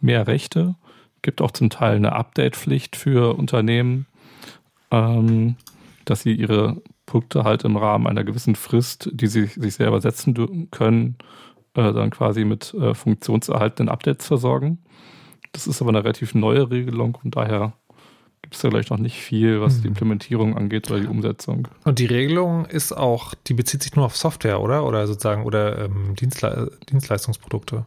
[0.00, 0.74] mehr Rechte.
[1.22, 4.06] Gibt auch zum Teil eine Update-Pflicht für Unternehmen.
[4.90, 5.54] Ähm,
[6.04, 10.70] dass sie ihre Produkte halt im Rahmen einer gewissen Frist, die sie sich selber setzen
[10.70, 11.16] können,
[11.74, 14.78] äh, dann quasi mit äh, funktionserhaltenden Updates versorgen.
[15.52, 17.74] Das ist aber eine relativ neue Regelung und daher
[18.42, 19.82] gibt es da gleich noch nicht viel, was hm.
[19.82, 21.68] die Implementierung angeht oder die Umsetzung.
[21.84, 24.84] Und die Regelung ist auch, die bezieht sich nur auf Software, oder?
[24.84, 27.86] Oder sozusagen, oder ähm, Dienstle Dienstleistungsprodukte?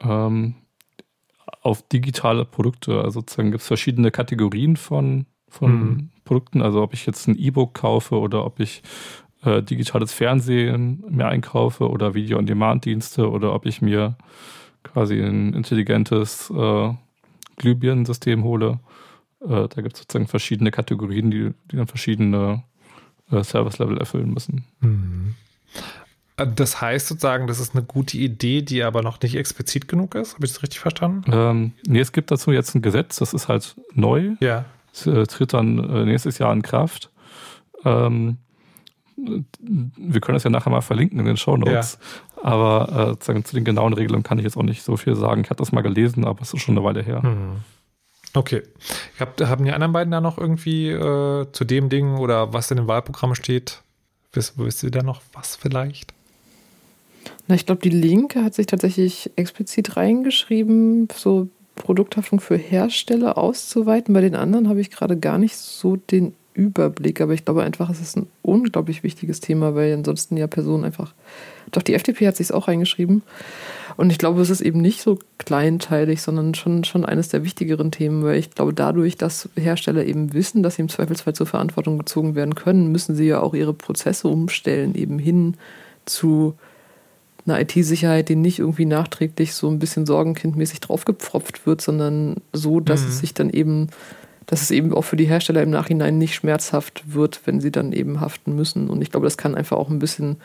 [0.00, 0.56] Ähm,
[1.60, 3.00] auf digitale Produkte.
[3.00, 6.08] Also sozusagen gibt es verschiedene Kategorien von, von hm.
[6.24, 8.82] Produkten, also ob ich jetzt ein E-Book kaufe oder ob ich
[9.44, 14.16] äh, digitales Fernsehen mir einkaufe oder Video-on-Demand-Dienste oder ob ich mir
[14.82, 16.90] quasi ein intelligentes äh,
[17.56, 18.80] Glühbirnensystem hole.
[19.40, 22.62] Äh, da gibt es sozusagen verschiedene Kategorien, die, die dann verschiedene
[23.30, 24.64] äh, Service-Level erfüllen müssen.
[24.80, 25.34] Mhm.
[26.36, 30.14] Äh, das heißt sozusagen, das ist eine gute Idee, die aber noch nicht explizit genug
[30.14, 30.34] ist.
[30.34, 31.30] Habe ich das richtig verstanden?
[31.32, 34.32] Ähm, nee, es gibt dazu jetzt ein Gesetz, das ist halt neu.
[34.40, 34.64] Ja.
[35.06, 37.10] Äh, tritt dann äh, nächstes Jahr in Kraft.
[37.84, 38.38] Ähm,
[39.16, 41.98] wir können das ja nachher mal verlinken in den Show Notes.
[42.36, 42.42] Ja.
[42.42, 45.42] Aber äh, zu den genauen Regelungen kann ich jetzt auch nicht so viel sagen.
[45.42, 47.22] Ich habe das mal gelesen, aber es ist schon eine Weile her.
[47.22, 47.60] Hm.
[48.34, 48.62] Okay.
[49.20, 52.78] Hab, haben die anderen beiden da noch irgendwie äh, zu dem Ding oder was in
[52.78, 53.82] dem Wahlprogramm steht?
[54.32, 56.14] Wisst, wisst ihr da noch was vielleicht?
[57.46, 64.14] Na, ich glaube, die Linke hat sich tatsächlich explizit reingeschrieben, so Produkthaftung für Hersteller auszuweiten.
[64.14, 67.88] Bei den anderen habe ich gerade gar nicht so den Überblick, aber ich glaube einfach,
[67.88, 71.14] es ist ein unglaublich wichtiges Thema, weil ansonsten ja Personen einfach.
[71.70, 73.22] Doch die FDP hat sich auch reingeschrieben.
[73.96, 77.90] Und ich glaube, es ist eben nicht so kleinteilig, sondern schon, schon eines der wichtigeren
[77.90, 81.98] Themen, weil ich glaube, dadurch, dass Hersteller eben wissen, dass sie im Zweifelsfall zur Verantwortung
[81.98, 85.56] gezogen werden können, müssen sie ja auch ihre Prozesse umstellen, eben hin
[86.04, 86.54] zu
[87.46, 93.02] einer IT-Sicherheit, die nicht irgendwie nachträglich so ein bisschen sorgenkindmäßig draufgepfropft wird, sondern so, dass
[93.02, 93.08] mhm.
[93.08, 93.88] es sich dann eben
[94.46, 97.92] dass es eben auch für die Hersteller im Nachhinein nicht schmerzhaft wird, wenn sie dann
[97.92, 98.90] eben haften müssen.
[98.90, 100.36] Und ich glaube, das kann einfach auch ein bisschen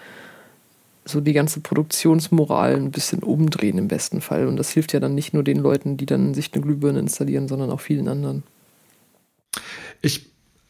[1.03, 4.47] so die ganze Produktionsmoral ein bisschen umdrehen im besten Fall.
[4.47, 7.47] Und das hilft ja dann nicht nur den Leuten, die dann sich eine Glühbirne installieren,
[7.47, 8.43] sondern auch vielen anderen.
[10.01, 10.29] Ich,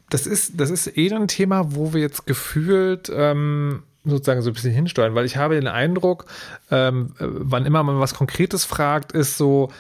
[0.10, 4.54] das ist, das ist eh ein Thema, wo wir jetzt gefühlt ähm, sozusagen so ein
[4.54, 6.26] bisschen hinsteuern, weil ich habe den Eindruck,
[6.72, 9.72] ähm, wann immer man was Konkretes fragt, ist so,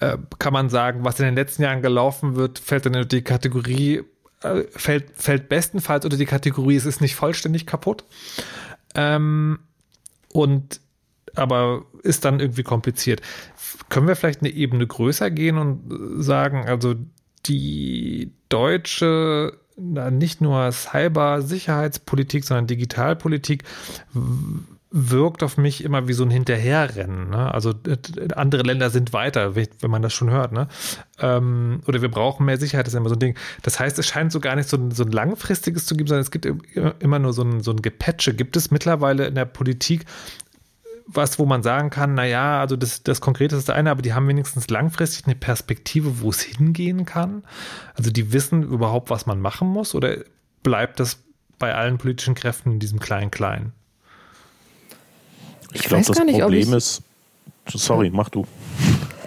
[0.00, 3.22] äh, kann man sagen, was in den letzten Jahren gelaufen wird, fällt dann in die
[3.22, 4.02] Kategorie,
[4.42, 8.04] äh, fällt, fällt bestenfalls unter die Kategorie, es ist nicht vollständig kaputt.
[8.94, 9.60] Ähm,
[10.32, 10.80] und
[11.34, 13.20] aber ist dann irgendwie kompliziert.
[13.88, 16.94] Können wir vielleicht eine Ebene größer gehen und sagen, also
[17.46, 23.64] die deutsche nicht nur Cyber-Sicherheitspolitik, sondern Digitalpolitik
[24.92, 27.30] wirkt auf mich immer wie so ein Hinterherrennen.
[27.30, 27.54] Ne?
[27.54, 27.72] Also
[28.34, 30.52] andere Länder sind weiter, wenn man das schon hört.
[30.52, 30.66] Ne?
[31.20, 33.36] Ähm, oder wir brauchen mehr Sicherheit, das ist immer so ein Ding.
[33.62, 36.22] Das heißt, es scheint so gar nicht so ein, so ein langfristiges zu geben, sondern
[36.22, 36.46] es gibt
[36.98, 38.34] immer nur so ein, so ein Gepatche.
[38.34, 40.06] Gibt es mittlerweile in der Politik
[41.12, 44.12] was, wo man sagen kann, naja, also das, das Konkrete ist das eine, aber die
[44.12, 47.42] haben wenigstens langfristig eine Perspektive, wo es hingehen kann.
[47.94, 50.18] Also die wissen überhaupt, was man machen muss, oder
[50.62, 51.18] bleibt das
[51.58, 53.72] bei allen politischen Kräften in diesem Klein-Klein?
[55.72, 57.02] Ich, ich glaube, das nicht, Problem ist,
[57.68, 58.46] sorry, mach du.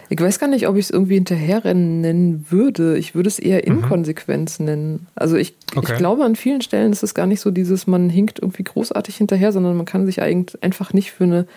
[0.09, 2.97] Ich weiß gar nicht, ob ich es irgendwie hinterherrennen nennen würde.
[2.97, 3.77] Ich würde es eher mhm.
[3.77, 4.65] Inkonsequenz mhm.
[4.65, 5.07] nennen.
[5.15, 5.91] Also ich, okay.
[5.91, 9.15] ich glaube, an vielen Stellen ist es gar nicht so dieses, man hinkt irgendwie großartig
[9.17, 11.47] hinterher, sondern man kann sich eigentlich einfach nicht für eine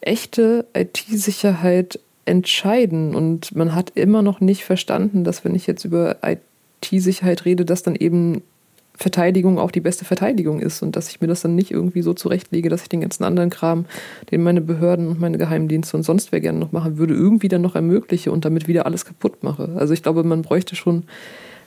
[0.00, 3.14] echte IT-Sicherheit entscheiden.
[3.14, 7.82] Und man hat immer noch nicht verstanden, dass wenn ich jetzt über IT-Sicherheit rede, dass
[7.82, 8.42] dann eben
[8.94, 12.14] Verteidigung auch die beste Verteidigung ist und dass ich mir das dann nicht irgendwie so
[12.14, 13.86] zurechtlege, dass ich den ganzen anderen Kram,
[14.30, 17.62] den meine Behörden und meine Geheimdienste und sonst wer gerne noch machen würde, irgendwie dann
[17.62, 19.70] noch ermögliche und damit wieder alles kaputt mache.
[19.76, 21.04] Also ich glaube, man bräuchte schon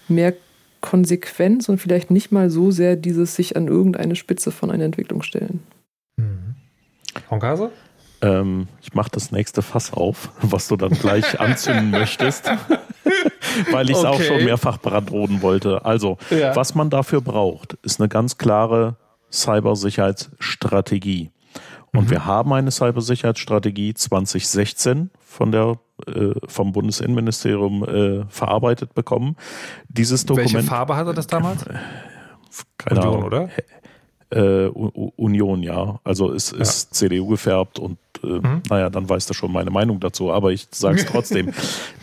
[0.08, 0.34] mehr
[0.82, 5.24] Konsequenz und vielleicht nicht mal so sehr dieses sich an irgendeine Spitze von einer Entwicklung
[5.24, 5.62] stellen.
[6.18, 6.56] Mhm.
[7.32, 7.72] Honkase?
[8.22, 12.50] Ähm, ich mache das nächste Fass auf, was du dann gleich anzünden möchtest,
[13.72, 14.08] weil ich es okay.
[14.08, 15.86] auch schon mehrfach brandroden wollte.
[15.86, 16.56] Also, ja.
[16.56, 18.98] was man dafür braucht, ist eine ganz klare
[19.32, 21.32] Cybersicherheitsstrategie.
[21.94, 22.12] Und mhm.
[22.12, 29.38] wir haben eine Cybersicherheitsstrategie 2016 von der, äh, vom Bundesinnenministerium äh, verarbeitet bekommen.
[29.88, 30.54] Dieses Dokument.
[30.54, 31.66] Welche Farbe hatte das damals?
[32.78, 33.24] Keine Union, Ahnung.
[33.24, 33.50] oder?
[34.30, 36.00] Äh, Union, ja.
[36.04, 37.10] Also es ist ja.
[37.10, 38.62] CDU gefärbt und äh, mhm.
[38.70, 41.54] naja, dann weißt du schon meine Meinung dazu, aber ich sage es trotzdem.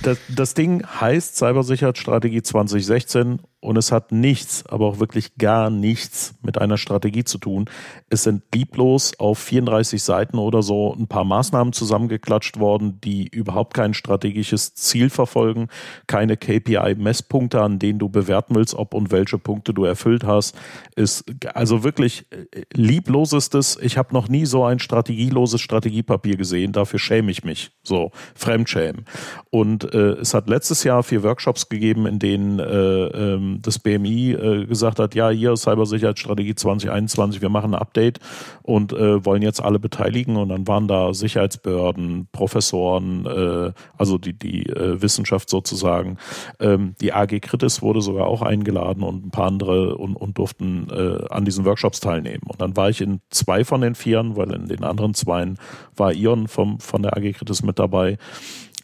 [0.03, 6.35] das, das Ding heißt Cybersicherheitsstrategie 2016 und es hat nichts, aber auch wirklich gar nichts
[6.43, 7.67] mit einer Strategie zu tun.
[8.11, 13.75] Es sind lieblos auf 34 Seiten oder so ein paar Maßnahmen zusammengeklatscht worden, die überhaupt
[13.75, 15.69] kein strategisches Ziel verfolgen,
[16.09, 20.57] keine KPI-Messpunkte, an denen du bewerten willst, ob und welche Punkte du erfüllt hast.
[20.97, 21.25] Ist
[21.55, 23.79] also wirklich äh, lieblosestes.
[23.81, 25.61] Ich habe noch nie so ein strategieloses
[26.03, 26.73] Strategiepapier gesehen.
[26.73, 27.71] Dafür schäme ich mich.
[27.83, 29.05] So Fremdschämen.
[29.51, 34.33] Und äh, es hat letztes Jahr vier Workshops gegeben, in denen äh, ähm, das BMI
[34.33, 38.21] äh, gesagt hat, ja, hier Cybersicherheitsstrategie 2021, wir machen ein Update
[38.63, 40.37] und äh, wollen jetzt alle beteiligen.
[40.37, 46.19] Und dann waren da Sicherheitsbehörden, Professoren, äh, also die, die äh, Wissenschaft sozusagen.
[46.61, 50.89] Ähm, die AG Kritis wurde sogar auch eingeladen und ein paar andere und, und durften
[50.91, 52.45] äh, an diesen Workshops teilnehmen.
[52.47, 55.59] Und dann war ich in zwei von den Vieren, weil in den anderen zweien
[55.97, 58.19] war Ion vom, von der AG Kritis mit dabei.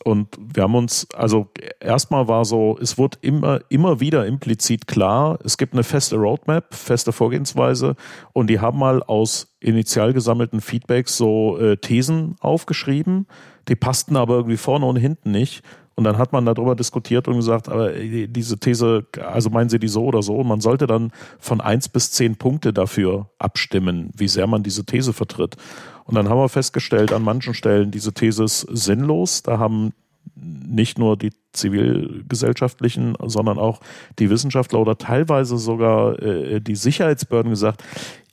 [0.05, 1.49] und wir haben uns, also
[1.81, 6.75] erstmal war so, es wurde immer, immer wieder implizit klar, es gibt eine feste Roadmap,
[6.75, 7.97] feste Vorgehensweise
[8.33, 13.27] und die haben mal aus initial gesammelten Feedbacks so äh, Thesen aufgeschrieben,
[13.69, 15.63] die passten aber irgendwie vorne und hinten nicht.
[15.99, 19.89] Und dann hat man darüber diskutiert und gesagt, aber diese These, also meinen Sie die
[19.89, 20.37] so oder so?
[20.37, 21.11] Und man sollte dann
[21.41, 25.57] von eins bis zehn Punkte dafür abstimmen, wie sehr man diese These vertritt.
[26.05, 29.43] Und dann haben wir festgestellt, an manchen Stellen, diese These ist sinnlos.
[29.43, 29.93] Da haben
[30.37, 33.81] nicht nur die zivilgesellschaftlichen, sondern auch
[34.21, 37.83] die Wissenschaftler oder teilweise sogar äh, die Sicherheitsbehörden gesagt,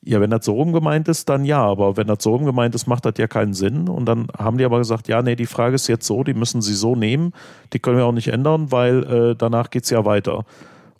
[0.05, 2.75] ja, wenn das so rum gemeint ist, dann ja, aber wenn das so rum gemeint
[2.75, 3.89] ist, macht das ja keinen Sinn.
[3.89, 6.61] Und dann haben die aber gesagt, ja, nee, die Frage ist jetzt so, die müssen
[6.61, 7.33] sie so nehmen,
[7.73, 10.45] die können wir auch nicht ändern, weil äh, danach es ja weiter.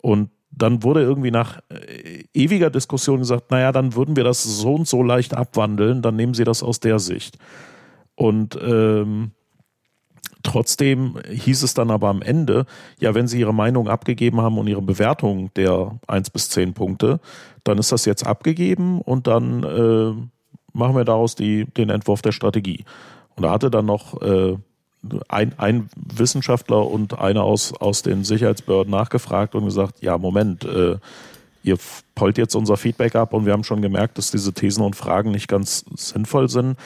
[0.02, 4.74] Und dann wurde irgendwie nach äh, ewiger Diskussion gesagt, naja, dann würden wir das so
[4.74, 7.38] und so leicht abwandeln, dann nehmen Sie das aus der Sicht.
[8.16, 9.32] Und ähm,
[10.46, 12.66] trotzdem hieß es dann aber am Ende,
[13.00, 17.20] ja, wenn Sie Ihre Meinung abgegeben haben und Ihre Bewertung der 1 bis 10 Punkte,
[17.64, 20.12] dann ist das jetzt abgegeben und dann äh,
[20.72, 22.84] machen wir daraus die, den Entwurf der Strategie.
[23.34, 24.56] Und da hatte dann noch äh,
[25.28, 30.96] ein, ein Wissenschaftler und einer aus, aus den Sicherheitsbehörden nachgefragt und gesagt, ja, Moment, äh,
[31.64, 31.76] ihr
[32.14, 35.32] pollt jetzt unser Feedback ab und wir haben schon gemerkt, dass diese Thesen und Fragen
[35.32, 36.76] nicht ganz sinnvoll sind.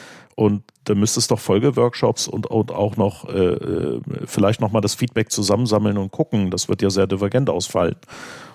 [0.41, 4.95] Und da müsste es doch Folgeworkshops und, und auch noch äh, äh vielleicht nochmal das
[4.95, 6.51] Feedback zusammensammeln und gucken.
[6.51, 7.97] Das wird ja sehr divergent ausfallen.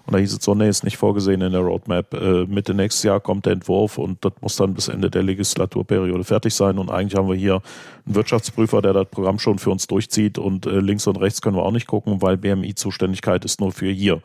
[0.08, 2.12] Und da hieß es so, nee, ist nicht vorgesehen in der Roadmap.
[2.16, 6.24] Äh, Mitte nächstes Jahr kommt der Entwurf und das muss dann bis Ende der Legislaturperiode
[6.24, 6.80] fertig sein.
[6.80, 7.62] Und eigentlich haben wir hier
[8.08, 11.56] einen Wirtschaftsprüfer, der das Programm schon für uns durchzieht und äh, links und rechts können
[11.56, 14.24] wir auch nicht gucken, weil BMI-Zuständigkeit ist nur für hier.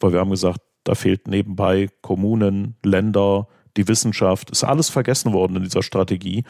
[0.00, 5.56] Weil wir haben gesagt, da fehlt nebenbei Kommunen, Länder, die Wissenschaft, ist alles vergessen worden
[5.56, 6.44] in dieser Strategie.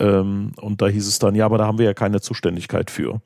[0.00, 3.20] Ähm, und da hieß es dann, ja, aber da haben wir ja keine Zuständigkeit für.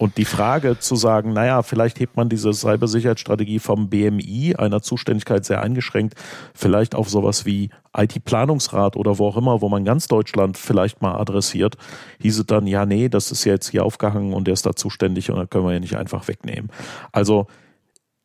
[0.00, 5.44] Und die Frage zu sagen, naja, vielleicht hebt man diese Cybersicherheitsstrategie vom BMI, einer Zuständigkeit
[5.44, 6.14] sehr eingeschränkt,
[6.54, 11.16] vielleicht auf sowas wie IT-Planungsrat oder wo auch immer, wo man ganz Deutschland vielleicht mal
[11.16, 11.76] adressiert,
[12.22, 15.30] hieße dann, ja, nee, das ist ja jetzt hier aufgehangen und der ist da zuständig
[15.30, 16.70] und da können wir ja nicht einfach wegnehmen.
[17.12, 17.46] Also,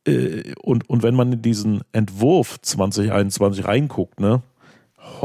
[0.07, 4.41] äh, und, und wenn man in diesen Entwurf 2021 reinguckt, ne,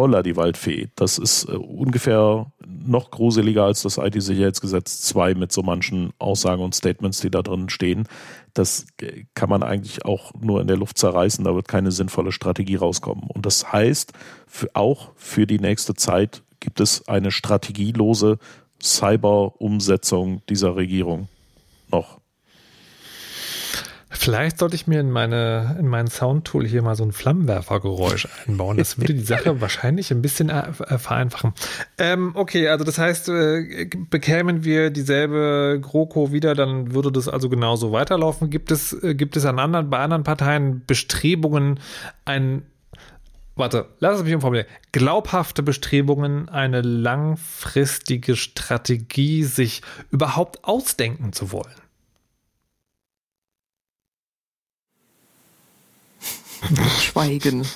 [0.00, 0.88] holla die Waldfee.
[0.96, 6.74] Das ist äh, ungefähr noch gruseliger als das IT-Sicherheitsgesetz 2 mit so manchen Aussagen und
[6.74, 8.08] Statements, die da drin stehen.
[8.54, 11.44] Das äh, kann man eigentlich auch nur in der Luft zerreißen.
[11.44, 13.24] Da wird keine sinnvolle Strategie rauskommen.
[13.28, 14.12] Und das heißt,
[14.46, 18.38] für, auch für die nächste Zeit gibt es eine strategielose
[18.82, 21.28] Cyber-Umsetzung dieser Regierung
[21.90, 22.19] noch.
[24.12, 28.76] Vielleicht sollte ich mir in meine in mein Soundtool hier mal so ein Flammenwerfergeräusch einbauen.
[28.76, 31.54] Das würde die Sache wahrscheinlich ein bisschen äh, vereinfachen.
[31.96, 37.48] Ähm, okay, also das heißt, äh, bekämen wir dieselbe GroKo wieder, dann würde das also
[37.48, 38.50] genauso weiterlaufen.
[38.50, 41.78] Gibt es äh, gibt es an anderen bei anderen Parteien Bestrebungen,
[42.24, 42.62] ein
[43.56, 44.70] Warte, lass es mich umformulieren.
[44.90, 51.74] Glaubhafte Bestrebungen, eine langfristige Strategie sich überhaupt ausdenken zu wollen.
[57.00, 57.66] Schweigen.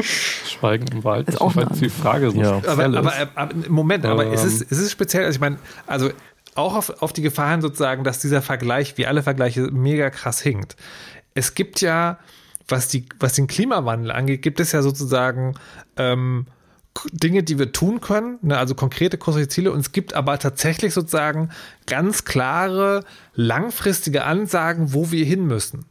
[0.00, 1.28] Schweigen im Wald.
[1.28, 2.60] Ist auch weil die Frage so ja.
[2.66, 4.32] aber, aber, aber, Moment, aber ähm.
[4.32, 5.24] ist, es, ist es speziell?
[5.24, 6.10] Also ich meine, also
[6.54, 10.76] auch auf, auf die Gefahren sozusagen, dass dieser Vergleich, wie alle Vergleiche, mega krass hinkt.
[11.34, 12.18] Es gibt ja,
[12.66, 15.54] was, die, was den Klimawandel angeht, gibt es ja sozusagen
[15.96, 16.46] ähm,
[17.12, 19.72] Dinge, die wir tun können, ne, also konkrete kurzfristige Ziele.
[19.72, 21.50] Und es gibt aber tatsächlich sozusagen
[21.86, 23.04] ganz klare,
[23.34, 25.84] langfristige Ansagen, wo wir hin müssen.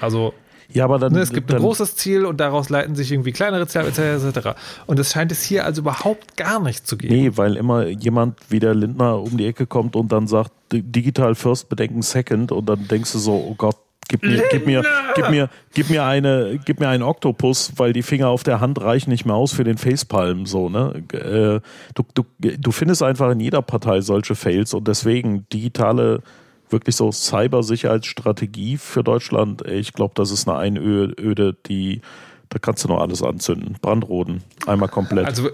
[0.00, 0.34] Also
[0.72, 3.66] ja, aber dann, ne, es gibt ein großes Ziel und daraus leiten sich irgendwie kleinere
[3.66, 4.26] Ziele etc.
[4.26, 4.48] etc.
[4.86, 7.14] Und es scheint es hier also überhaupt gar nicht zu geben.
[7.14, 11.34] Nee, weil immer jemand wie der Lindner um die Ecke kommt und dann sagt, digital
[11.34, 13.76] first, bedenken second und dann denkst du so, oh Gott,
[14.08, 14.82] Gib mir, gib mir,
[15.16, 18.80] gib mir, gib mir eine, gib mir einen Oktopus, weil die Finger auf der Hand
[18.80, 21.02] reichen nicht mehr aus für den Facepalm, so, ne?
[21.12, 21.60] Äh,
[21.94, 26.22] du, du, du findest einfach in jeder Partei solche Fails und deswegen digitale,
[26.70, 32.00] wirklich so Cybersicherheitsstrategie für Deutschland, ich glaube, das ist eine Einöde, die,
[32.48, 33.76] da kannst du noch alles anzünden.
[33.80, 34.42] Brandroden.
[34.66, 35.26] Einmal komplett.
[35.26, 35.50] Also,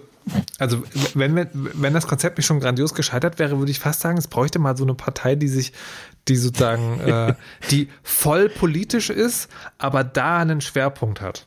[0.59, 0.83] also
[1.15, 4.59] wenn, wenn das Konzept nicht schon grandios gescheitert wäre, würde ich fast sagen, es bräuchte
[4.59, 5.73] mal so eine Partei, die sich,
[6.29, 7.35] die sozusagen, äh,
[7.71, 11.47] die voll politisch ist, aber da einen Schwerpunkt hat.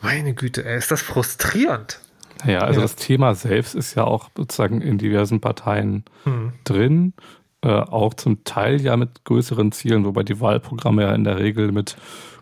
[0.00, 2.00] Meine Güte, ey, ist das frustrierend.
[2.44, 2.82] Ja, also ja.
[2.82, 6.52] das Thema selbst ist ja auch sozusagen in diversen Parteien hm.
[6.64, 7.14] drin.
[7.62, 11.72] Äh, auch zum Teil ja mit größeren Zielen, wobei die Wahlprogramme ja in der Regel
[11.72, 11.96] mit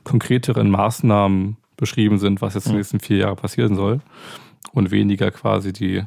[0.04, 4.00] konkreteren Maßnahmen beschrieben sind, was jetzt in den nächsten vier Jahren passieren soll
[4.72, 6.02] und weniger quasi die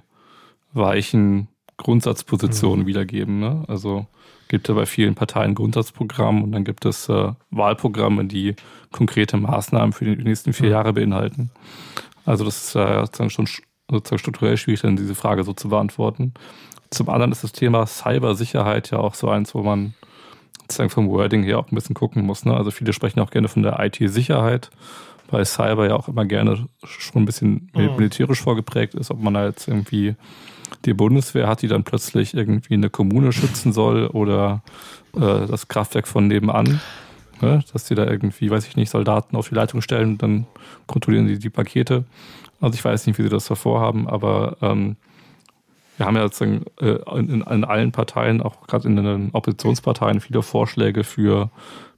[0.74, 1.48] weichen
[1.78, 2.88] Grundsatzpositionen mhm.
[2.88, 3.40] wiedergeben.
[3.40, 3.64] Ne?
[3.68, 4.06] Also
[4.50, 8.56] gibt ja bei vielen Parteien Grundsatzprogramm und dann gibt es äh, Wahlprogramme, die
[8.92, 10.72] konkrete Maßnahmen für die nächsten vier mhm.
[10.74, 11.52] Jahre beinhalten.
[12.26, 13.48] Also das ist ja sozusagen schon
[13.90, 16.34] sozusagen strukturell schwierig, dann diese Frage so zu beantworten.
[16.92, 19.94] Zum anderen ist das Thema Cybersicherheit ja auch so eins, wo man
[20.62, 22.46] sozusagen vom Wording her auch ein bisschen gucken muss.
[22.46, 22.56] Ne?
[22.56, 24.70] Also viele sprechen auch gerne von der IT-Sicherheit,
[25.30, 27.96] weil Cyber ja auch immer gerne schon ein bisschen mhm.
[27.96, 30.16] militärisch vorgeprägt ist, ob man da jetzt irgendwie
[30.86, 34.64] die Bundeswehr hat, die dann plötzlich irgendwie eine Kommune schützen soll oder
[35.16, 36.80] äh, das Kraftwerk von nebenan.
[37.42, 37.64] Ne?
[37.72, 40.48] Dass die da irgendwie, weiß ich nicht, Soldaten auf die Leitung stellen und dann
[40.88, 42.04] kontrollieren die die Pakete.
[42.62, 44.98] Also ich weiß nicht, wie sie das davor haben, aber ähm,
[45.98, 50.42] wir haben ja sozusagen äh, in, in, allen Parteien, auch gerade in den Oppositionsparteien, viele
[50.42, 51.50] Vorschläge für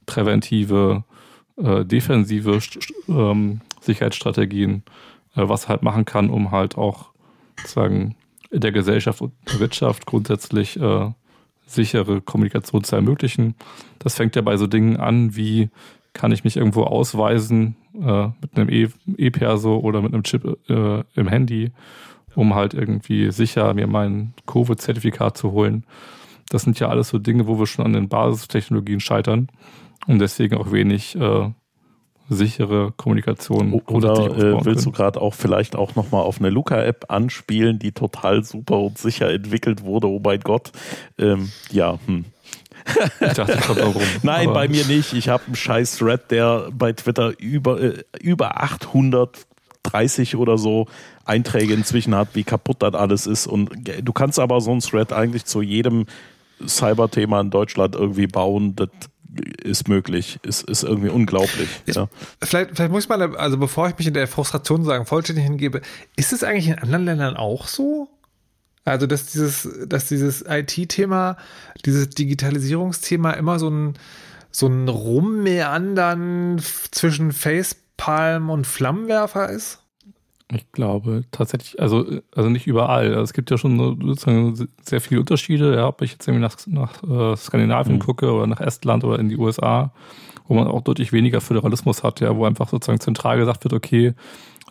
[0.05, 1.03] präventive,
[1.57, 2.59] äh, defensive
[3.07, 4.83] ähm, Sicherheitsstrategien,
[5.35, 7.09] äh, was halt machen kann, um halt auch
[7.59, 8.15] sozusagen
[8.51, 11.11] der Gesellschaft und der Wirtschaft grundsätzlich äh,
[11.65, 13.55] sichere Kommunikation zu ermöglichen.
[13.99, 15.69] Das fängt ja bei so Dingen an, wie
[16.13, 18.69] kann ich mich irgendwo ausweisen äh, mit einem
[19.17, 21.71] E-Perso oder mit einem Chip äh, im Handy,
[22.35, 25.85] um halt irgendwie sicher mir mein Covid-Zertifikat zu holen.
[26.49, 29.47] Das sind ja alles so Dinge, wo wir schon an den Basistechnologien scheitern
[30.07, 31.49] und deswegen auch wenig äh,
[32.31, 33.73] sichere Kommunikation.
[33.73, 38.43] Oder äh, willst du gerade auch vielleicht auch nochmal auf eine Luca-App anspielen, die total
[38.43, 40.07] super und sicher entwickelt wurde?
[40.07, 40.71] Oh mein Gott.
[41.19, 42.25] Ähm, ja, hm.
[43.19, 44.01] Ich dachte, ich komme rum.
[44.23, 45.13] Nein, Aber bei mir nicht.
[45.13, 50.87] Ich habe einen scheiß Thread, der bei Twitter über, äh, über 830 oder so
[51.25, 53.45] Einträge inzwischen hat, wie kaputt das alles ist.
[53.45, 53.71] Und
[54.01, 56.05] du kannst aber so einen Thread eigentlich zu jedem
[56.65, 58.75] Cyber-Thema in Deutschland irgendwie bauen.
[58.75, 58.89] Das
[59.63, 60.39] ist möglich.
[60.43, 61.69] Ist, ist irgendwie unglaublich.
[61.85, 62.07] Ich, ja.
[62.41, 65.81] vielleicht, vielleicht muss ich mal, also bevor ich mich in der Frustration sagen vollständig hingebe,
[66.15, 68.09] ist es eigentlich in anderen Ländern auch so?
[68.83, 71.37] Also, dass dieses, dass dieses IT-Thema,
[71.85, 73.93] dieses Digitalisierungsthema immer so ein,
[74.49, 76.59] so ein Rummeandern
[76.91, 79.80] zwischen Facepalm und Flammenwerfer ist?
[80.53, 82.05] Ich glaube tatsächlich, also,
[82.35, 83.07] also nicht überall.
[83.07, 85.75] Also es gibt ja schon sozusagen sehr viele Unterschiede.
[85.75, 87.03] Ja, ob ich jetzt irgendwie nach, nach
[87.33, 88.01] äh, Skandinavien mhm.
[88.01, 89.93] gucke oder nach Estland oder in die USA,
[90.47, 94.13] wo man auch deutlich weniger Föderalismus hat, ja, wo einfach sozusagen zentral gesagt wird, okay,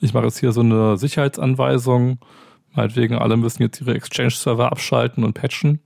[0.02, 2.18] ich mache jetzt hier so eine Sicherheitsanweisung,
[2.74, 5.80] meinetwegen alle müssen jetzt ihre Exchange-Server abschalten und patchen.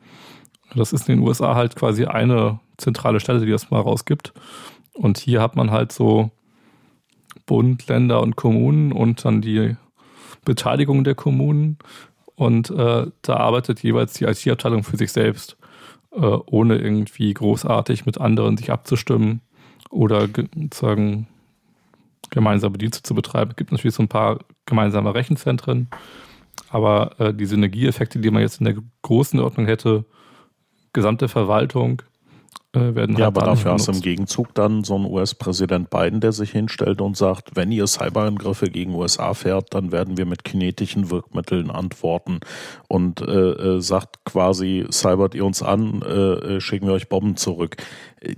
[0.74, 4.32] Das ist in den USA halt quasi eine zentrale Stelle, die das mal rausgibt.
[4.92, 6.30] Und hier hat man halt so
[7.46, 9.76] Bund, Länder und Kommunen und dann die
[10.44, 11.78] Beteiligung der Kommunen
[12.36, 15.56] und äh, da arbeitet jeweils die IT-Abteilung für sich selbst,
[16.12, 19.40] äh, ohne irgendwie großartig mit anderen sich abzustimmen
[19.90, 21.28] oder sozusagen
[22.30, 23.50] gemeinsame Dienste zu betreiben.
[23.50, 25.88] Es gibt natürlich so ein paar gemeinsame Rechenzentren,
[26.70, 30.04] aber äh, die Synergieeffekte, die man jetzt in der großen Ordnung hätte,
[30.92, 32.02] gesamte Verwaltung,
[32.74, 36.20] äh, werden Ja, halt aber dafür hast du im Gegenzug dann so einen US-Präsident Biden,
[36.20, 40.44] der sich hinstellt und sagt, wenn ihr Cyberangriffe gegen USA fährt, dann werden wir mit
[40.44, 42.40] kinetischen Wirkmitteln antworten
[42.88, 47.36] und äh, äh, sagt quasi, cybert ihr uns an, äh, äh schicken wir euch Bomben
[47.36, 47.76] zurück.
[48.20, 48.34] Äh,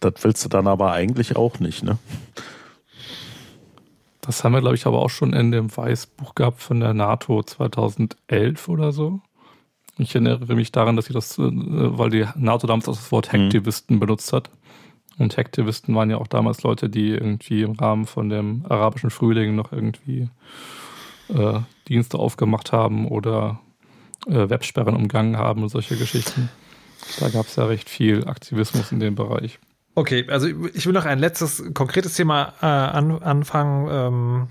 [0.00, 1.98] das willst du dann aber eigentlich auch nicht, ne?
[4.24, 7.42] Das haben wir, glaube ich, aber auch schon in dem Weißbuch gehabt von der NATO
[7.42, 9.20] 2011 oder so.
[10.02, 13.32] Ich erinnere mich daran, dass sie das, äh, weil die NATO damals auch das Wort
[13.32, 13.44] mhm.
[13.44, 14.00] Hacktivisten mhm.
[14.00, 14.50] benutzt hat.
[15.18, 19.54] Und Hacktivisten waren ja auch damals Leute, die irgendwie im Rahmen von dem arabischen Frühling
[19.54, 20.28] noch irgendwie
[21.28, 23.60] äh, Dienste aufgemacht haben oder
[24.26, 26.48] äh, Websperren umgangen haben und solche Geschichten.
[27.20, 29.58] Da gab es ja recht viel Aktivismus in dem Bereich.
[29.94, 33.88] Okay, also ich will noch ein letztes konkretes Thema äh, an, anfangen.
[33.90, 34.48] Ähm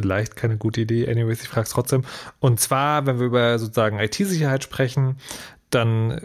[0.00, 1.08] vielleicht keine gute Idee.
[1.08, 2.02] Anyways, ich frage es trotzdem.
[2.38, 5.16] Und zwar, wenn wir über sozusagen IT-Sicherheit sprechen,
[5.70, 6.20] dann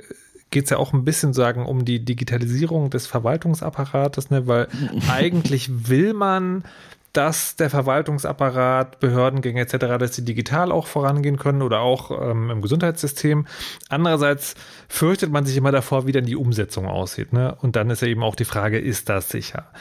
[0.51, 4.47] geht es ja auch ein bisschen sagen um die Digitalisierung des Verwaltungsapparates, ne?
[4.47, 4.67] weil
[5.11, 6.63] eigentlich will man,
[7.11, 12.61] dass der Verwaltungsapparat, Behördengänge etc., dass die digital auch vorangehen können oder auch ähm, im
[12.61, 13.47] Gesundheitssystem.
[13.89, 14.55] Andererseits
[14.87, 17.33] fürchtet man sich immer davor, wie dann die Umsetzung aussieht.
[17.33, 17.55] Ne?
[17.61, 19.71] Und dann ist ja eben auch die Frage, ist das sicher?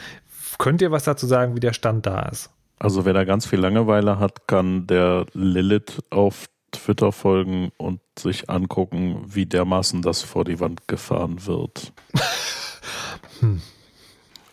[0.57, 2.49] Könnt ihr was dazu sagen, wie der Stand da ist?
[2.77, 8.49] Also wer da ganz viel Langeweile hat, kann der Lilith auf Twitter folgen und sich
[8.49, 11.93] angucken, wie dermaßen das vor die Wand gefahren wird.
[13.39, 13.61] hm.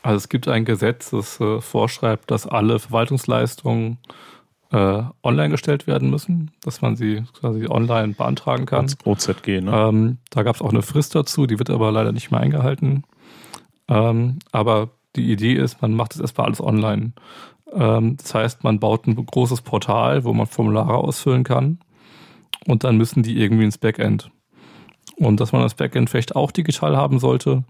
[0.03, 3.99] Also es gibt ein Gesetz, das äh, vorschreibt, dass alle Verwaltungsleistungen
[4.73, 8.87] äh, online gestellt werden müssen, dass man sie quasi online beantragen kann.
[8.87, 9.71] Als OZG, ne?
[9.73, 13.05] Ähm, da gab es auch eine Frist dazu, die wird aber leider nicht mehr eingehalten.
[13.89, 17.13] Ähm, aber die Idee ist, man macht es erstmal alles online.
[17.75, 21.79] Ähm, das heißt, man baut ein großes Portal, wo man Formulare ausfüllen kann.
[22.67, 24.31] und dann müssen die irgendwie ins Backend.
[25.17, 27.65] Und dass man das Backend vielleicht auch digital haben sollte,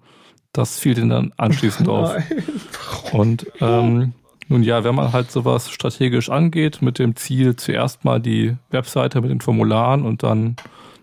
[0.52, 2.14] das fiel denen dann anschließend auf.
[3.12, 4.12] Und ähm,
[4.48, 9.20] nun ja, wenn man halt sowas strategisch angeht, mit dem Ziel zuerst mal die Webseite
[9.22, 10.56] mit den Formularen und dann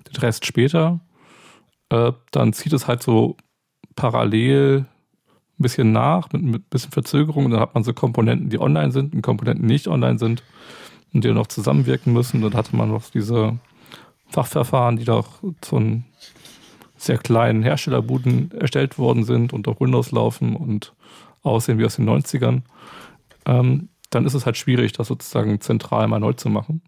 [0.08, 1.00] den Rest später,
[1.90, 3.38] äh, dann zieht es halt so
[3.96, 4.86] parallel
[5.60, 7.45] ein bisschen nach, mit ein bisschen Verzögerung.
[7.45, 10.44] Und dann hat man so Komponenten, die online sind und Komponenten, die nicht online sind
[11.14, 12.41] und die noch zusammenwirken müssen.
[12.41, 13.57] Dann hatte man noch diese
[14.30, 16.03] Fachverfahren, die doch einem
[16.98, 20.94] sehr kleinen Herstellerbuden erstellt worden sind und auf Windows laufen und
[21.41, 22.61] aussehen wie aus den 90ern.
[23.45, 26.81] Ähm, dann ist es halt schwierig, das sozusagen zentral mal neu zu machen.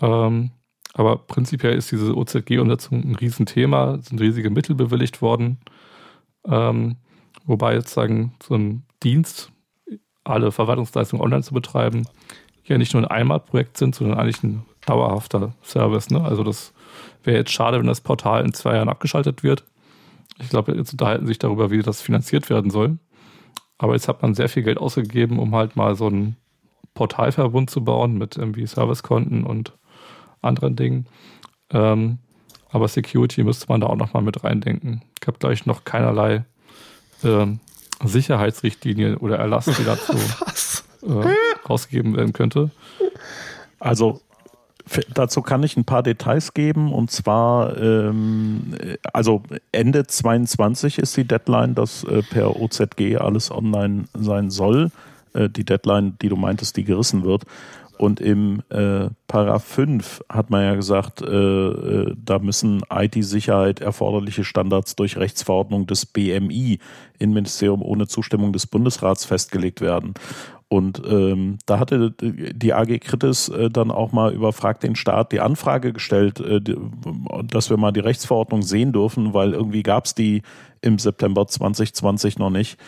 [0.00, 0.50] Ähm,
[0.94, 5.58] aber prinzipiell ist diese OZG-Umsetzung ein Riesenthema, sind riesige Mittel bewilligt worden.
[6.46, 6.96] Ähm,
[7.44, 9.52] wobei jetzt sagen, so ein Dienst,
[10.24, 12.06] alle Verwaltungsleistungen online zu betreiben,
[12.64, 16.10] ja nicht nur ein Einmalprojekt sind, sondern eigentlich ein dauerhafter Service.
[16.10, 16.22] Ne?
[16.22, 16.72] Also das
[17.22, 19.64] wäre jetzt schade, wenn das Portal in zwei Jahren abgeschaltet wird.
[20.40, 22.98] Ich glaube, jetzt unterhalten sich darüber, wie das finanziert werden soll.
[23.78, 26.36] Aber jetzt hat man sehr viel Geld ausgegeben, um halt mal so einen
[26.94, 29.76] Portalverbund zu bauen mit irgendwie Servicekonten und
[30.40, 31.06] anderen Dingen.
[31.70, 32.18] Ähm,
[32.70, 35.02] aber Security müsste man da auch nochmal mit reindenken.
[35.20, 36.44] Ich habe, glaube ich, noch keinerlei
[37.24, 37.60] ähm,
[38.02, 40.12] Sicherheitsrichtlinie oder Erlass, die dazu
[41.06, 41.34] äh,
[41.64, 42.70] ausgegeben werden könnte.
[43.78, 44.20] Also
[45.14, 48.74] Dazu kann ich ein paar Details geben und zwar, ähm,
[49.14, 49.42] also
[49.72, 54.90] Ende 22 ist die Deadline, dass äh, per OZG alles online sein soll.
[55.32, 57.44] Äh, die Deadline, die du meintest, die gerissen wird.
[57.98, 64.44] Und im äh, Paragraph 5 hat man ja gesagt, äh, äh da müssen IT-Sicherheit erforderliche
[64.44, 66.78] Standards durch Rechtsverordnung des BMI,
[67.18, 70.14] Innenministerium ohne Zustimmung des Bundesrats, festgelegt werden.
[70.68, 75.40] Und ähm, da hatte die AG Kritis äh, dann auch mal überfragt den Staat die
[75.40, 76.60] Anfrage gestellt, äh,
[77.44, 80.42] dass wir mal die Rechtsverordnung sehen dürfen, weil irgendwie gab es die
[80.80, 82.78] im September 2020 noch nicht.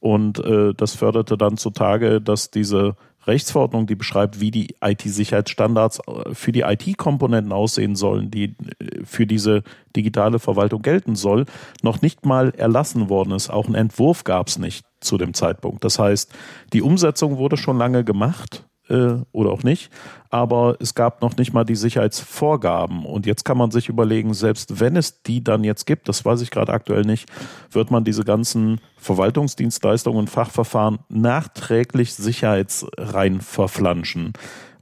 [0.00, 6.34] Und äh, das förderte dann zutage, dass diese Rechtsverordnung, die beschreibt, wie die IT-Sicherheitsstandards äh,
[6.34, 9.62] für die IT-Komponenten aussehen sollen, die äh, für diese
[9.94, 11.46] digitale Verwaltung gelten soll,
[11.82, 13.50] noch nicht mal erlassen worden ist.
[13.50, 15.84] Auch einen Entwurf gab es nicht zu dem Zeitpunkt.
[15.84, 16.32] Das heißt,
[16.72, 19.90] die Umsetzung wurde schon lange gemacht äh, oder auch nicht,
[20.30, 23.04] aber es gab noch nicht mal die Sicherheitsvorgaben.
[23.04, 26.40] Und jetzt kann man sich überlegen, selbst wenn es die dann jetzt gibt, das weiß
[26.42, 27.28] ich gerade aktuell nicht,
[27.70, 34.32] wird man diese ganzen Verwaltungsdienstleistungen und Fachverfahren nachträglich sicherheitsrein verflanschen.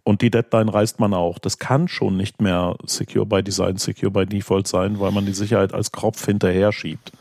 [0.02, 1.38] Und die Deadline reißt man auch.
[1.38, 5.32] Das kann schon nicht mehr Secure by Design, Secure by Default sein, weil man die
[5.32, 7.12] Sicherheit als Kropf hinterher schiebt.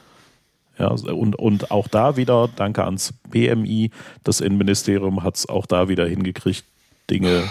[0.78, 3.92] Ja, und, und auch da wieder, danke ans BMI,
[4.24, 6.66] das Innenministerium hat es auch da wieder hingekriegt,
[7.14, 7.44] Dinge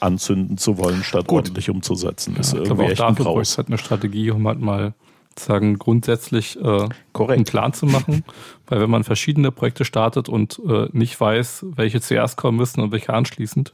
[0.00, 1.36] anzünden zu wollen, statt Gut.
[1.36, 2.34] ordentlich umzusetzen.
[2.34, 4.94] Ja, ist ich irgendwie echt dafür ein halt eine Strategie, um halt mal
[5.38, 8.24] sagen, grundsätzlich äh, einen Plan zu machen.
[8.66, 12.92] Weil wenn man verschiedene Projekte startet und äh, nicht weiß, welche zuerst kommen müssen und
[12.92, 13.72] welche anschließend,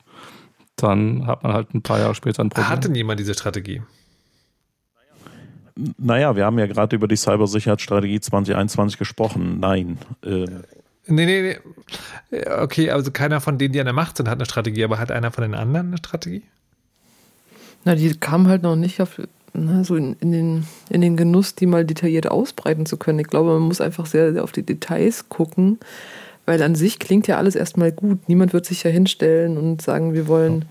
[0.76, 2.68] dann hat man halt ein paar Jahre später ein Problem.
[2.68, 3.82] Hat denn jemand diese Strategie?
[5.98, 9.58] Naja, wir haben ja gerade über die Cybersicherheitsstrategie 2021 gesprochen.
[9.58, 9.98] Nein.
[10.24, 10.46] Äh,
[11.06, 11.58] Nee, nee,
[12.30, 12.48] nee.
[12.48, 15.10] Okay, also keiner von denen, die an der Macht sind, hat eine Strategie, aber hat
[15.10, 16.42] einer von den anderen eine Strategie?
[17.84, 19.20] Na, die kamen halt noch nicht auf,
[19.52, 23.18] na, so in, in, den, in den Genuss, die mal detailliert ausbreiten zu können.
[23.18, 25.78] Ich glaube, man muss einfach sehr, sehr auf die Details gucken,
[26.46, 28.26] weil an sich klingt ja alles erstmal gut.
[28.28, 30.64] Niemand wird sich ja hinstellen und sagen, wir wollen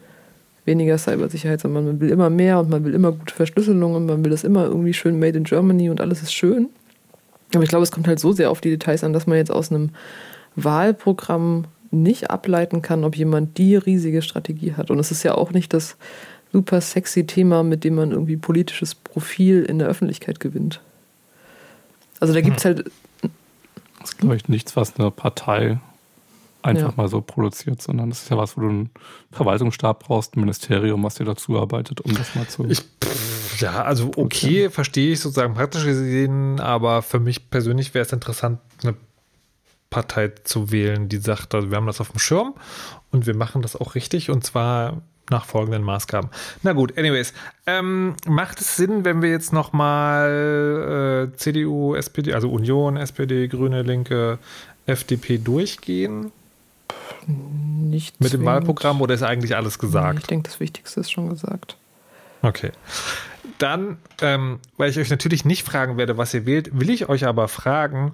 [0.66, 4.24] weniger Cybersicherheit, sondern man will immer mehr und man will immer gute Verschlüsselung und man
[4.24, 6.70] will das immer irgendwie schön made in Germany und alles ist schön.
[7.54, 9.52] Aber ich glaube, es kommt halt so sehr auf die Details an, dass man jetzt
[9.52, 9.92] aus einem
[10.56, 14.90] Wahlprogramm nicht ableiten kann, ob jemand die riesige Strategie hat.
[14.90, 15.96] Und es ist ja auch nicht das
[16.52, 20.82] super sexy Thema, mit dem man irgendwie politisches Profil in der Öffentlichkeit gewinnt.
[22.20, 22.76] Also da gibt es hm.
[22.76, 22.92] halt.
[24.00, 25.80] Das ist, glaube ich, nichts, was eine Partei
[26.62, 26.94] einfach ja.
[26.96, 28.90] mal so produziert, sondern das ist ja was, wo du einen
[29.32, 32.66] Verwaltungsstab brauchst, ein Ministerium, was dir dazu arbeitet, um das mal zu.
[32.66, 32.82] Ich,
[33.58, 38.60] ja, also okay, verstehe ich sozusagen praktisch gesehen, aber für mich persönlich wäre es interessant,
[38.82, 38.96] eine
[39.90, 42.56] Partei zu wählen, die sagt, also wir haben das auf dem Schirm
[43.12, 46.30] und wir machen das auch richtig und zwar nach folgenden Maßgaben.
[46.64, 47.34] Na gut, anyways,
[47.66, 53.84] ähm, macht es Sinn, wenn wir jetzt nochmal äh, CDU, SPD, also Union, SPD, Grüne,
[53.84, 54.40] Linke,
[54.86, 56.32] FDP durchgehen?
[57.28, 60.20] Nicht Mit dem Wahlprogramm oder ist eigentlich alles gesagt?
[60.20, 61.78] Ich denke, das Wichtigste ist schon gesagt.
[62.42, 62.72] Okay.
[63.58, 67.26] Dann, ähm, weil ich euch natürlich nicht fragen werde, was ihr wählt, will ich euch
[67.26, 68.14] aber fragen,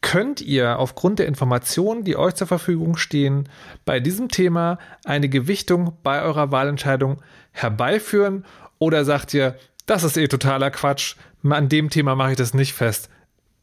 [0.00, 3.48] könnt ihr aufgrund der Informationen, die euch zur Verfügung stehen,
[3.84, 7.20] bei diesem Thema eine Gewichtung bei eurer Wahlentscheidung
[7.52, 8.44] herbeiführen?
[8.78, 9.56] Oder sagt ihr,
[9.86, 11.16] das ist eh totaler Quatsch.
[11.42, 13.10] An dem Thema mache ich das nicht fest.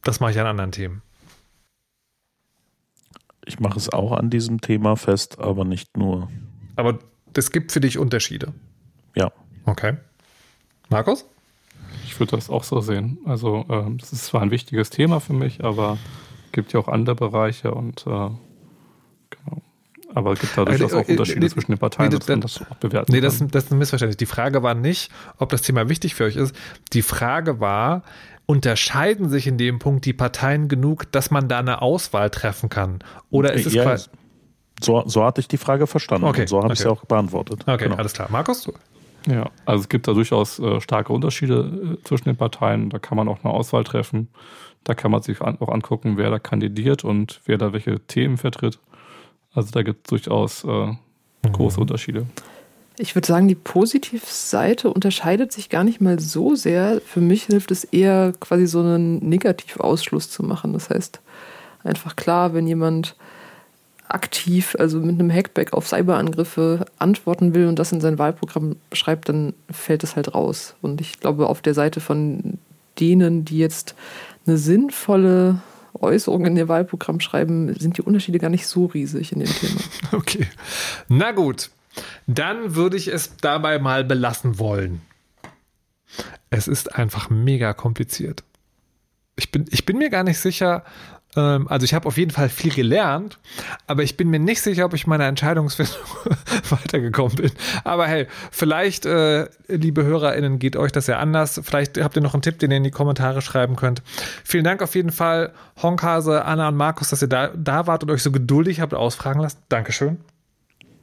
[0.02, 1.02] Das mache ich an anderen Themen.
[3.46, 6.30] Ich mache es auch an diesem Thema fest, aber nicht nur.
[6.76, 6.98] Aber
[7.34, 8.52] es gibt für dich Unterschiede.
[9.14, 9.32] Ja.
[9.64, 9.96] Okay.
[10.88, 11.24] Markus?
[12.04, 13.18] Ich würde das auch so sehen.
[13.24, 15.98] Also, äh, das ist zwar ein wichtiges Thema für mich, aber
[16.46, 18.10] es gibt ja auch andere Bereiche und äh,
[19.30, 19.62] genau.
[20.14, 22.62] Aber es gibt da durchaus auch Unterschiede nee, zwischen den Parteien, nee, dass man das
[22.62, 24.16] auch bewerten Nee, das, das ist ein Missverständnis.
[24.16, 26.56] Die Frage war nicht, ob das Thema wichtig für euch ist.
[26.94, 28.02] Die Frage war,
[28.46, 33.00] unterscheiden sich in dem Punkt die Parteien genug, dass man da eine Auswahl treffen kann?
[33.30, 34.08] Oder ist es ja, quasi.
[34.80, 36.26] So, so hatte ich die Frage verstanden.
[36.26, 36.72] Okay, so habe okay.
[36.72, 37.64] ich sie auch beantwortet.
[37.66, 37.96] Okay, genau.
[37.96, 38.28] alles klar.
[38.30, 38.72] Markus?
[39.28, 42.88] Ja, also es gibt da durchaus äh, starke Unterschiede äh, zwischen den Parteien.
[42.88, 44.28] Da kann man auch eine Auswahl treffen.
[44.84, 48.38] Da kann man sich an, auch angucken, wer da kandidiert und wer da welche Themen
[48.38, 48.78] vertritt.
[49.52, 50.96] Also da gibt es durchaus äh, mhm.
[51.52, 52.26] große Unterschiede.
[52.96, 57.00] Ich würde sagen, die Positivseite unterscheidet sich gar nicht mal so sehr.
[57.00, 60.72] Für mich hilft es eher, quasi so einen Negativausschluss zu machen.
[60.72, 61.20] Das heißt,
[61.84, 63.14] einfach klar, wenn jemand
[64.08, 69.28] aktiv, also mit einem Hackback auf Cyberangriffe antworten will und das in sein Wahlprogramm schreibt,
[69.28, 70.74] dann fällt es halt raus.
[70.80, 72.58] Und ich glaube, auf der Seite von
[72.98, 73.94] denen, die jetzt
[74.46, 75.60] eine sinnvolle
[76.00, 79.80] Äußerung in ihr Wahlprogramm schreiben, sind die Unterschiede gar nicht so riesig in dem Thema.
[80.12, 80.46] Okay.
[81.08, 81.70] Na gut,
[82.26, 85.02] dann würde ich es dabei mal belassen wollen.
[86.48, 88.42] Es ist einfach mega kompliziert.
[89.36, 90.82] Ich bin, ich bin mir gar nicht sicher,
[91.40, 93.38] also ich habe auf jeden Fall viel gelernt,
[93.86, 95.96] aber ich bin mir nicht sicher, ob ich meiner Entscheidungsfindung
[96.70, 97.50] weitergekommen bin.
[97.84, 101.60] Aber hey, vielleicht, äh, liebe HörerInnen, geht euch das ja anders.
[101.62, 104.02] Vielleicht habt ihr noch einen Tipp, den ihr in die Kommentare schreiben könnt.
[104.44, 105.52] Vielen Dank auf jeden Fall,
[105.82, 109.40] Honkhase, Anna und Markus, dass ihr da, da wart und euch so geduldig habt ausfragen
[109.40, 109.58] lassen.
[109.68, 110.18] Dankeschön.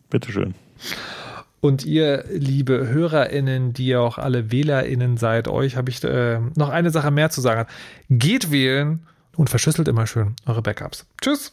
[0.09, 0.55] Bitteschön.
[1.61, 6.69] Und ihr, liebe HörerInnen, die ja auch alle WählerInnen seid, euch habe ich äh, noch
[6.69, 7.67] eine Sache mehr zu sagen.
[8.09, 8.99] Geht wählen
[9.35, 11.05] und verschlüsselt immer schön eure Backups.
[11.21, 11.51] Tschüss!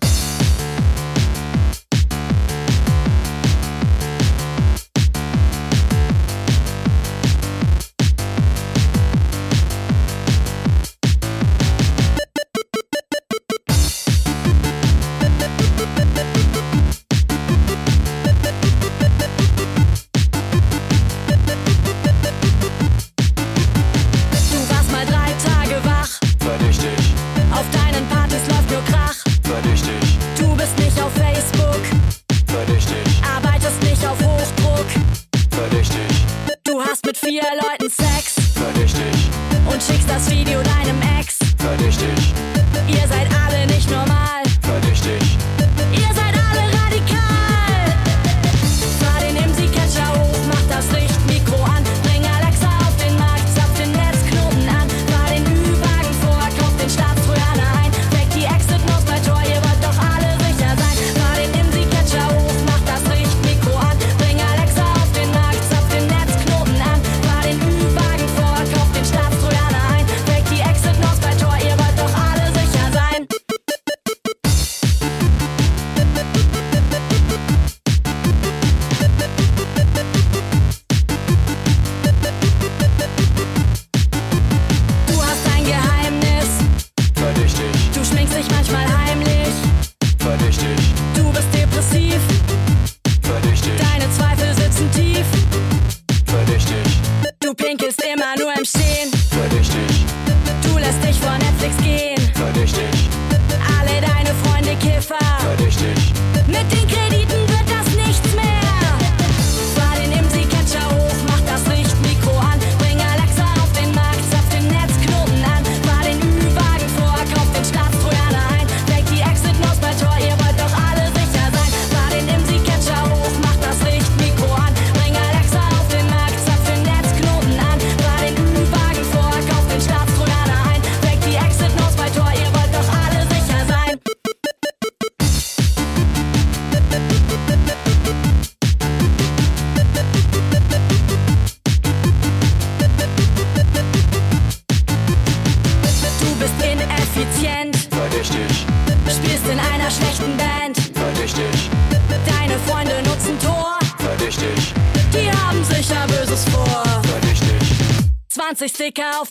[158.82, 159.30] Sticker auf